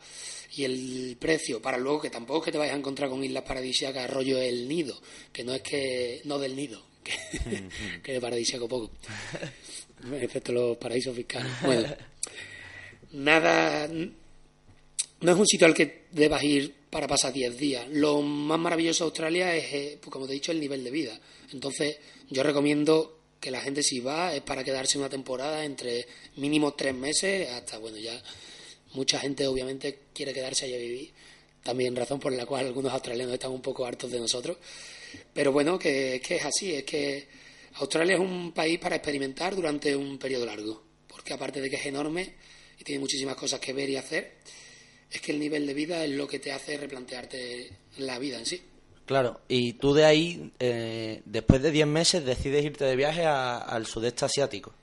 y 0.56 0.64
el 0.64 1.16
precio 1.20 1.62
para 1.62 1.78
luego 1.78 2.02
que 2.02 2.10
tampoco 2.10 2.40
es 2.40 2.46
que 2.46 2.52
te 2.52 2.58
vayas 2.58 2.74
a 2.74 2.78
encontrar 2.80 3.10
con 3.10 3.24
islas 3.24 3.44
paradisíacas 3.44 4.10
rollo 4.10 4.40
el 4.40 4.68
nido, 4.68 5.00
que 5.32 5.44
no 5.44 5.54
es 5.54 5.62
que 5.62 6.22
no 6.26 6.40
del 6.40 6.56
nido, 6.56 6.84
que, 7.04 7.70
que 8.02 8.14
de 8.14 8.20
paradisíaco 8.22 8.68
poco, 8.68 8.90
excepto 10.20 10.52
los 10.52 10.78
paraísos 10.78 11.16
fiscales. 11.16 11.52
Bueno, 11.64 11.88
nada, 13.12 13.88
no 13.88 15.32
es 15.32 15.38
un 15.38 15.46
sitio 15.46 15.68
al 15.68 15.74
que 15.76 16.06
debas 16.12 16.44
ir 16.44 16.83
para 16.94 17.08
pasar 17.08 17.34
10 17.34 17.58
días. 17.58 17.88
Lo 17.90 18.22
más 18.22 18.60
maravilloso 18.60 19.04
de 19.04 19.08
Australia 19.08 19.56
es, 19.56 19.74
eh, 19.74 19.98
pues, 20.00 20.12
como 20.12 20.28
te 20.28 20.34
he 20.34 20.36
dicho, 20.36 20.52
el 20.52 20.60
nivel 20.60 20.84
de 20.84 20.92
vida. 20.92 21.20
Entonces, 21.52 21.98
yo 22.30 22.44
recomiendo 22.44 23.18
que 23.40 23.50
la 23.50 23.62
gente 23.62 23.82
si 23.82 24.00
va 24.00 24.36
es 24.36 24.44
para 24.44 24.64
quedarse 24.64 25.00
una 25.00 25.10
temporada 25.10 25.66
entre 25.66 26.06
mínimo 26.36 26.76
tres 26.76 26.94
meses 26.94 27.50
hasta, 27.50 27.80
bueno, 27.80 27.98
ya 27.98 28.22
mucha 28.94 29.20
gente 29.20 29.48
obviamente 29.48 30.02
quiere 30.14 30.34
quedarse 30.34 30.66
allá 30.66 30.76
a 30.76 30.80
vivir. 30.80 31.12
También 31.64 31.96
razón 31.96 32.20
por 32.20 32.32
la 32.32 32.46
cual 32.46 32.68
algunos 32.68 32.94
australianos 32.94 33.34
están 33.34 33.52
un 33.52 33.62
poco 33.64 33.88
hartos 33.88 34.12
de 34.12 34.20
nosotros. 34.20 34.58
Pero 35.34 35.52
bueno, 35.52 35.80
que, 35.80 36.22
que 36.24 36.36
es 36.36 36.46
así, 36.46 36.76
es 36.76 36.84
que 36.84 37.28
Australia 37.76 38.14
es 38.14 38.20
un 38.20 38.52
país 38.52 38.78
para 38.78 38.98
experimentar 38.98 39.56
durante 39.56 39.96
un 39.96 40.20
periodo 40.20 40.46
largo. 40.46 40.84
Porque 41.08 41.34
aparte 41.34 41.60
de 41.60 41.72
que 41.72 41.78
es 41.78 41.86
enorme 41.88 42.36
y 42.80 42.84
tiene 42.84 43.00
muchísimas 43.00 43.36
cosas 43.36 43.60
que 43.60 43.74
ver 43.74 43.90
y 43.90 43.96
hacer, 43.96 44.34
es 45.14 45.22
que 45.22 45.32
el 45.32 45.40
nivel 45.40 45.66
de 45.68 45.74
vida 45.74 46.04
es 46.04 46.12
lo 46.12 46.28
que 46.28 46.40
te 46.40 46.52
hace 46.52 46.76
replantearte 46.78 47.70
la 48.00 48.18
vida 48.20 48.40
en 48.40 48.46
sí. 48.46 48.62
Claro, 49.06 49.42
y 49.48 49.74
tú 49.74 49.94
de 49.94 50.06
ahí, 50.06 50.52
eh, 50.60 51.22
después 51.26 51.62
de 51.62 51.72
10 51.72 51.88
meses, 51.88 52.26
decides 52.26 52.64
irte 52.66 52.86
de 52.86 52.96
viaje 52.96 53.24
a- 53.26 53.58
al 53.58 53.86
sudeste 53.86 54.26
asiático. 54.26 54.74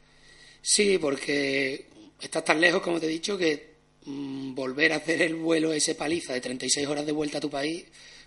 Sí, 0.62 0.98
porque 0.98 1.86
estás 2.20 2.44
tan 2.44 2.60
lejos, 2.60 2.82
como 2.82 3.00
te 3.00 3.06
he 3.06 3.10
dicho, 3.10 3.36
que 3.38 3.70
mm, 4.04 4.54
volver 4.54 4.92
a 4.92 4.96
hacer 4.96 5.20
el 5.22 5.34
vuelo 5.36 5.72
ese 5.72 5.94
paliza 5.94 6.32
de 6.32 6.40
36 6.40 6.86
horas 6.86 7.04
de 7.06 7.12
vuelta 7.12 7.38
a 7.38 7.40
tu 7.40 7.50
país, 7.50 7.84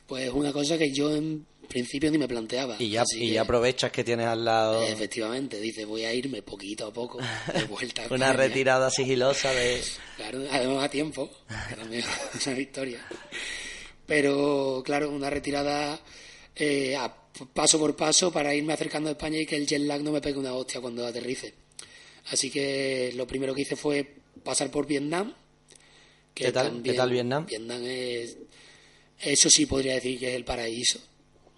pues 0.08 0.26
es 0.28 0.32
una 0.34 0.52
cosa 0.54 0.78
que 0.78 0.92
yo 0.92 1.16
en 1.16 1.46
principio 1.74 2.10
ni 2.12 2.18
me 2.18 2.28
planteaba. 2.28 2.76
Y 2.80 2.90
ya, 2.90 3.04
y 3.18 3.32
ya 3.32 3.42
aprovechas 3.42 3.92
que 3.92 4.04
tienes 4.04 4.28
al 4.28 4.46
lado 4.46 4.82
Efectivamente, 4.84 5.60
dice, 5.60 5.84
voy 5.86 6.06
a 6.06 6.14
irme 6.14 6.42
poquito 6.42 6.88
a 6.88 6.94
poco 6.94 7.20
de 7.54 7.64
vuelta. 7.70 8.04
una 8.10 8.28
España. 8.30 8.34
retirada 8.34 8.90
sigilosa 8.90 9.52
de... 9.52 9.82
Claro, 10.18 10.44
además 10.52 10.84
a 10.86 10.90
tiempo, 10.90 11.30
también 11.78 12.04
es 12.36 12.48
una 12.48 12.56
victoria. 12.56 13.06
Pero 14.06 14.82
claro, 14.86 15.10
una 15.12 15.30
retirada 15.30 16.00
eh, 16.56 16.96
a 16.96 17.14
paso 17.54 17.80
por 17.80 17.96
paso 17.96 18.32
para 18.32 18.54
irme 18.54 18.74
acercando 18.74 19.10
a 19.10 19.14
España 19.14 19.40
y 19.40 19.46
que 19.46 19.56
el 19.56 19.66
jet 19.66 19.82
lag 19.82 20.02
no 20.02 20.12
me 20.12 20.22
pegue 20.22 20.38
una 20.40 20.54
hostia 20.54 20.82
cuando 20.82 21.06
aterrice. 21.06 21.54
Así 22.30 22.50
que 22.50 23.12
lo 23.16 23.26
primero 23.28 23.54
que 23.54 23.62
hice 23.64 23.76
fue 23.76 24.16
pasar 24.44 24.70
por 24.72 24.86
Vietnam. 24.88 25.34
que 26.34 26.46
¿Qué 26.46 26.52
tal? 26.52 26.68
también- 26.68 26.84
¿Qué 26.94 26.98
tal 26.98 27.10
Vietnam? 27.12 27.46
Vietnam 27.46 27.82
es. 27.86 28.38
Eso 29.20 29.50
sí 29.50 29.66
podría 29.66 29.94
decir 29.96 30.20
que 30.20 30.30
es 30.30 30.36
el 30.36 30.44
paraíso. 30.44 31.00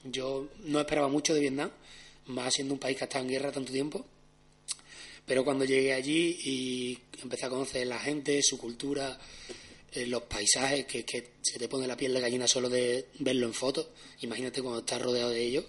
Yo 0.06 0.48
no 0.66 0.80
esperaba 0.80 1.08
mucho 1.08 1.34
de 1.34 1.40
Vietnam, 1.42 1.72
más 2.28 2.54
siendo 2.54 2.74
un 2.74 2.80
país 2.80 2.98
que 2.98 3.04
ha 3.04 3.08
estado 3.08 3.26
en 3.26 3.32
guerra 3.32 3.52
tanto 3.52 3.72
tiempo. 3.72 4.06
Pero 5.26 5.44
cuando 5.44 5.66
llegué 5.66 5.94
allí 5.94 6.38
y 6.46 7.00
empecé 7.24 7.46
a 7.46 7.50
conocer 7.50 7.88
la 7.88 8.00
gente, 8.00 8.40
su 8.44 8.58
cultura, 8.58 9.18
eh, 9.94 10.06
los 10.06 10.24
paisajes, 10.24 10.86
que, 10.86 11.04
que 11.04 11.32
se 11.42 11.58
te 11.58 11.68
pone 11.68 11.88
la 11.88 11.98
piel 11.98 12.14
de 12.14 12.22
gallina 12.22 12.48
solo 12.48 12.70
de 12.70 13.08
verlo 13.20 13.48
en 13.48 13.54
fotos, 13.54 13.88
imagínate 14.22 14.62
cuando 14.62 14.80
estás 14.82 15.02
rodeado 15.02 15.32
de 15.32 15.42
ellos, 15.44 15.66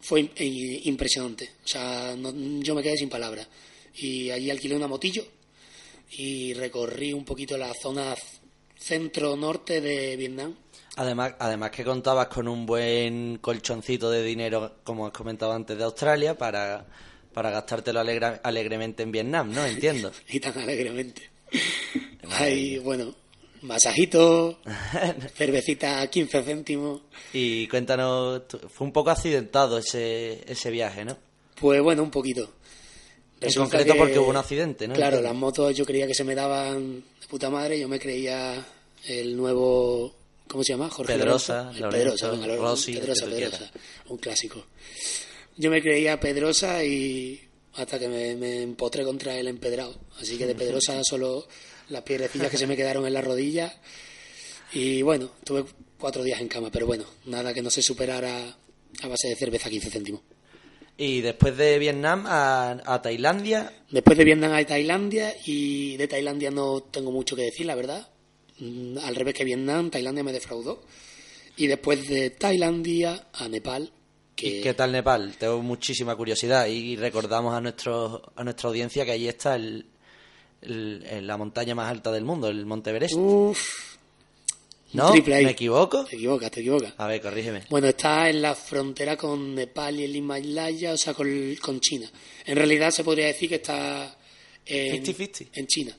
fue 0.00 0.28
eh, 0.36 0.80
impresionante. 0.84 1.50
O 1.64 1.68
sea, 1.68 2.14
no- 2.18 2.34
yo 2.60 2.74
me 2.74 2.82
quedé 2.82 2.98
sin 2.98 3.08
palabras. 3.08 3.48
Y 3.96 4.30
allí 4.30 4.50
alquilé 4.50 4.76
una 4.76 4.88
motillo 4.88 5.24
y 6.18 6.52
recorrí 6.52 7.14
un 7.14 7.24
poquito 7.24 7.56
la 7.56 7.72
zona 7.72 8.14
centro-norte 8.78 9.80
de 9.80 10.16
Vietnam. 10.16 10.54
Además, 10.96 11.34
además 11.40 11.70
que 11.72 11.82
contabas 11.84 12.28
con 12.28 12.46
un 12.46 12.66
buen 12.66 13.38
colchoncito 13.38 14.10
de 14.10 14.22
dinero, 14.22 14.76
como 14.84 15.06
has 15.06 15.12
comentado 15.12 15.52
antes, 15.52 15.76
de 15.76 15.82
Australia, 15.84 16.38
para, 16.38 16.86
para 17.32 17.50
gastártelo 17.50 17.98
alegra- 18.00 18.40
alegremente 18.44 19.02
en 19.02 19.10
Vietnam, 19.10 19.52
¿no? 19.52 19.64
Entiendo. 19.66 20.12
y 20.28 20.38
tan 20.38 20.56
alegremente. 20.58 21.30
Hay, 22.38 22.78
bueno, 22.78 23.12
masajito, 23.62 24.60
cervecita 25.34 26.00
a 26.00 26.06
15 26.08 26.42
céntimos. 26.42 27.00
Y 27.32 27.66
cuéntanos, 27.68 28.42
fue 28.72 28.86
un 28.86 28.92
poco 28.92 29.10
accidentado 29.10 29.78
ese, 29.78 30.44
ese 30.50 30.70
viaje, 30.70 31.04
¿no? 31.04 31.16
Pues 31.60 31.82
bueno, 31.82 32.02
un 32.04 32.10
poquito. 32.10 32.52
En 33.40 33.52
concreto 33.52 33.92
que- 33.94 33.98
porque 33.98 34.18
hubo 34.18 34.30
un 34.30 34.36
accidente, 34.36 34.86
¿no? 34.88 34.94
Claro, 34.94 35.20
las 35.20 35.34
motos 35.34 35.74
yo 35.76 35.84
creía 35.84 36.06
que 36.06 36.14
se 36.14 36.24
me 36.24 36.34
daban 36.34 37.02
de 37.20 37.26
puta 37.28 37.50
madre, 37.50 37.78
yo 37.80 37.88
me 37.88 37.98
creía 37.98 38.64
el 39.06 39.36
nuevo, 39.36 40.14
¿cómo 40.48 40.64
se 40.64 40.72
llama? 40.72 40.90
Jorge 40.90 41.14
Pedrosa, 41.14 41.72
Pedrosa, 41.90 42.30
venga, 42.30 42.56
Rossi, 42.56 42.94
Pedrosa, 42.94 43.26
Pedrosa, 43.26 43.70
un 44.08 44.18
clásico. 44.18 44.66
Yo 45.56 45.70
me 45.70 45.80
creía 45.82 46.18
Pedrosa 46.18 46.84
y 46.84 47.40
hasta 47.74 47.98
que 47.98 48.08
me, 48.08 48.34
me 48.36 48.62
empotré 48.62 49.04
contra 49.04 49.36
el 49.36 49.48
empedrado. 49.48 49.94
Así 50.20 50.36
que 50.36 50.46
de 50.46 50.54
Pedrosa 50.54 51.02
solo 51.04 51.46
las 51.88 52.02
piedrecillas 52.02 52.50
que 52.50 52.58
se 52.58 52.66
me 52.66 52.76
quedaron 52.76 53.06
en 53.06 53.14
la 53.14 53.20
rodilla. 53.20 53.74
Y 54.72 55.02
bueno, 55.02 55.30
tuve 55.44 55.64
cuatro 55.98 56.22
días 56.22 56.40
en 56.40 56.48
cama, 56.48 56.70
pero 56.70 56.86
bueno, 56.86 57.04
nada 57.26 57.54
que 57.54 57.62
no 57.62 57.70
se 57.70 57.82
superara 57.82 58.56
a 59.02 59.08
base 59.08 59.28
de 59.28 59.36
cerveza 59.36 59.68
a 59.68 59.70
15 59.70 59.90
céntimos. 59.90 60.22
Y 60.96 61.20
después 61.22 61.56
de 61.56 61.78
Vietnam 61.78 62.24
a, 62.26 62.80
a 62.84 63.02
Tailandia, 63.02 63.72
Después 63.90 64.18
de 64.18 64.24
Vietnam 64.24 64.52
a 64.52 64.64
Tailandia 64.64 65.34
y 65.44 65.96
de 65.96 66.08
Tailandia 66.08 66.50
no 66.50 66.80
tengo 66.80 67.12
mucho 67.12 67.36
que 67.36 67.42
decir, 67.42 67.64
la 67.64 67.76
verdad. 67.76 68.08
Mm, 68.58 68.98
Al 68.98 69.14
revés 69.16 69.34
que 69.34 69.44
Vietnam, 69.44 69.90
Tailandia 69.90 70.22
me 70.24 70.32
defraudó. 70.32 70.82
Y 71.56 71.66
después 71.66 72.06
de 72.08 72.30
Tailandia 72.30 73.28
a 73.32 73.48
Nepal, 73.48 73.92
que 74.34 74.58
¿y 74.58 74.60
¿qué 74.62 74.74
tal 74.74 74.90
Nepal? 74.92 75.36
Tengo 75.38 75.62
muchísima 75.62 76.16
curiosidad 76.16 76.66
y 76.66 76.96
recordamos 76.96 77.54
a, 77.54 77.60
nuestro, 77.60 78.32
a 78.34 78.42
nuestra 78.42 78.68
audiencia 78.68 79.04
que 79.04 79.12
allí 79.12 79.28
está 79.28 79.54
el, 79.54 79.86
el- 80.62 81.04
el- 81.08 81.26
la 81.26 81.36
montaña 81.36 81.74
más 81.76 81.88
alta 81.90 82.10
del 82.10 82.24
mundo, 82.24 82.48
el 82.48 82.66
Monte 82.66 82.90
Everest. 82.90 83.14
Uf. 83.16 83.94
¿No? 84.92 85.10
triple. 85.10 85.42
¿Me 85.44 85.50
equivoco? 85.50 86.04
Te 86.04 86.14
equivocas, 86.16 86.50
te 86.52 86.60
equivocas. 86.60 86.94
A 86.98 87.06
ver, 87.08 87.20
corrígeme. 87.20 87.64
Bueno, 87.68 87.88
está 87.88 88.28
en 88.30 88.40
la 88.42 88.54
frontera 88.54 89.16
con 89.16 89.52
Nepal 89.54 89.98
y 89.98 90.04
el 90.04 90.14
Himalaya, 90.14 90.92
o 90.92 90.96
sea, 90.96 91.14
con, 91.14 91.28
con 91.60 91.80
China. 91.80 92.08
En 92.46 92.56
realidad 92.56 92.90
se 92.92 93.02
podría 93.02 93.26
decir 93.26 93.48
que 93.48 93.56
está 93.56 94.16
en, 94.64 95.04
50-50. 95.04 95.48
en 95.52 95.66
China. 95.66 95.96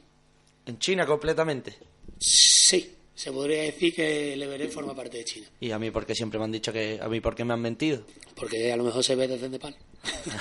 En 0.65 0.79
China 0.79 1.05
completamente. 1.05 1.75
Sí, 2.19 2.95
se 3.13 3.31
podría 3.31 3.63
decir 3.63 3.93
que 3.93 4.33
el 4.33 4.43
Everest 4.43 4.73
forma 4.73 4.95
parte 4.95 5.17
de 5.17 5.25
China. 5.25 5.47
Y 5.59 5.71
a 5.71 5.79
mí 5.79 5.91
porque 5.91 6.13
siempre 6.15 6.37
me 6.37 6.45
han 6.45 6.51
dicho 6.51 6.71
que... 6.73 6.99
A 7.01 7.07
mí 7.07 7.21
porque 7.21 7.45
me 7.45 7.53
han 7.53 7.61
mentido. 7.61 8.03
Porque 8.35 8.71
a 8.71 8.77
lo 8.77 8.83
mejor 8.83 9.03
se 9.03 9.15
ve 9.15 9.27
desde 9.27 9.49
Nepal. 9.49 9.75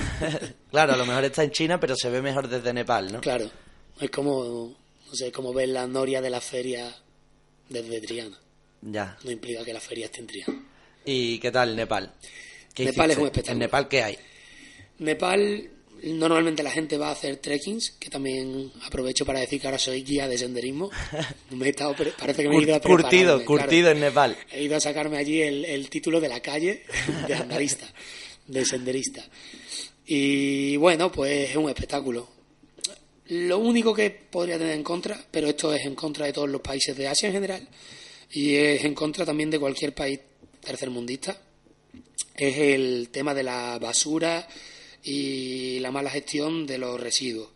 claro, 0.70 0.94
a 0.94 0.96
lo 0.96 1.06
mejor 1.06 1.24
está 1.24 1.44
en 1.44 1.50
China, 1.50 1.78
pero 1.78 1.94
se 1.96 2.10
ve 2.10 2.20
mejor 2.20 2.48
desde 2.48 2.72
Nepal, 2.72 3.12
¿no? 3.12 3.20
Claro, 3.20 3.50
es 4.00 4.10
como, 4.10 4.74
no 5.06 5.14
sé, 5.14 5.30
como 5.30 5.52
ver 5.52 5.68
la 5.68 5.86
noria 5.86 6.20
de 6.20 6.30
la 6.30 6.40
feria 6.40 6.94
desde 7.68 8.00
Triana. 8.00 8.38
Ya. 8.82 9.16
No 9.24 9.30
implica 9.30 9.64
que 9.64 9.72
la 9.72 9.80
feria 9.80 10.06
esté 10.06 10.20
en 10.20 10.26
Triana. 10.26 10.64
¿Y 11.04 11.38
qué 11.38 11.50
tal 11.50 11.76
Nepal? 11.76 12.12
¿Qué 12.74 12.86
Nepal 12.86 13.10
es 13.10 13.18
un 13.18 13.26
espectáculo. 13.26 13.52
¿En 13.52 13.58
Nepal 13.60 13.88
qué 13.88 14.02
hay? 14.02 14.18
Nepal, 14.98 15.70
normalmente 16.02 16.62
la 16.62 16.70
gente 16.70 16.98
va 16.98 17.08
a 17.08 17.12
hacer 17.12 17.36
trekkings, 17.38 17.92
que 17.92 18.10
también 18.10 18.70
aprovecho 18.82 19.24
para 19.24 19.40
decir 19.40 19.60
que 19.60 19.66
ahora 19.66 19.78
soy 19.78 20.02
guía 20.02 20.28
de 20.28 20.36
senderismo. 20.36 20.90
Me 21.50 21.66
he 21.66 21.70
estado, 21.70 21.94
parece 22.18 22.42
que 22.42 22.48
me 22.48 22.56
he 22.58 22.62
ido 22.62 22.74
a 22.74 22.80
Cur- 22.80 23.02
curtido, 23.02 23.44
curtido 23.44 23.82
claro. 23.84 23.96
en 23.96 24.00
Nepal. 24.00 24.36
He 24.52 24.64
ido 24.64 24.76
a 24.76 24.80
sacarme 24.80 25.16
allí 25.18 25.40
el, 25.40 25.64
el 25.64 25.88
título 25.88 26.20
de 26.20 26.28
la 26.28 26.40
calle 26.40 26.82
de 27.26 27.34
andarista, 27.34 27.86
de 28.46 28.64
senderista. 28.64 29.24
Y 30.06 30.76
bueno, 30.76 31.10
pues 31.10 31.50
es 31.50 31.56
un 31.56 31.68
espectáculo. 31.68 32.28
Lo 33.28 33.58
único 33.58 33.94
que 33.94 34.10
podría 34.10 34.58
tener 34.58 34.74
en 34.74 34.82
contra, 34.82 35.18
pero 35.30 35.48
esto 35.48 35.72
es 35.72 35.86
en 35.86 35.94
contra 35.94 36.26
de 36.26 36.32
todos 36.34 36.48
los 36.50 36.60
países 36.60 36.94
de 36.94 37.08
Asia 37.08 37.28
en 37.28 37.32
general, 37.34 37.66
y 38.30 38.54
es 38.56 38.84
en 38.84 38.94
contra 38.94 39.24
también 39.24 39.48
de 39.48 39.58
cualquier 39.58 39.94
país 39.94 40.20
tercermundista, 40.60 41.40
es 42.36 42.58
el 42.58 43.08
tema 43.10 43.32
de 43.32 43.42
la 43.44 43.78
basura 43.78 44.46
y 45.04 45.78
la 45.80 45.90
mala 45.90 46.10
gestión 46.10 46.66
de 46.66 46.78
los 46.78 46.98
residuos. 46.98 47.50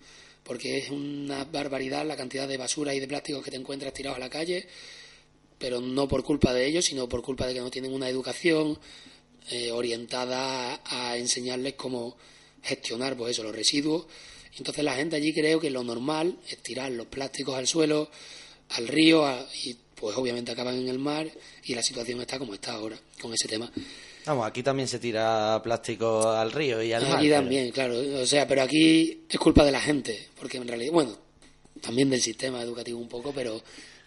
Porque 0.44 0.78
es 0.78 0.90
una 0.90 1.44
barbaridad 1.44 2.06
la 2.06 2.16
cantidad 2.16 2.46
de 2.46 2.56
basura 2.56 2.94
y 2.94 3.00
de 3.00 3.08
plásticos 3.08 3.42
que 3.42 3.50
te 3.50 3.56
encuentras 3.56 3.92
tirados 3.92 4.16
a 4.16 4.20
la 4.20 4.30
calle, 4.30 4.66
pero 5.58 5.80
no 5.80 6.06
por 6.06 6.22
culpa 6.22 6.52
de 6.52 6.66
ellos, 6.66 6.84
sino 6.84 7.08
por 7.08 7.22
culpa 7.22 7.46
de 7.46 7.54
que 7.54 7.60
no 7.60 7.70
tienen 7.70 7.92
una 7.92 8.08
educación 8.08 8.78
eh, 9.50 9.70
orientada 9.72 10.80
a, 10.84 11.16
enseñarles 11.16 11.74
cómo 11.74 12.16
gestionar 12.62 13.16
pues 13.16 13.32
eso, 13.32 13.42
los 13.42 13.54
residuos. 13.54 14.06
Entonces 14.56 14.84
la 14.84 14.94
gente 14.94 15.16
allí 15.16 15.32
creo 15.32 15.60
que 15.60 15.70
lo 15.70 15.82
normal 15.82 16.38
es 16.48 16.58
tirar 16.58 16.92
los 16.92 17.06
plásticos 17.06 17.54
al 17.54 17.66
suelo, 17.66 18.10
al 18.70 18.88
río, 18.88 19.26
y 19.64 19.74
pues 19.94 20.16
obviamente 20.16 20.52
acaban 20.52 20.76
en 20.76 20.88
el 20.88 20.98
mar 20.98 21.30
y 21.64 21.74
la 21.74 21.82
situación 21.82 22.20
está 22.20 22.38
como 22.38 22.54
está 22.54 22.72
ahora 22.72 22.98
con 23.20 23.32
ese 23.32 23.48
tema. 23.48 23.70
Vamos, 24.28 24.46
aquí 24.46 24.62
también 24.62 24.86
se 24.86 24.98
tira 24.98 25.58
plástico 25.62 26.28
al 26.28 26.52
río 26.52 26.82
y 26.82 26.92
al 26.92 27.02
mar. 27.08 27.16
Aquí 27.16 27.30
también, 27.30 27.70
claro. 27.70 27.94
O 28.20 28.26
sea, 28.26 28.46
pero 28.46 28.60
aquí 28.60 29.24
es 29.26 29.38
culpa 29.38 29.64
de 29.64 29.72
la 29.72 29.80
gente, 29.80 30.28
porque 30.38 30.58
en 30.58 30.68
realidad, 30.68 30.92
bueno, 30.92 31.16
también 31.80 32.10
del 32.10 32.20
sistema 32.20 32.60
educativo 32.60 32.98
un 32.98 33.08
poco, 33.08 33.32
pero 33.32 33.62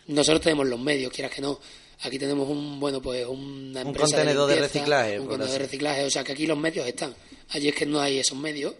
nosotros 0.08 0.42
tenemos 0.42 0.68
los 0.68 0.80
medios, 0.80 1.12
quieras 1.12 1.34
que 1.34 1.42
no. 1.42 1.60
Aquí 2.04 2.20
tenemos 2.20 2.48
un, 2.48 2.80
bueno, 2.80 3.02
pues 3.02 3.26
una 3.26 3.82
Un 3.82 3.88
empresa 3.88 4.18
contenedor 4.18 4.48
de 4.48 4.56
limpieza, 4.58 4.74
reciclaje, 4.74 5.20
Un 5.20 5.26
contenedor 5.26 5.54
de 5.54 5.66
reciclaje, 5.66 6.06
o 6.06 6.10
sea 6.12 6.24
que 6.24 6.32
aquí 6.34 6.46
los 6.46 6.58
medios 6.58 6.86
están. 6.86 7.16
Allí 7.50 7.70
es 7.70 7.76
que 7.76 7.88
no 7.88 8.00
hay 8.00 8.20
esos 8.20 8.38
medios 8.38 8.76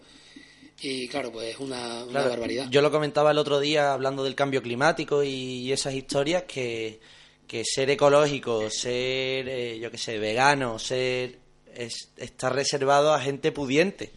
y 0.80 1.08
claro, 1.08 1.32
pues 1.32 1.54
es 1.54 1.58
una, 1.58 2.04
una 2.04 2.10
Claro, 2.10 2.30
barbaridad. 2.30 2.66
Yo 2.70 2.82
lo 2.82 2.92
comentaba 2.92 3.32
el 3.32 3.38
otro 3.38 3.58
día 3.58 3.92
hablando 3.92 4.22
del 4.22 4.36
cambio 4.36 4.62
climático 4.62 5.24
y 5.24 5.72
esas 5.72 5.94
historias 5.94 6.44
que, 6.44 7.00
que 7.46 7.62
ser 7.64 7.90
ecológico, 7.90 8.70
ser, 8.70 9.48
eh, 9.48 9.78
yo 9.80 9.90
qué 9.90 9.98
sé, 9.98 10.18
vegano, 10.18 10.78
ser 10.78 11.38
es- 11.74 12.10
está 12.16 12.48
reservado 12.50 13.12
a 13.14 13.20
gente 13.20 13.52
pudiente, 13.52 14.10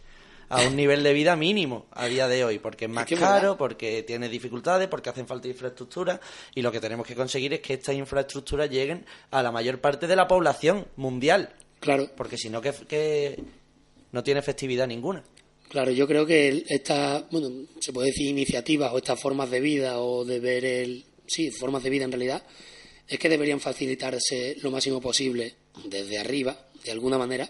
a 0.48 0.62
un 0.62 0.76
nivel 0.76 1.02
de 1.02 1.12
vida 1.12 1.34
mínimo 1.34 1.86
a 1.90 2.06
día 2.06 2.28
de 2.28 2.44
hoy, 2.44 2.58
porque 2.60 2.84
es 2.84 2.90
más 2.90 3.04
que 3.06 3.16
caro, 3.16 3.40
verdad. 3.42 3.56
porque 3.58 4.02
tiene 4.04 4.28
dificultades, 4.28 4.86
porque 4.88 5.10
hacen 5.10 5.26
falta 5.26 5.48
infraestructura 5.48 6.20
y 6.54 6.62
lo 6.62 6.70
que 6.70 6.78
tenemos 6.80 7.04
que 7.06 7.16
conseguir 7.16 7.52
es 7.54 7.60
que 7.60 7.74
estas 7.74 7.96
infraestructuras 7.96 8.70
lleguen 8.70 9.04
a 9.32 9.42
la 9.42 9.50
mayor 9.50 9.80
parte 9.80 10.06
de 10.06 10.14
la 10.14 10.28
población 10.28 10.86
mundial. 10.96 11.52
Claro. 11.80 12.08
Porque 12.16 12.38
si 12.38 12.48
no, 12.48 12.60
que, 12.62 12.72
que 12.88 13.42
no 14.12 14.22
tiene 14.22 14.40
festividad 14.40 14.86
ninguna. 14.86 15.24
Claro, 15.68 15.90
yo 15.90 16.06
creo 16.06 16.24
que 16.24 16.64
estas, 16.68 17.24
bueno, 17.30 17.48
se 17.80 17.92
puede 17.92 18.08
decir 18.10 18.28
iniciativas 18.28 18.92
o 18.92 18.98
estas 18.98 19.20
formas 19.20 19.50
de 19.50 19.60
vida 19.60 19.98
o 19.98 20.24
de 20.24 20.38
ver 20.38 20.64
el, 20.64 21.04
sí, 21.26 21.50
formas 21.50 21.82
de 21.82 21.90
vida 21.90 22.04
en 22.04 22.12
realidad, 22.12 22.42
es 23.08 23.18
que 23.18 23.28
deberían 23.28 23.60
facilitarse 23.60 24.56
lo 24.62 24.70
máximo 24.70 25.00
posible 25.00 25.54
desde 25.84 26.18
arriba, 26.18 26.68
de 26.84 26.90
alguna 26.90 27.18
manera, 27.18 27.48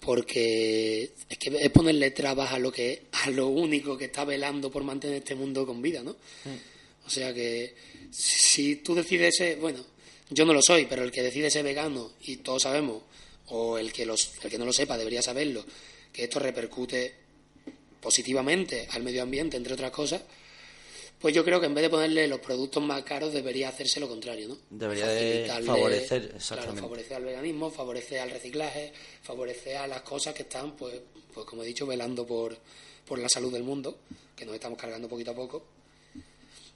porque 0.00 1.12
es 1.28 1.38
que 1.38 1.56
es 1.60 1.70
ponerle 1.70 2.10
trabas 2.10 2.52
a 2.52 2.58
lo 2.58 2.70
que, 2.70 3.04
a 3.12 3.30
lo 3.30 3.48
único 3.48 3.96
que 3.96 4.06
está 4.06 4.24
velando 4.24 4.70
por 4.70 4.84
mantener 4.84 5.18
este 5.18 5.34
mundo 5.34 5.66
con 5.66 5.82
vida, 5.82 6.02
¿no? 6.02 6.16
O 7.06 7.10
sea 7.10 7.32
que 7.32 7.74
si 8.10 8.76
tú 8.76 8.94
decides 8.94 9.36
ser, 9.36 9.56
bueno, 9.58 9.84
yo 10.30 10.44
no 10.44 10.52
lo 10.52 10.62
soy, 10.62 10.86
pero 10.86 11.02
el 11.02 11.10
que 11.10 11.22
decide 11.22 11.50
ser 11.50 11.64
vegano 11.64 12.12
y 12.22 12.36
todos 12.36 12.62
sabemos, 12.62 13.02
o 13.46 13.78
el 13.78 13.92
que 13.92 14.04
los, 14.04 14.32
el 14.42 14.50
que 14.50 14.58
no 14.58 14.66
lo 14.66 14.72
sepa 14.72 14.98
debería 14.98 15.22
saberlo, 15.22 15.64
que 16.12 16.24
esto 16.24 16.38
repercute 16.38 17.14
positivamente 18.00 18.86
al 18.90 19.02
medio 19.02 19.22
ambiente, 19.22 19.56
entre 19.56 19.74
otras 19.74 19.90
cosas, 19.90 20.22
pues 21.20 21.34
yo 21.34 21.44
creo 21.44 21.60
que 21.60 21.66
en 21.66 21.74
vez 21.74 21.82
de 21.82 21.90
ponerle 21.90 22.28
los 22.28 22.38
productos 22.38 22.82
más 22.82 23.02
caros 23.02 23.32
debería 23.32 23.68
hacerse 23.68 23.98
lo 23.98 24.08
contrario, 24.08 24.48
¿no? 24.48 24.58
Debería 24.70 25.06
de 25.06 25.50
favorecer, 25.64 26.22
claro, 26.22 26.36
exactamente. 26.36 26.80
favorecer 26.80 27.16
al 27.16 27.24
veganismo, 27.24 27.70
favorecer 27.70 28.20
al 28.20 28.30
reciclaje, 28.30 28.92
favorecer 29.22 29.76
a 29.78 29.86
las 29.86 30.02
cosas 30.02 30.34
que 30.34 30.42
están, 30.42 30.76
pues, 30.76 30.94
pues 31.34 31.44
como 31.44 31.62
he 31.62 31.66
dicho, 31.66 31.86
velando 31.86 32.24
por, 32.24 32.56
por 33.06 33.18
la 33.18 33.28
salud 33.28 33.52
del 33.52 33.64
mundo, 33.64 33.98
que 34.36 34.44
nos 34.44 34.54
estamos 34.54 34.78
cargando 34.78 35.08
poquito 35.08 35.32
a 35.32 35.34
poco. 35.34 35.64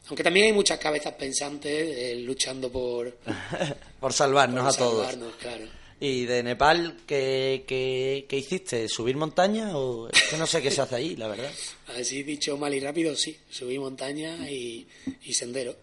Aunque 0.08 0.24
también 0.24 0.46
hay 0.46 0.52
muchas 0.52 0.78
cabezas 0.80 1.14
pensantes 1.14 1.96
eh, 1.96 2.16
luchando 2.16 2.70
por, 2.70 3.18
por 4.00 4.12
salvarnos 4.12 4.64
por 4.64 4.74
a 4.74 4.76
todos. 4.76 5.06
salvarnos, 5.06 5.34
claro. 5.36 5.81
¿Y 6.04 6.26
de 6.26 6.42
Nepal 6.42 6.96
qué, 7.06 7.62
qué, 7.64 8.36
hiciste? 8.36 8.88
¿Subir 8.88 9.16
montaña? 9.16 9.78
O... 9.78 10.08
Es 10.08 10.30
que 10.30 10.36
no 10.36 10.48
sé 10.48 10.60
qué 10.60 10.68
se 10.68 10.80
hace 10.80 10.96
ahí, 10.96 11.14
la 11.14 11.28
verdad. 11.28 11.52
Así 11.96 12.24
dicho 12.24 12.56
mal 12.56 12.74
y 12.74 12.80
rápido, 12.80 13.14
sí. 13.14 13.38
Subí 13.48 13.78
montaña 13.78 14.50
y, 14.50 14.84
sendero. 15.32 15.76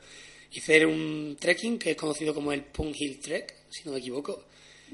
Hice 0.51 0.85
un 0.85 1.37
trekking 1.39 1.79
que 1.79 1.91
es 1.91 1.95
conocido 1.95 2.35
como 2.35 2.51
el 2.51 2.65
Pung 2.65 2.93
Hill 2.93 3.21
Trek, 3.21 3.55
si 3.69 3.83
no 3.85 3.93
me 3.93 3.99
equivoco. 3.99 4.43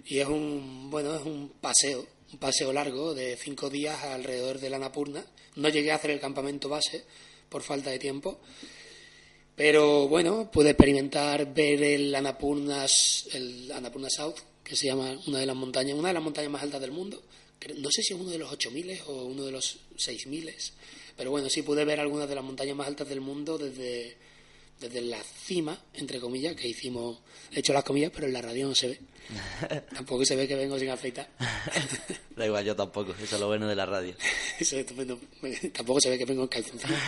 Y 0.06 0.20
es 0.20 0.28
un, 0.28 0.92
bueno, 0.92 1.16
es 1.16 1.24
un 1.24 1.54
paseo, 1.60 2.06
un 2.32 2.38
paseo 2.38 2.72
largo 2.72 3.16
de 3.16 3.36
cinco 3.36 3.68
días 3.72 4.04
alrededor 4.04 4.60
de 4.60 4.70
la 4.70 4.76
Annapurna. 4.76 5.26
No 5.56 5.70
llegué 5.70 5.92
a 5.92 5.96
hacer 5.96 6.12
el 6.12 6.20
campamento 6.20 6.70
base 6.70 7.04
por 7.50 7.64
falta 7.64 7.90
de 7.90 7.98
tiempo. 7.98 8.42
Pero 9.56 10.08
bueno, 10.08 10.52
pude 10.52 10.70
experimentar 10.70 11.52
ver 11.52 11.82
el 11.82 12.14
Annapurna, 12.14 12.86
el 13.34 13.72
Annapurna 13.72 14.10
South, 14.12 14.36
que 14.66 14.76
se 14.76 14.88
llama 14.88 15.18
una 15.28 15.40
de 15.40 15.46
las 15.46 15.56
montañas, 15.56 15.98
una 15.98 16.10
de 16.10 16.16
las 16.16 16.24
montañas 16.24 16.52
más 16.52 16.64
altas 16.64 16.82
del 16.82 16.92
mundo. 16.92 17.24
No 17.78 17.90
sé 17.92 18.02
si 18.04 18.14
es 18.14 18.20
uno 18.20 18.32
de 18.32 18.38
los 18.38 18.52
8000 18.52 19.02
o 19.08 19.26
uno 19.26 19.46
de 19.46 19.52
los 19.52 19.80
6000, 19.96 20.54
pero 21.16 21.32
bueno, 21.32 21.50
sí 21.50 21.62
pude 21.62 21.86
ver 21.86 22.00
algunas 22.00 22.28
de 22.28 22.36
las 22.36 22.44
montañas 22.44 22.76
más 22.76 22.88
altas 22.88 23.08
del 23.08 23.22
mundo 23.22 23.58
desde, 23.58 24.18
desde 24.80 25.02
la 25.02 25.24
cima, 25.24 25.80
entre 25.94 26.20
comillas, 26.20 26.56
que 26.56 26.68
hicimos, 26.68 27.20
he 27.52 27.60
hecho 27.60 27.74
las 27.74 27.84
comillas, 27.84 28.12
pero 28.14 28.28
en 28.28 28.34
la 28.34 28.42
radio 28.42 28.68
no 28.68 28.76
se 28.76 28.90
ve. 28.90 29.00
Tampoco 29.94 30.26
se 30.26 30.36
ve 30.36 30.48
que 30.48 30.56
vengo 30.56 30.78
sin 30.78 30.90
afeitar. 30.90 31.30
Da 32.36 32.46
igual, 32.46 32.66
yo 32.66 32.76
tampoco. 32.76 33.14
Eso 33.14 33.36
es 33.36 33.40
lo 33.40 33.48
bueno 33.48 33.66
de 33.66 33.76
la 33.76 33.86
radio. 33.86 34.14
Eso 34.60 34.76
es 34.76 34.82
estupendo. 34.82 35.18
Tampoco 35.72 36.02
se 36.02 36.10
ve 36.10 36.18
que 36.18 36.26
vengo 36.26 36.44
en 36.44 36.50
calzoncillos. 36.50 37.00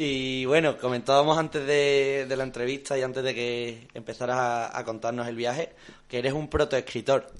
Y 0.00 0.44
bueno, 0.44 0.78
comentábamos 0.78 1.36
antes 1.38 1.66
de, 1.66 2.24
de 2.28 2.36
la 2.36 2.44
entrevista 2.44 2.96
y 2.96 3.02
antes 3.02 3.24
de 3.24 3.34
que 3.34 3.88
empezaras 3.94 4.36
a, 4.36 4.78
a 4.78 4.84
contarnos 4.84 5.26
el 5.26 5.34
viaje 5.34 5.70
que 6.06 6.18
eres 6.18 6.34
un 6.34 6.48
protoescritor. 6.48 7.32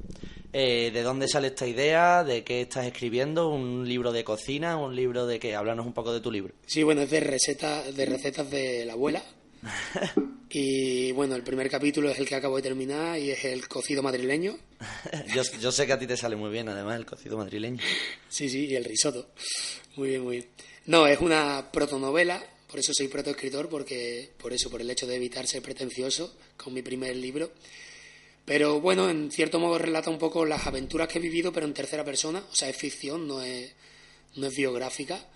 Eh, 0.52 0.90
¿De 0.92 1.02
dónde 1.04 1.28
sale 1.28 1.46
esta 1.46 1.68
idea? 1.68 2.24
¿De 2.24 2.42
qué 2.42 2.62
estás 2.62 2.84
escribiendo? 2.84 3.48
¿Un 3.48 3.86
libro 3.86 4.10
de 4.10 4.24
cocina? 4.24 4.76
¿Un 4.76 4.96
libro 4.96 5.24
de 5.24 5.38
qué? 5.38 5.54
Háblanos 5.54 5.86
un 5.86 5.92
poco 5.92 6.12
de 6.12 6.18
tu 6.18 6.32
libro. 6.32 6.52
Sí, 6.66 6.82
bueno, 6.82 7.02
es 7.02 7.10
de 7.10 7.20
recetas, 7.20 7.94
de 7.94 8.06
recetas 8.06 8.50
de 8.50 8.84
la 8.84 8.94
abuela. 8.94 9.22
Y 10.50 11.12
bueno, 11.12 11.34
el 11.34 11.42
primer 11.42 11.68
capítulo 11.68 12.08
es 12.08 12.18
el 12.18 12.26
que 12.26 12.34
acabo 12.34 12.56
de 12.56 12.62
terminar 12.62 13.18
y 13.18 13.30
es 13.30 13.44
el 13.44 13.68
cocido 13.68 14.02
madrileño. 14.02 14.56
yo, 15.34 15.42
yo 15.60 15.70
sé 15.70 15.86
que 15.86 15.92
a 15.92 15.98
ti 15.98 16.06
te 16.06 16.16
sale 16.16 16.36
muy 16.36 16.50
bien, 16.50 16.70
además, 16.70 16.98
el 16.98 17.04
cocido 17.04 17.36
madrileño. 17.36 17.82
Sí, 18.30 18.48
sí, 18.48 18.64
y 18.64 18.74
el 18.74 18.84
risotto. 18.86 19.28
Muy 19.96 20.08
bien, 20.08 20.22
muy 20.22 20.36
bien. 20.38 20.48
No, 20.88 21.06
es 21.06 21.20
una 21.20 21.70
protonovela, 21.70 22.42
por 22.66 22.80
eso 22.80 22.94
soy 22.94 23.08
protoescritor, 23.08 23.68
porque 23.68 24.30
por 24.38 24.54
eso, 24.54 24.70
por 24.70 24.80
el 24.80 24.90
hecho 24.90 25.06
de 25.06 25.16
evitar 25.16 25.46
ser 25.46 25.60
pretencioso 25.60 26.34
con 26.56 26.72
mi 26.72 26.80
primer 26.80 27.14
libro. 27.14 27.52
Pero 28.46 28.80
bueno, 28.80 29.10
en 29.10 29.30
cierto 29.30 29.60
modo 29.60 29.76
relata 29.76 30.08
un 30.08 30.16
poco 30.16 30.46
las 30.46 30.66
aventuras 30.66 31.06
que 31.06 31.18
he 31.18 31.20
vivido, 31.20 31.52
pero 31.52 31.66
en 31.66 31.74
tercera 31.74 32.06
persona. 32.06 32.42
O 32.50 32.54
sea, 32.54 32.70
es 32.70 32.76
ficción, 32.78 33.28
no 33.28 33.42
es, 33.42 33.70
no 34.36 34.46
es 34.46 34.56
biográfica. 34.56 35.28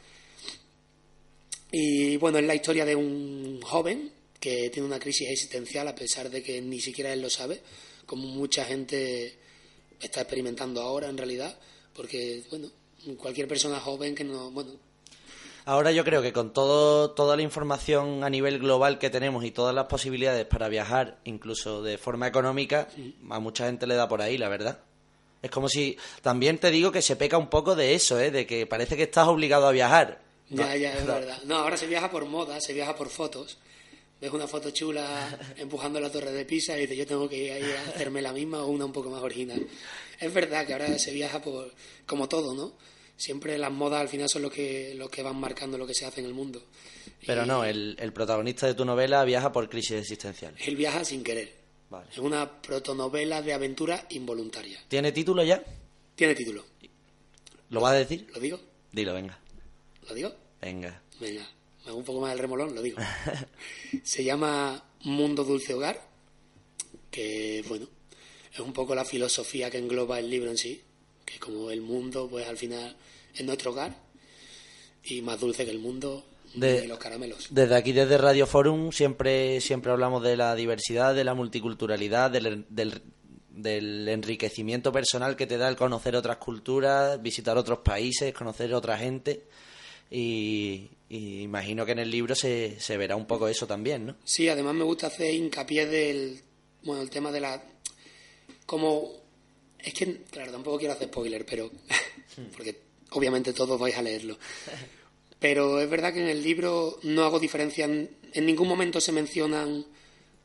Y 1.70 2.16
bueno, 2.16 2.38
es 2.38 2.46
la 2.46 2.54
historia 2.54 2.86
de 2.86 2.96
un 2.96 3.60
joven 3.60 4.10
que 4.40 4.70
tiene 4.70 4.88
una 4.88 4.98
crisis 4.98 5.28
existencial 5.28 5.86
a 5.86 5.94
pesar 5.94 6.30
de 6.30 6.42
que 6.42 6.62
ni 6.62 6.80
siquiera 6.80 7.12
él 7.12 7.20
lo 7.20 7.28
sabe, 7.28 7.60
como 8.06 8.26
mucha 8.26 8.64
gente 8.64 9.36
está 10.00 10.22
experimentando 10.22 10.80
ahora 10.80 11.10
en 11.10 11.18
realidad, 11.18 11.60
porque 11.92 12.42
bueno, 12.48 12.70
cualquier 13.18 13.46
persona 13.46 13.78
joven 13.80 14.14
que 14.14 14.24
no, 14.24 14.50
bueno, 14.50 14.91
Ahora 15.64 15.92
yo 15.92 16.04
creo 16.04 16.22
que 16.22 16.32
con 16.32 16.52
todo, 16.52 17.12
toda 17.12 17.36
la 17.36 17.42
información 17.42 18.24
a 18.24 18.30
nivel 18.30 18.58
global 18.58 18.98
que 18.98 19.10
tenemos 19.10 19.44
y 19.44 19.52
todas 19.52 19.74
las 19.74 19.86
posibilidades 19.86 20.44
para 20.44 20.68
viajar, 20.68 21.18
incluso 21.24 21.82
de 21.82 21.98
forma 21.98 22.26
económica, 22.26 22.88
a 23.30 23.38
mucha 23.38 23.66
gente 23.66 23.86
le 23.86 23.94
da 23.94 24.08
por 24.08 24.22
ahí, 24.22 24.38
la 24.38 24.48
verdad. 24.48 24.80
Es 25.40 25.50
como 25.50 25.68
si... 25.68 25.96
También 26.20 26.58
te 26.58 26.70
digo 26.70 26.90
que 26.90 27.02
se 27.02 27.16
peca 27.16 27.38
un 27.38 27.48
poco 27.48 27.76
de 27.76 27.94
eso, 27.94 28.18
¿eh? 28.20 28.30
De 28.30 28.46
que 28.46 28.66
parece 28.66 28.96
que 28.96 29.04
estás 29.04 29.28
obligado 29.28 29.68
a 29.68 29.72
viajar. 29.72 30.20
Ya, 30.48 30.66
No, 30.66 30.76
ya, 30.76 30.92
es 30.94 31.06
verdad. 31.06 31.38
No, 31.44 31.56
ahora 31.56 31.76
se 31.76 31.86
viaja 31.86 32.10
por 32.10 32.26
moda, 32.26 32.60
se 32.60 32.72
viaja 32.72 32.94
por 32.94 33.08
fotos. 33.08 33.58
Ves 34.20 34.32
una 34.32 34.46
foto 34.46 34.70
chula 34.70 35.38
empujando 35.56 35.98
la 36.00 36.10
torre 36.10 36.32
de 36.32 36.44
Pisa 36.44 36.76
y 36.76 36.82
dices, 36.82 36.96
yo 36.96 37.06
tengo 37.06 37.28
que 37.28 37.36
ir 37.36 37.52
ahí 37.52 37.72
a 37.72 37.90
hacerme 37.90 38.22
la 38.22 38.32
misma 38.32 38.62
o 38.62 38.68
una 38.68 38.84
un 38.84 38.92
poco 38.92 39.10
más 39.10 39.22
original. 39.22 39.64
Es 40.18 40.32
verdad 40.32 40.66
que 40.66 40.72
ahora 40.72 40.98
se 40.98 41.12
viaja 41.12 41.40
por, 41.40 41.72
como 42.06 42.28
todo, 42.28 42.54
¿no? 42.54 42.72
Siempre 43.16 43.56
las 43.58 43.70
modas 43.70 44.00
al 44.00 44.08
final 44.08 44.28
son 44.28 44.42
lo 44.42 44.50
que, 44.50 44.94
lo 44.96 45.08
que 45.08 45.22
van 45.22 45.36
marcando 45.36 45.78
lo 45.78 45.86
que 45.86 45.94
se 45.94 46.06
hace 46.06 46.20
en 46.20 46.26
el 46.26 46.34
mundo. 46.34 46.64
Pero 47.26 47.46
no, 47.46 47.64
el, 47.64 47.96
el 47.98 48.12
protagonista 48.12 48.66
de 48.66 48.74
tu 48.74 48.84
novela 48.84 49.24
viaja 49.24 49.52
por 49.52 49.68
crisis 49.68 49.92
existencial. 49.92 50.54
Él 50.58 50.76
viaja 50.76 51.04
sin 51.04 51.22
querer. 51.22 51.52
Vale. 51.90 52.08
Es 52.10 52.18
una 52.18 52.60
protonovela 52.62 53.42
de 53.42 53.52
aventura 53.52 54.06
involuntaria. 54.10 54.80
¿Tiene 54.88 55.12
título 55.12 55.44
ya? 55.44 55.62
Tiene 56.14 56.34
título. 56.34 56.64
¿Lo 57.68 57.80
vas 57.80 57.92
a 57.92 57.96
decir? 57.96 58.28
¿Lo 58.34 58.40
digo? 58.40 58.60
Dilo, 58.92 59.14
venga. 59.14 59.38
¿Lo 60.08 60.14
digo? 60.14 60.32
Venga. 60.60 61.02
Venga, 61.20 61.48
me 61.84 61.90
hago 61.90 61.98
un 61.98 62.04
poco 62.04 62.20
más 62.20 62.32
el 62.32 62.38
remolón, 62.38 62.74
lo 62.74 62.82
digo. 62.82 62.98
Se 64.02 64.24
llama 64.24 64.84
Mundo 65.04 65.44
Dulce 65.44 65.74
Hogar, 65.74 66.00
que, 67.10 67.64
bueno, 67.68 67.88
es 68.52 68.60
un 68.60 68.72
poco 68.72 68.94
la 68.94 69.04
filosofía 69.04 69.70
que 69.70 69.78
engloba 69.78 70.18
el 70.18 70.28
libro 70.28 70.50
en 70.50 70.58
sí, 70.58 70.82
que 71.32 71.38
como 71.38 71.70
el 71.70 71.80
mundo, 71.80 72.28
pues 72.30 72.46
al 72.46 72.56
final 72.56 72.96
es 73.34 73.44
nuestro 73.44 73.70
hogar, 73.72 73.96
y 75.04 75.22
más 75.22 75.40
dulce 75.40 75.64
que 75.64 75.70
el 75.70 75.78
mundo, 75.78 76.24
De- 76.54 76.86
los 76.86 76.98
caramelos. 76.98 77.48
Desde 77.50 77.74
aquí, 77.74 77.92
desde 77.92 78.18
Radio 78.18 78.46
Forum, 78.46 78.92
siempre, 78.92 79.60
siempre 79.60 79.90
hablamos 79.92 80.22
de 80.22 80.36
la 80.36 80.54
diversidad, 80.54 81.14
de 81.14 81.24
la 81.24 81.34
multiculturalidad, 81.34 82.30
del, 82.30 82.66
del, 82.68 83.02
del 83.50 84.08
enriquecimiento 84.08 84.92
personal 84.92 85.34
que 85.36 85.46
te 85.46 85.56
da 85.58 85.68
el 85.68 85.76
conocer 85.76 86.14
otras 86.16 86.36
culturas, 86.36 87.20
visitar 87.22 87.56
otros 87.56 87.78
países, 87.78 88.32
conocer 88.34 88.72
otra 88.74 88.98
gente. 88.98 89.44
Y, 90.10 90.90
y 91.08 91.40
imagino 91.40 91.86
que 91.86 91.92
en 91.92 92.00
el 92.00 92.10
libro 92.10 92.34
se, 92.34 92.78
se 92.78 92.96
verá 92.98 93.16
un 93.16 93.26
poco 93.26 93.48
eso 93.48 93.66
también, 93.66 94.04
¿no? 94.06 94.16
Sí, 94.24 94.46
además 94.48 94.74
me 94.74 94.84
gusta 94.84 95.06
hacer 95.06 95.34
hincapié 95.34 95.86
del, 95.86 96.38
bueno, 96.84 97.00
el 97.00 97.08
tema 97.08 97.32
de 97.32 97.40
la, 97.40 97.62
como, 98.66 99.10
es 99.84 99.94
que, 99.94 100.22
claro, 100.30 100.52
tampoco 100.52 100.78
quiero 100.78 100.94
hacer 100.94 101.08
spoiler, 101.08 101.44
pero, 101.44 101.70
porque 102.56 102.76
obviamente 103.10 103.52
todos 103.52 103.78
vais 103.78 103.96
a 103.96 104.02
leerlo. 104.02 104.38
Pero 105.38 105.80
es 105.80 105.90
verdad 105.90 106.12
que 106.12 106.20
en 106.20 106.28
el 106.28 106.40
libro 106.40 107.00
no 107.02 107.24
hago 107.24 107.40
diferencia, 107.40 107.84
en, 107.84 108.08
en 108.32 108.46
ningún 108.46 108.68
momento 108.68 109.00
se 109.00 109.10
mencionan 109.10 109.84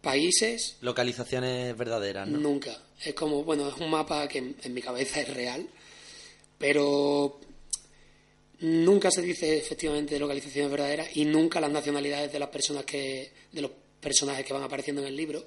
países, 0.01 0.77
Localizaciones 0.81 1.77
verdaderas, 1.77 2.27
¿no? 2.27 2.39
nunca. 2.39 2.75
Es 3.05 3.13
como, 3.13 3.43
bueno, 3.43 3.69
es 3.69 3.75
un 3.75 3.91
mapa 3.91 4.27
que 4.27 4.39
en, 4.39 4.55
en 4.63 4.73
mi 4.73 4.81
cabeza 4.81 5.21
es 5.21 5.31
real, 5.31 5.69
pero 6.57 7.39
nunca 8.61 9.11
se 9.11 9.21
dice 9.21 9.57
efectivamente 9.57 10.17
localizaciones 10.17 10.71
verdaderas 10.71 11.15
y 11.15 11.25
nunca 11.25 11.61
las 11.61 11.71
nacionalidades 11.71 12.31
de 12.31 12.39
las 12.39 12.49
personas 12.49 12.83
que, 12.85 13.31
de 13.51 13.61
los 13.61 13.71
personajes 14.01 14.45
que 14.45 14.53
van 14.53 14.63
apareciendo 14.63 15.01
en 15.01 15.09
el 15.09 15.15
libro, 15.15 15.45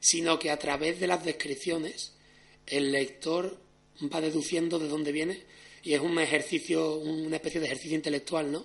sino 0.00 0.38
que 0.38 0.50
a 0.50 0.58
través 0.58 1.00
de 1.00 1.06
las 1.06 1.24
descripciones 1.24 2.13
el 2.66 2.92
lector 2.92 3.58
va 4.12 4.20
deduciendo 4.20 4.78
de 4.78 4.88
dónde 4.88 5.12
viene 5.12 5.42
y 5.82 5.94
es 5.94 6.00
un 6.00 6.18
ejercicio, 6.18 6.96
una 6.96 7.36
especie 7.36 7.60
de 7.60 7.66
ejercicio 7.66 7.96
intelectual, 7.96 8.50
¿no? 8.50 8.64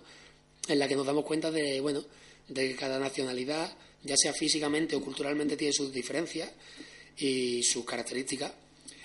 En 0.68 0.80
la 0.80 0.88
que 0.88 0.96
nos 0.96 1.06
damos 1.06 1.26
cuenta 1.26 1.52
de, 1.52 1.82
bueno, 1.82 2.04
de 2.48 2.70
que 2.70 2.76
cada 2.76 3.00
nacionalidad, 3.00 3.76
ya 4.04 4.16
sea 4.16 4.34
físicamente 4.34 4.96
o 4.96 5.02
culturalmente, 5.02 5.58
tiene 5.58 5.74
sus 5.74 5.92
diferencias 5.92 6.50
y 7.18 7.62
sus 7.64 7.84
características. 7.86 8.52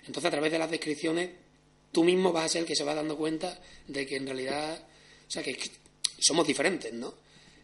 Entonces, 0.07 0.27
a 0.27 0.31
través 0.31 0.53
de 0.53 0.59
las 0.59 0.71
descripciones, 0.71 1.31
tú 1.91 2.05
mismo 2.05 2.33
vas 2.33 2.45
a 2.45 2.49
ser 2.49 2.61
el 2.63 2.67
que 2.67 2.77
se 2.77 2.85
va 2.85 2.95
dando 2.95 3.17
cuenta 3.17 3.61
de 3.89 4.07
que 4.07 4.17
en 4.17 4.27
realidad, 4.27 4.79
o 5.27 5.31
sea, 5.31 5.43
que, 5.43 5.59
somos 6.19 6.47
diferentes, 6.47 6.93
¿no? 6.93 7.15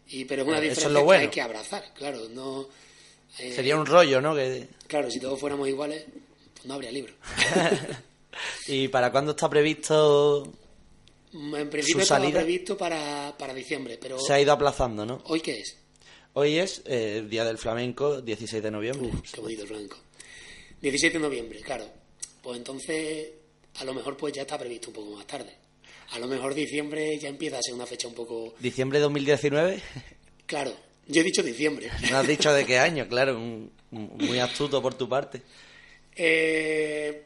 Y, 0.09 0.25
pero 0.25 0.43
es 0.43 0.49
una 0.49 0.57
es 0.59 0.63
diferencia 0.71 1.03
bueno. 1.03 1.21
que 1.21 1.25
hay 1.27 1.31
que 1.31 1.41
abrazar, 1.41 1.95
claro, 1.95 2.29
no... 2.31 2.69
eh, 3.39 3.53
Sería 3.55 3.77
un 3.77 3.87
rollo, 3.87 4.21
¿no? 4.21 4.35
Que... 4.35 4.67
Claro, 4.89 5.11
si 5.11 5.21
todos 5.21 5.39
fuéramos 5.39 5.69
iguales, 5.69 6.05
no 6.65 6.75
habría 6.75 6.91
libro. 6.93 7.13
¿Y 8.67 8.89
para 8.89 9.11
cuándo 9.11 9.33
está 9.33 9.49
previsto? 9.49 10.51
En 11.33 11.71
principio 11.71 11.99
¿Su 12.01 12.03
estaba 12.03 12.21
salida? 12.21 12.41
previsto 12.41 12.77
para, 12.77 13.35
para 13.39 13.55
diciembre, 13.55 13.99
pero 14.01 14.19
Se 14.19 14.33
ha 14.33 14.41
ido 14.41 14.53
aplazando, 14.53 15.05
¿no? 15.07 15.23
¿hoy 15.27 15.41
qué 15.41 15.61
es? 15.61 15.77
Hoy 16.33 16.59
es 16.59 16.83
eh, 16.87 17.19
el 17.19 17.31
Día 17.31 17.45
del 17.45 17.59
Flamenco, 17.59 18.21
16 18.21 18.63
de 18.63 18.71
noviembre. 18.71 19.11
Qué 19.33 19.41
bonito 19.41 19.63
el 19.63 19.69
flamenco. 19.69 19.97
17 20.81 21.19
de 21.19 21.23
noviembre, 21.23 21.61
claro. 21.61 21.85
Pues 22.43 22.57
entonces, 22.59 23.29
a 23.79 23.85
lo 23.85 23.95
mejor 23.95 24.17
pues 24.17 24.33
ya 24.33 24.43
está 24.43 24.57
previsto 24.59 24.89
un 24.89 24.95
poco 24.95 25.17
más 25.17 25.27
tarde. 25.27 25.55
A 26.13 26.19
lo 26.19 26.27
mejor 26.27 26.55
diciembre 26.55 27.19
ya 27.19 27.29
empieza 27.29 27.59
a 27.59 27.63
ser 27.63 27.75
una 27.75 27.87
fecha 27.87 28.09
un 28.09 28.15
poco... 28.15 28.55
¿Diciembre 28.59 28.99
de 28.99 29.03
2019? 29.05 29.81
Claro, 30.47 30.73
yo 31.07 31.21
he 31.21 31.25
dicho 31.25 31.45
diciembre. 31.45 31.89
No 32.11 32.19
has 32.19 32.27
dicho 32.27 32.53
de 32.53 32.67
qué 32.67 32.77
año, 32.81 33.07
claro, 33.07 33.37
un- 33.37 33.71
un- 33.93 34.17
muy 34.19 34.41
astuto 34.41 34.83
por 34.83 34.95
tu 34.95 35.09
parte. 35.09 35.43
Eh, 36.17 37.23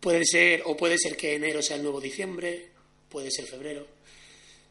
puede 0.00 0.24
ser, 0.24 0.62
o 0.66 0.76
puede 0.76 0.98
ser 0.98 1.16
que 1.16 1.34
enero 1.34 1.60
sea 1.62 1.76
el 1.76 1.82
nuevo 1.82 2.00
diciembre, 2.00 2.68
puede 3.08 3.30
ser 3.30 3.46
febrero. 3.46 3.86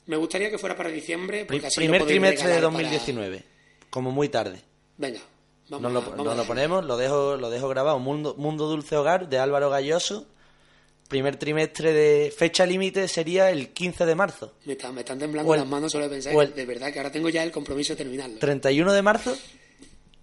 Me 0.08 0.16
gustaría 0.18 0.50
que 0.50 0.58
fuera 0.58 0.76
para 0.76 0.90
diciembre, 0.90 1.46
porque 1.46 1.68
así 1.68 1.76
primer 1.82 2.06
trimestre 2.06 2.48
de 2.48 2.56
regalar 2.56 2.72
para- 2.74 2.84
2019, 2.90 3.44
como 3.90 4.12
muy 4.12 4.30
tarde. 4.30 4.62
Venga, 4.98 5.20
vamos, 5.70 5.82
Nos 5.84 5.94
lo, 5.94 6.00
a- 6.00 6.10
vamos 6.12 6.26
nos 6.26 6.34
a 6.34 6.38
lo 6.38 6.46
ponemos, 6.46 6.86
lo 6.86 6.98
dejo, 6.98 7.36
lo 7.38 7.50
dejo 7.50 7.68
grabado. 7.68 8.00
Mundo, 8.00 8.36
Mundo 8.38 8.68
Dulce 8.68 8.96
Hogar 8.96 9.28
de 9.30 9.38
Álvaro 9.38 9.70
Galloso. 9.70 10.26
Primer 11.10 11.38
trimestre 11.38 11.94
de 11.94 12.32
fecha 12.36 12.66
límite 12.66 13.08
sería 13.08 13.50
el 13.50 13.70
15 13.70 14.06
de 14.06 14.16
marzo. 14.16 14.54
Me, 14.66 14.74
está- 14.74 14.92
me 14.92 15.02
están 15.02 15.18
temblando 15.20 15.54
el- 15.54 15.62
las 15.62 15.70
manos 15.70 15.90
solo 15.92 16.04
de 16.06 16.10
pensar 16.12 16.34
el- 16.34 16.54
de 16.54 16.66
verdad 16.66 16.92
que 16.92 17.00
ahora 17.00 17.12
tengo 17.12 17.30
ya 17.30 17.44
el 17.44 17.52
compromiso 17.52 17.94
de 17.94 17.98
terminarlo. 17.98 18.40
31 18.40 18.92
de 18.92 19.02
marzo. 19.02 19.38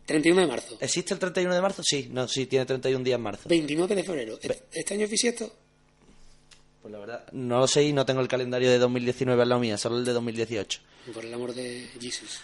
31 0.06 0.40
de 0.42 0.46
marzo. 0.46 0.76
¿Existe 0.80 1.14
el 1.14 1.20
31 1.20 1.54
de 1.54 1.60
marzo? 1.62 1.82
Sí, 1.84 2.08
no, 2.10 2.28
sí, 2.28 2.46
tiene 2.46 2.66
31 2.66 3.04
días 3.04 3.16
en 3.16 3.22
marzo. 3.22 3.48
29 3.48 3.94
de 3.94 4.02
febrero. 4.04 4.38
¿Este 4.72 4.94
año 4.94 5.04
es 5.04 5.10
bisiesto? 5.10 5.50
Pues 6.82 6.92
la 6.92 6.98
verdad, 6.98 7.24
no 7.32 7.60
lo 7.60 7.66
sé 7.66 7.82
y 7.84 7.92
no 7.94 8.04
tengo 8.04 8.20
el 8.20 8.28
calendario 8.28 8.70
de 8.70 8.78
2019 8.78 9.40
al 9.42 9.48
lado 9.48 9.60
mía, 9.60 9.78
solo 9.78 9.96
el 9.98 10.04
de 10.04 10.12
2018. 10.12 10.80
Por 11.14 11.24
el 11.24 11.32
amor 11.32 11.54
de 11.54 11.88
Jesús. 12.00 12.40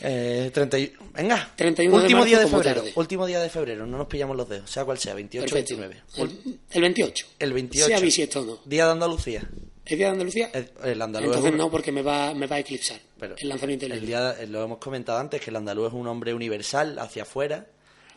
Eh, 0.00 0.50
30 0.52 0.78
y- 0.78 0.92
Venga, 1.12 1.52
31 1.56 1.96
de 1.98 2.02
último 2.02 2.20
marzo 2.20 2.28
día 2.28 2.38
de 2.38 2.46
febrero. 2.46 2.80
tarde. 2.80 2.92
Último 2.94 3.26
día 3.26 3.40
de 3.40 3.50
febrero, 3.50 3.86
no 3.86 3.98
nos 3.98 4.06
pillamos 4.06 4.36
los 4.36 4.48
dedos, 4.48 4.70
sea 4.70 4.84
cual 4.84 4.98
sea, 4.98 5.12
28 5.14 5.44
o 5.44 5.48
Perfecto. 5.48 5.76
29. 5.76 6.02
El, 6.16 6.58
el 6.70 6.80
28. 6.82 7.26
El 7.38 7.52
28. 7.52 7.86
Sea 7.88 8.00
bisiesto 8.00 8.40
o 8.40 8.44
no. 8.44 8.60
Día 8.64 8.86
de 8.86 8.92
Andalucía. 8.92 9.48
¿Es 9.84 9.96
día 9.98 10.06
de 10.06 10.12
Andalucía? 10.12 10.50
El, 10.54 10.70
el 10.84 11.02
andaluz 11.02 11.28
Entonces 11.28 11.52
un- 11.52 11.58
no, 11.58 11.70
porque 11.70 11.90
me 11.92 12.02
va, 12.02 12.32
me 12.34 12.46
va 12.46 12.56
a 12.56 12.58
eclipsar 12.60 13.00
Pero 13.18 13.34
el 13.38 13.48
lanzamiento 13.48 13.86
del 13.86 13.98
el 13.98 14.06
día, 14.06 14.36
lo 14.48 14.62
hemos 14.64 14.78
comentado 14.78 15.18
antes, 15.18 15.40
que 15.40 15.50
el 15.50 15.56
andaluz 15.56 15.88
es 15.88 15.92
un 15.94 16.06
hombre 16.06 16.32
universal, 16.34 16.98
hacia 16.98 17.22
afuera. 17.24 17.66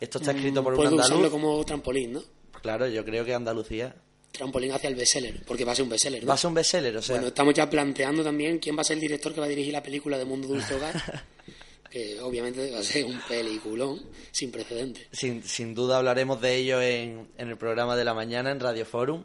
Esto 0.00 0.18
está 0.18 0.32
Mm, 0.32 0.36
escrito 0.36 0.62
por 0.64 0.74
un 0.74 0.80
andaluz. 0.86 1.06
usarlo 1.06 1.30
como 1.30 1.64
trampolín, 1.64 2.12
¿no? 2.12 2.22
Claro, 2.62 2.86
yo 2.88 3.04
creo 3.04 3.24
que 3.24 3.34
Andalucía 3.34 3.94
Trampolín 4.32 4.70
hacia 4.72 4.88
el 4.88 4.96
bestseller, 4.96 5.42
porque 5.46 5.64
va 5.64 5.72
a 5.72 5.74
ser 5.74 5.84
un 5.84 5.88
bestseller, 5.88 6.22
¿no? 6.22 6.28
va 6.28 6.34
a 6.34 6.36
ser 6.36 6.48
un 6.48 6.54
bestseller, 6.54 6.94
o 6.96 7.00
sea, 7.02 7.14
Bueno, 7.16 7.28
estamos 7.28 7.54
ya 7.54 7.70
planteando 7.70 8.22
también 8.22 8.58
quién 8.58 8.76
va 8.76 8.82
a 8.82 8.84
ser 8.84 8.94
el 8.96 9.00
director 9.00 9.32
que 9.32 9.40
va 9.40 9.46
a 9.46 9.48
dirigir 9.48 9.72
la 9.72 9.82
película 9.82 10.18
de 10.18 10.26
Mundo 10.26 10.46
Dulce 10.48 10.74
Hogar, 10.74 10.94
que 11.90 12.20
obviamente 12.20 12.70
va 12.70 12.80
a 12.80 12.82
ser 12.82 13.04
un 13.06 13.18
peliculón 13.26 14.02
sin 14.32 14.50
precedentes. 14.50 15.06
sin, 15.12 15.42
sin 15.42 15.74
duda 15.74 15.96
hablaremos 15.98 16.38
de 16.42 16.54
ello 16.56 16.82
en, 16.82 17.28
en 17.38 17.48
el 17.48 17.56
programa 17.56 17.96
de 17.96 18.04
la 18.04 18.12
mañana 18.12 18.50
en 18.50 18.60
Radio 18.60 18.84
Forum. 18.84 19.24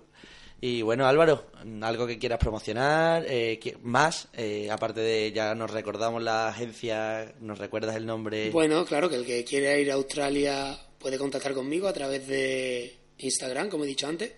Y 0.64 0.84
bueno, 0.84 1.08
Álvaro, 1.08 1.48
algo 1.82 2.06
que 2.06 2.20
quieras 2.20 2.38
promocionar, 2.38 3.26
eh, 3.28 3.60
más, 3.82 4.28
eh, 4.34 4.70
aparte 4.70 5.00
de 5.00 5.32
ya 5.32 5.56
nos 5.56 5.72
recordamos 5.72 6.22
la 6.22 6.50
agencia, 6.50 7.34
nos 7.40 7.58
recuerdas 7.58 7.96
el 7.96 8.06
nombre. 8.06 8.52
Bueno, 8.52 8.86
claro, 8.86 9.10
que 9.10 9.16
el 9.16 9.26
que 9.26 9.44
quiera 9.44 9.76
ir 9.78 9.90
a 9.90 9.96
Australia 9.96 10.80
puede 11.00 11.18
contactar 11.18 11.56
conmigo 11.56 11.88
a 11.88 11.94
través 11.94 12.28
de 12.28 12.96
Instagram, 13.18 13.70
como 13.70 13.86
he 13.86 13.88
dicho 13.88 14.06
antes, 14.08 14.32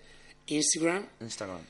Instagram, 0.46 1.06
Instagram. 1.20 1.60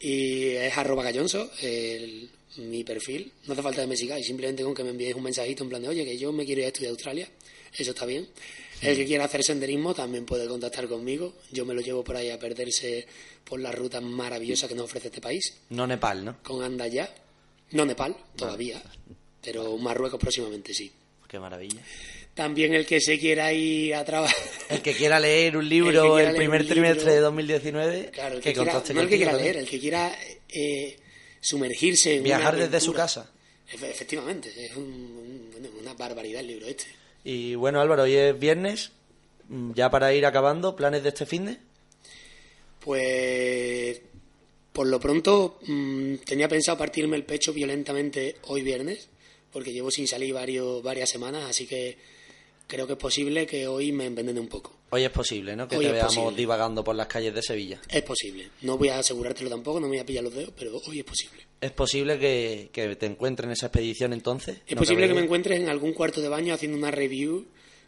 y 0.00 0.48
es 0.52 0.76
arroba 0.78 1.02
gallonso, 1.04 1.50
el- 1.60 2.30
mi 2.56 2.84
perfil. 2.84 3.32
No 3.46 3.52
hace 3.52 3.62
falta 3.62 3.80
que 3.82 3.88
me 3.88 3.96
sigáis, 3.96 4.24
simplemente 4.26 4.62
con 4.62 4.72
que 4.74 4.84
me 4.84 4.90
enviéis 4.90 5.14
un 5.16 5.24
mensajito 5.24 5.64
en 5.64 5.68
plan 5.70 5.82
de, 5.82 5.88
oye, 5.88 6.04
que 6.04 6.16
yo 6.16 6.32
me 6.32 6.44
quiero 6.46 6.60
ir 6.60 6.66
a 6.66 6.68
estudiar 6.68 6.90
a 6.90 6.92
Australia, 6.92 7.28
eso 7.76 7.90
está 7.90 8.06
bien. 8.06 8.28
El 8.84 8.96
que 8.96 9.04
quiera 9.06 9.24
hacer 9.24 9.42
senderismo 9.42 9.94
también 9.94 10.24
puede 10.26 10.46
contactar 10.46 10.86
conmigo. 10.88 11.34
Yo 11.50 11.64
me 11.64 11.74
lo 11.74 11.80
llevo 11.80 12.02
por 12.04 12.16
ahí 12.16 12.30
a 12.30 12.38
perderse 12.38 13.06
por 13.44 13.60
las 13.60 13.74
rutas 13.74 14.02
maravillosas 14.02 14.68
que 14.68 14.74
nos 14.74 14.84
ofrece 14.84 15.08
este 15.08 15.20
país. 15.20 15.54
No 15.70 15.86
Nepal, 15.86 16.24
¿no? 16.24 16.42
Con 16.42 16.62
Anda 16.62 16.86
ya. 16.88 17.12
No 17.72 17.84
Nepal, 17.84 18.16
todavía. 18.36 18.82
pero 19.42 19.76
Marruecos 19.78 20.20
próximamente 20.20 20.72
sí. 20.74 20.90
Qué 21.28 21.38
maravilla. 21.38 21.80
También 22.34 22.74
el 22.74 22.84
que 22.86 23.00
se 23.00 23.18
quiera 23.18 23.52
ir 23.52 23.94
a 23.94 24.04
trabajar. 24.04 24.36
El 24.68 24.82
que 24.82 24.92
quiera 24.94 25.20
leer 25.20 25.56
un 25.56 25.68
libro 25.68 26.18
el, 26.18 26.34
primer 26.34 26.66
trimestre 26.66 27.04
libro. 27.04 27.14
de 27.14 27.20
2019, 27.20 28.10
Claro, 28.12 28.36
el 28.36 28.40
que, 28.40 28.48
que 28.50 28.54
quiera, 28.54 28.72
contacte 28.72 28.94
no 28.94 29.00
el 29.02 29.08
que 29.08 29.14
contigo 29.14 29.18
quiera 29.18 29.32
también. 29.32 29.52
leer, 29.54 29.64
el 29.64 29.70
que 29.70 29.78
quiera 29.80 30.18
eh, 30.48 30.96
sumergirse 31.40 32.16
en 32.16 32.22
Viajar 32.24 32.56
desde 32.56 32.80
su 32.80 32.92
casa. 32.92 33.30
Efe- 33.72 33.90
Efectivamente, 33.90 34.52
es 34.56 34.76
un- 34.76 35.50
una 35.80 35.94
barbaridad 35.94 36.40
el 36.40 36.46
libro 36.48 36.66
este. 36.66 36.86
Y 37.24 37.54
bueno, 37.54 37.80
Álvaro, 37.80 38.02
hoy 38.02 38.14
es 38.14 38.38
viernes. 38.38 38.92
Ya 39.74 39.90
para 39.90 40.14
ir 40.14 40.24
acabando, 40.24 40.76
¿planes 40.76 41.02
de 41.02 41.08
este 41.08 41.26
fin 41.26 41.46
de? 41.46 41.58
Pues 42.80 44.00
por 44.72 44.86
lo 44.86 44.98
pronto 44.98 45.58
mm, 45.66 46.16
tenía 46.26 46.48
pensado 46.48 46.76
partirme 46.76 47.16
el 47.16 47.24
pecho 47.24 47.52
violentamente 47.52 48.36
hoy 48.48 48.62
viernes, 48.62 49.08
porque 49.52 49.72
llevo 49.72 49.90
sin 49.90 50.08
salir 50.08 50.34
varios, 50.34 50.82
varias 50.82 51.08
semanas, 51.08 51.44
así 51.48 51.66
que 51.66 51.96
creo 52.66 52.86
que 52.86 52.94
es 52.94 52.98
posible 52.98 53.46
que 53.46 53.66
hoy 53.68 53.92
me 53.92 54.06
envenene 54.06 54.40
un 54.40 54.48
poco. 54.48 54.72
Hoy 54.94 55.02
es 55.02 55.10
posible, 55.10 55.56
¿no? 55.56 55.66
Que 55.66 55.76
Hoy 55.76 55.86
te 55.86 55.92
veamos 55.92 56.36
divagando 56.36 56.84
por 56.84 56.94
las 56.94 57.08
calles 57.08 57.34
de 57.34 57.42
Sevilla. 57.42 57.80
Es 57.88 58.02
posible. 58.02 58.48
No 58.62 58.78
voy 58.78 58.90
a 58.90 59.00
asegurártelo 59.00 59.50
tampoco, 59.50 59.80
no 59.80 59.88
me 59.88 59.94
voy 59.94 59.98
a 59.98 60.06
pillar 60.06 60.22
los 60.22 60.32
dedos, 60.32 60.52
pero 60.56 60.80
hoy 60.86 61.00
es 61.00 61.04
posible. 61.04 61.42
¿Es 61.60 61.72
posible 61.72 62.16
que, 62.16 62.70
que 62.72 62.94
te 62.94 63.06
encuentres 63.06 63.46
en 63.46 63.52
esa 63.54 63.66
expedición 63.66 64.12
entonces? 64.12 64.58
Es 64.64 64.76
¿No 64.76 64.78
posible 64.82 65.08
que 65.08 65.14
me 65.14 65.22
encuentres 65.22 65.58
en 65.58 65.68
algún 65.68 65.94
cuarto 65.94 66.20
de 66.20 66.28
baño 66.28 66.54
haciendo 66.54 66.78
una 66.78 66.92
review 66.92 67.44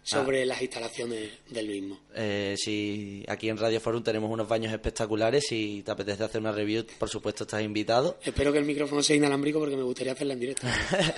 sobre 0.07 0.47
las 0.47 0.63
instalaciones 0.63 1.31
del 1.51 1.67
mismo. 1.67 1.99
Eh, 2.15 2.55
si 2.57 3.25
aquí 3.27 3.49
en 3.49 3.57
Radio 3.59 3.81
Forum 3.81 4.05
tenemos 4.05 4.31
unos 4.31 4.47
baños 4.47 4.73
espectaculares, 4.73 5.45
si 5.49 5.83
te 5.85 5.91
apetece 5.91 6.23
hacer 6.23 6.41
una 6.41 6.53
review, 6.53 6.87
por 6.99 7.09
supuesto 7.09 7.43
estás 7.43 7.63
invitado. 7.63 8.17
Espero 8.23 8.53
que 8.53 8.59
el 8.59 8.65
micrófono 8.65 9.03
sea 9.03 9.17
inalámbrico 9.17 9.59
porque 9.59 9.77
me 9.77 9.83
gustaría 9.83 10.13
hacerla 10.13 10.35
en 10.35 10.41
directo. 10.41 10.67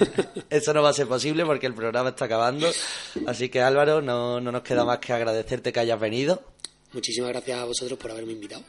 Eso 0.51 0.73
no 0.73 0.83
va 0.83 0.89
a 0.89 0.95
ser 0.95 1.07
posible 1.07 1.45
porque 1.45 1.67
el 1.67 1.75
programa 1.75 2.11
está 2.11 2.25
acabando. 2.25 2.71
Así 3.27 3.51
que 3.51 3.61
Álvaro, 3.61 4.01
no, 4.01 4.41
no 4.41 4.51
nos 4.51 4.63
queda 4.63 4.87
más 4.87 4.99
que 5.01 5.13
agradecerte 5.13 5.71
que 5.71 5.81
hayas 5.81 6.01
venido. 6.01 6.43
Muchísimas 6.93 7.31
gracias 7.31 7.59
a 7.59 7.65
vosotros 7.67 7.99
por 7.99 8.11
haberme 8.11 8.33
invitado. 8.33 8.65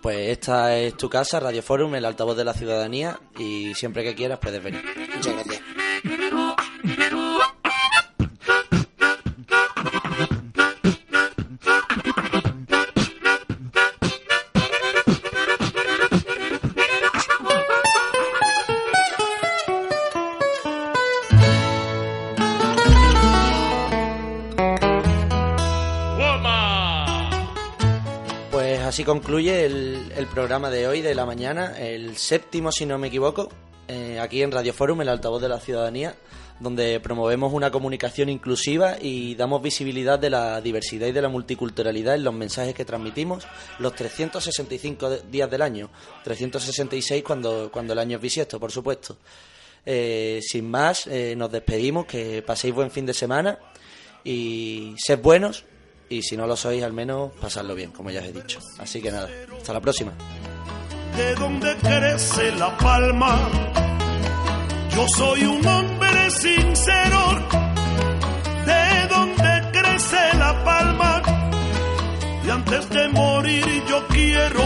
Pues 0.00 0.30
esta 0.30 0.78
es 0.78 0.96
tu 0.96 1.10
casa, 1.10 1.40
Radio 1.40 1.62
Forum, 1.62 1.94
el 1.94 2.04
altavoz 2.04 2.36
de 2.36 2.44
la 2.44 2.54
ciudadanía, 2.54 3.20
y 3.38 3.74
siempre 3.74 4.04
que 4.04 4.14
quieras 4.14 4.38
puedes 4.38 4.62
venir. 4.62 4.82
Muchas 5.14 5.34
gracias. 5.34 5.57
Concluye 29.08 29.64
el, 29.64 30.26
programa 30.34 30.68
de 30.68 30.86
hoy, 30.86 31.00
de 31.00 31.14
la 31.14 31.24
mañana, 31.24 31.78
el 31.78 32.18
séptimo, 32.18 32.70
si 32.70 32.84
no 32.84 32.98
me 32.98 33.08
equivoco, 33.08 33.48
eh, 33.88 34.20
aquí 34.20 34.42
en 34.42 34.52
Radio 34.52 34.74
Forum, 34.74 35.00
el 35.00 35.08
altavoz 35.08 35.40
de 35.40 35.48
la 35.48 35.58
ciudadanía, 35.60 36.14
donde 36.60 37.00
promovemos 37.00 37.54
una 37.54 37.70
comunicación 37.70 38.28
inclusiva 38.28 38.98
y 39.00 39.34
damos 39.34 39.62
visibilidad 39.62 40.18
de 40.18 40.28
la 40.28 40.60
diversidad 40.60 41.06
y 41.06 41.12
de 41.12 41.22
la 41.22 41.30
multiculturalidad 41.30 42.16
en 42.16 42.24
los 42.24 42.34
mensajes 42.34 42.74
que 42.74 42.84
transmitimos 42.84 43.46
los 43.78 43.94
365 43.94 45.08
de- 45.08 45.22
días 45.30 45.50
del 45.50 45.62
año, 45.62 45.88
366 46.24 47.24
cuando, 47.24 47.70
cuando 47.72 47.94
el 47.94 48.00
año 48.00 48.16
es 48.16 48.22
bisiesto, 48.22 48.60
por 48.60 48.70
supuesto. 48.70 49.16
Eh, 49.86 50.40
sin 50.42 50.70
más, 50.70 51.06
eh, 51.06 51.32
nos 51.34 51.50
despedimos, 51.50 52.04
que 52.04 52.42
paséis 52.42 52.74
buen 52.74 52.90
fin 52.90 53.06
de 53.06 53.14
semana 53.14 53.58
y 54.22 54.94
sed 54.98 55.18
buenos 55.18 55.64
y 56.08 56.22
si 56.22 56.36
no 56.36 56.46
lo 56.46 56.56
sois 56.56 56.82
al 56.82 56.92
menos 56.92 57.32
pasadlo 57.40 57.74
bien, 57.74 57.90
como 57.90 58.10
ya 58.10 58.20
os 58.20 58.26
he 58.26 58.32
dicho. 58.32 58.58
Así 58.78 59.00
que 59.00 59.10
nada, 59.10 59.28
hasta 59.56 59.72
la 59.72 59.80
próxima. 59.80 60.12
de 61.16 61.34
donde 61.34 61.74
crece 61.76 62.52
la 62.52 62.76
palma. 62.76 63.38
Yo 64.94 65.06
soy 65.16 65.44
un 65.44 65.66
hombre 65.66 66.30
sincero, 66.30 67.20
de 68.66 69.08
donde 69.08 69.70
crece 69.72 70.36
la 70.38 70.64
palma. 70.64 71.22
Y 72.44 72.50
antes 72.50 72.88
de 72.90 73.08
morir 73.08 73.84
yo 73.88 74.06
quiero 74.08 74.64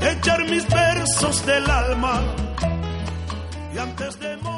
echar 0.00 0.44
mis 0.50 0.66
versos 0.68 1.46
del 1.46 1.70
alma. 1.70 2.20
Y 3.74 3.78
antes 3.78 4.18
de 4.20 4.36
morir 4.36 4.57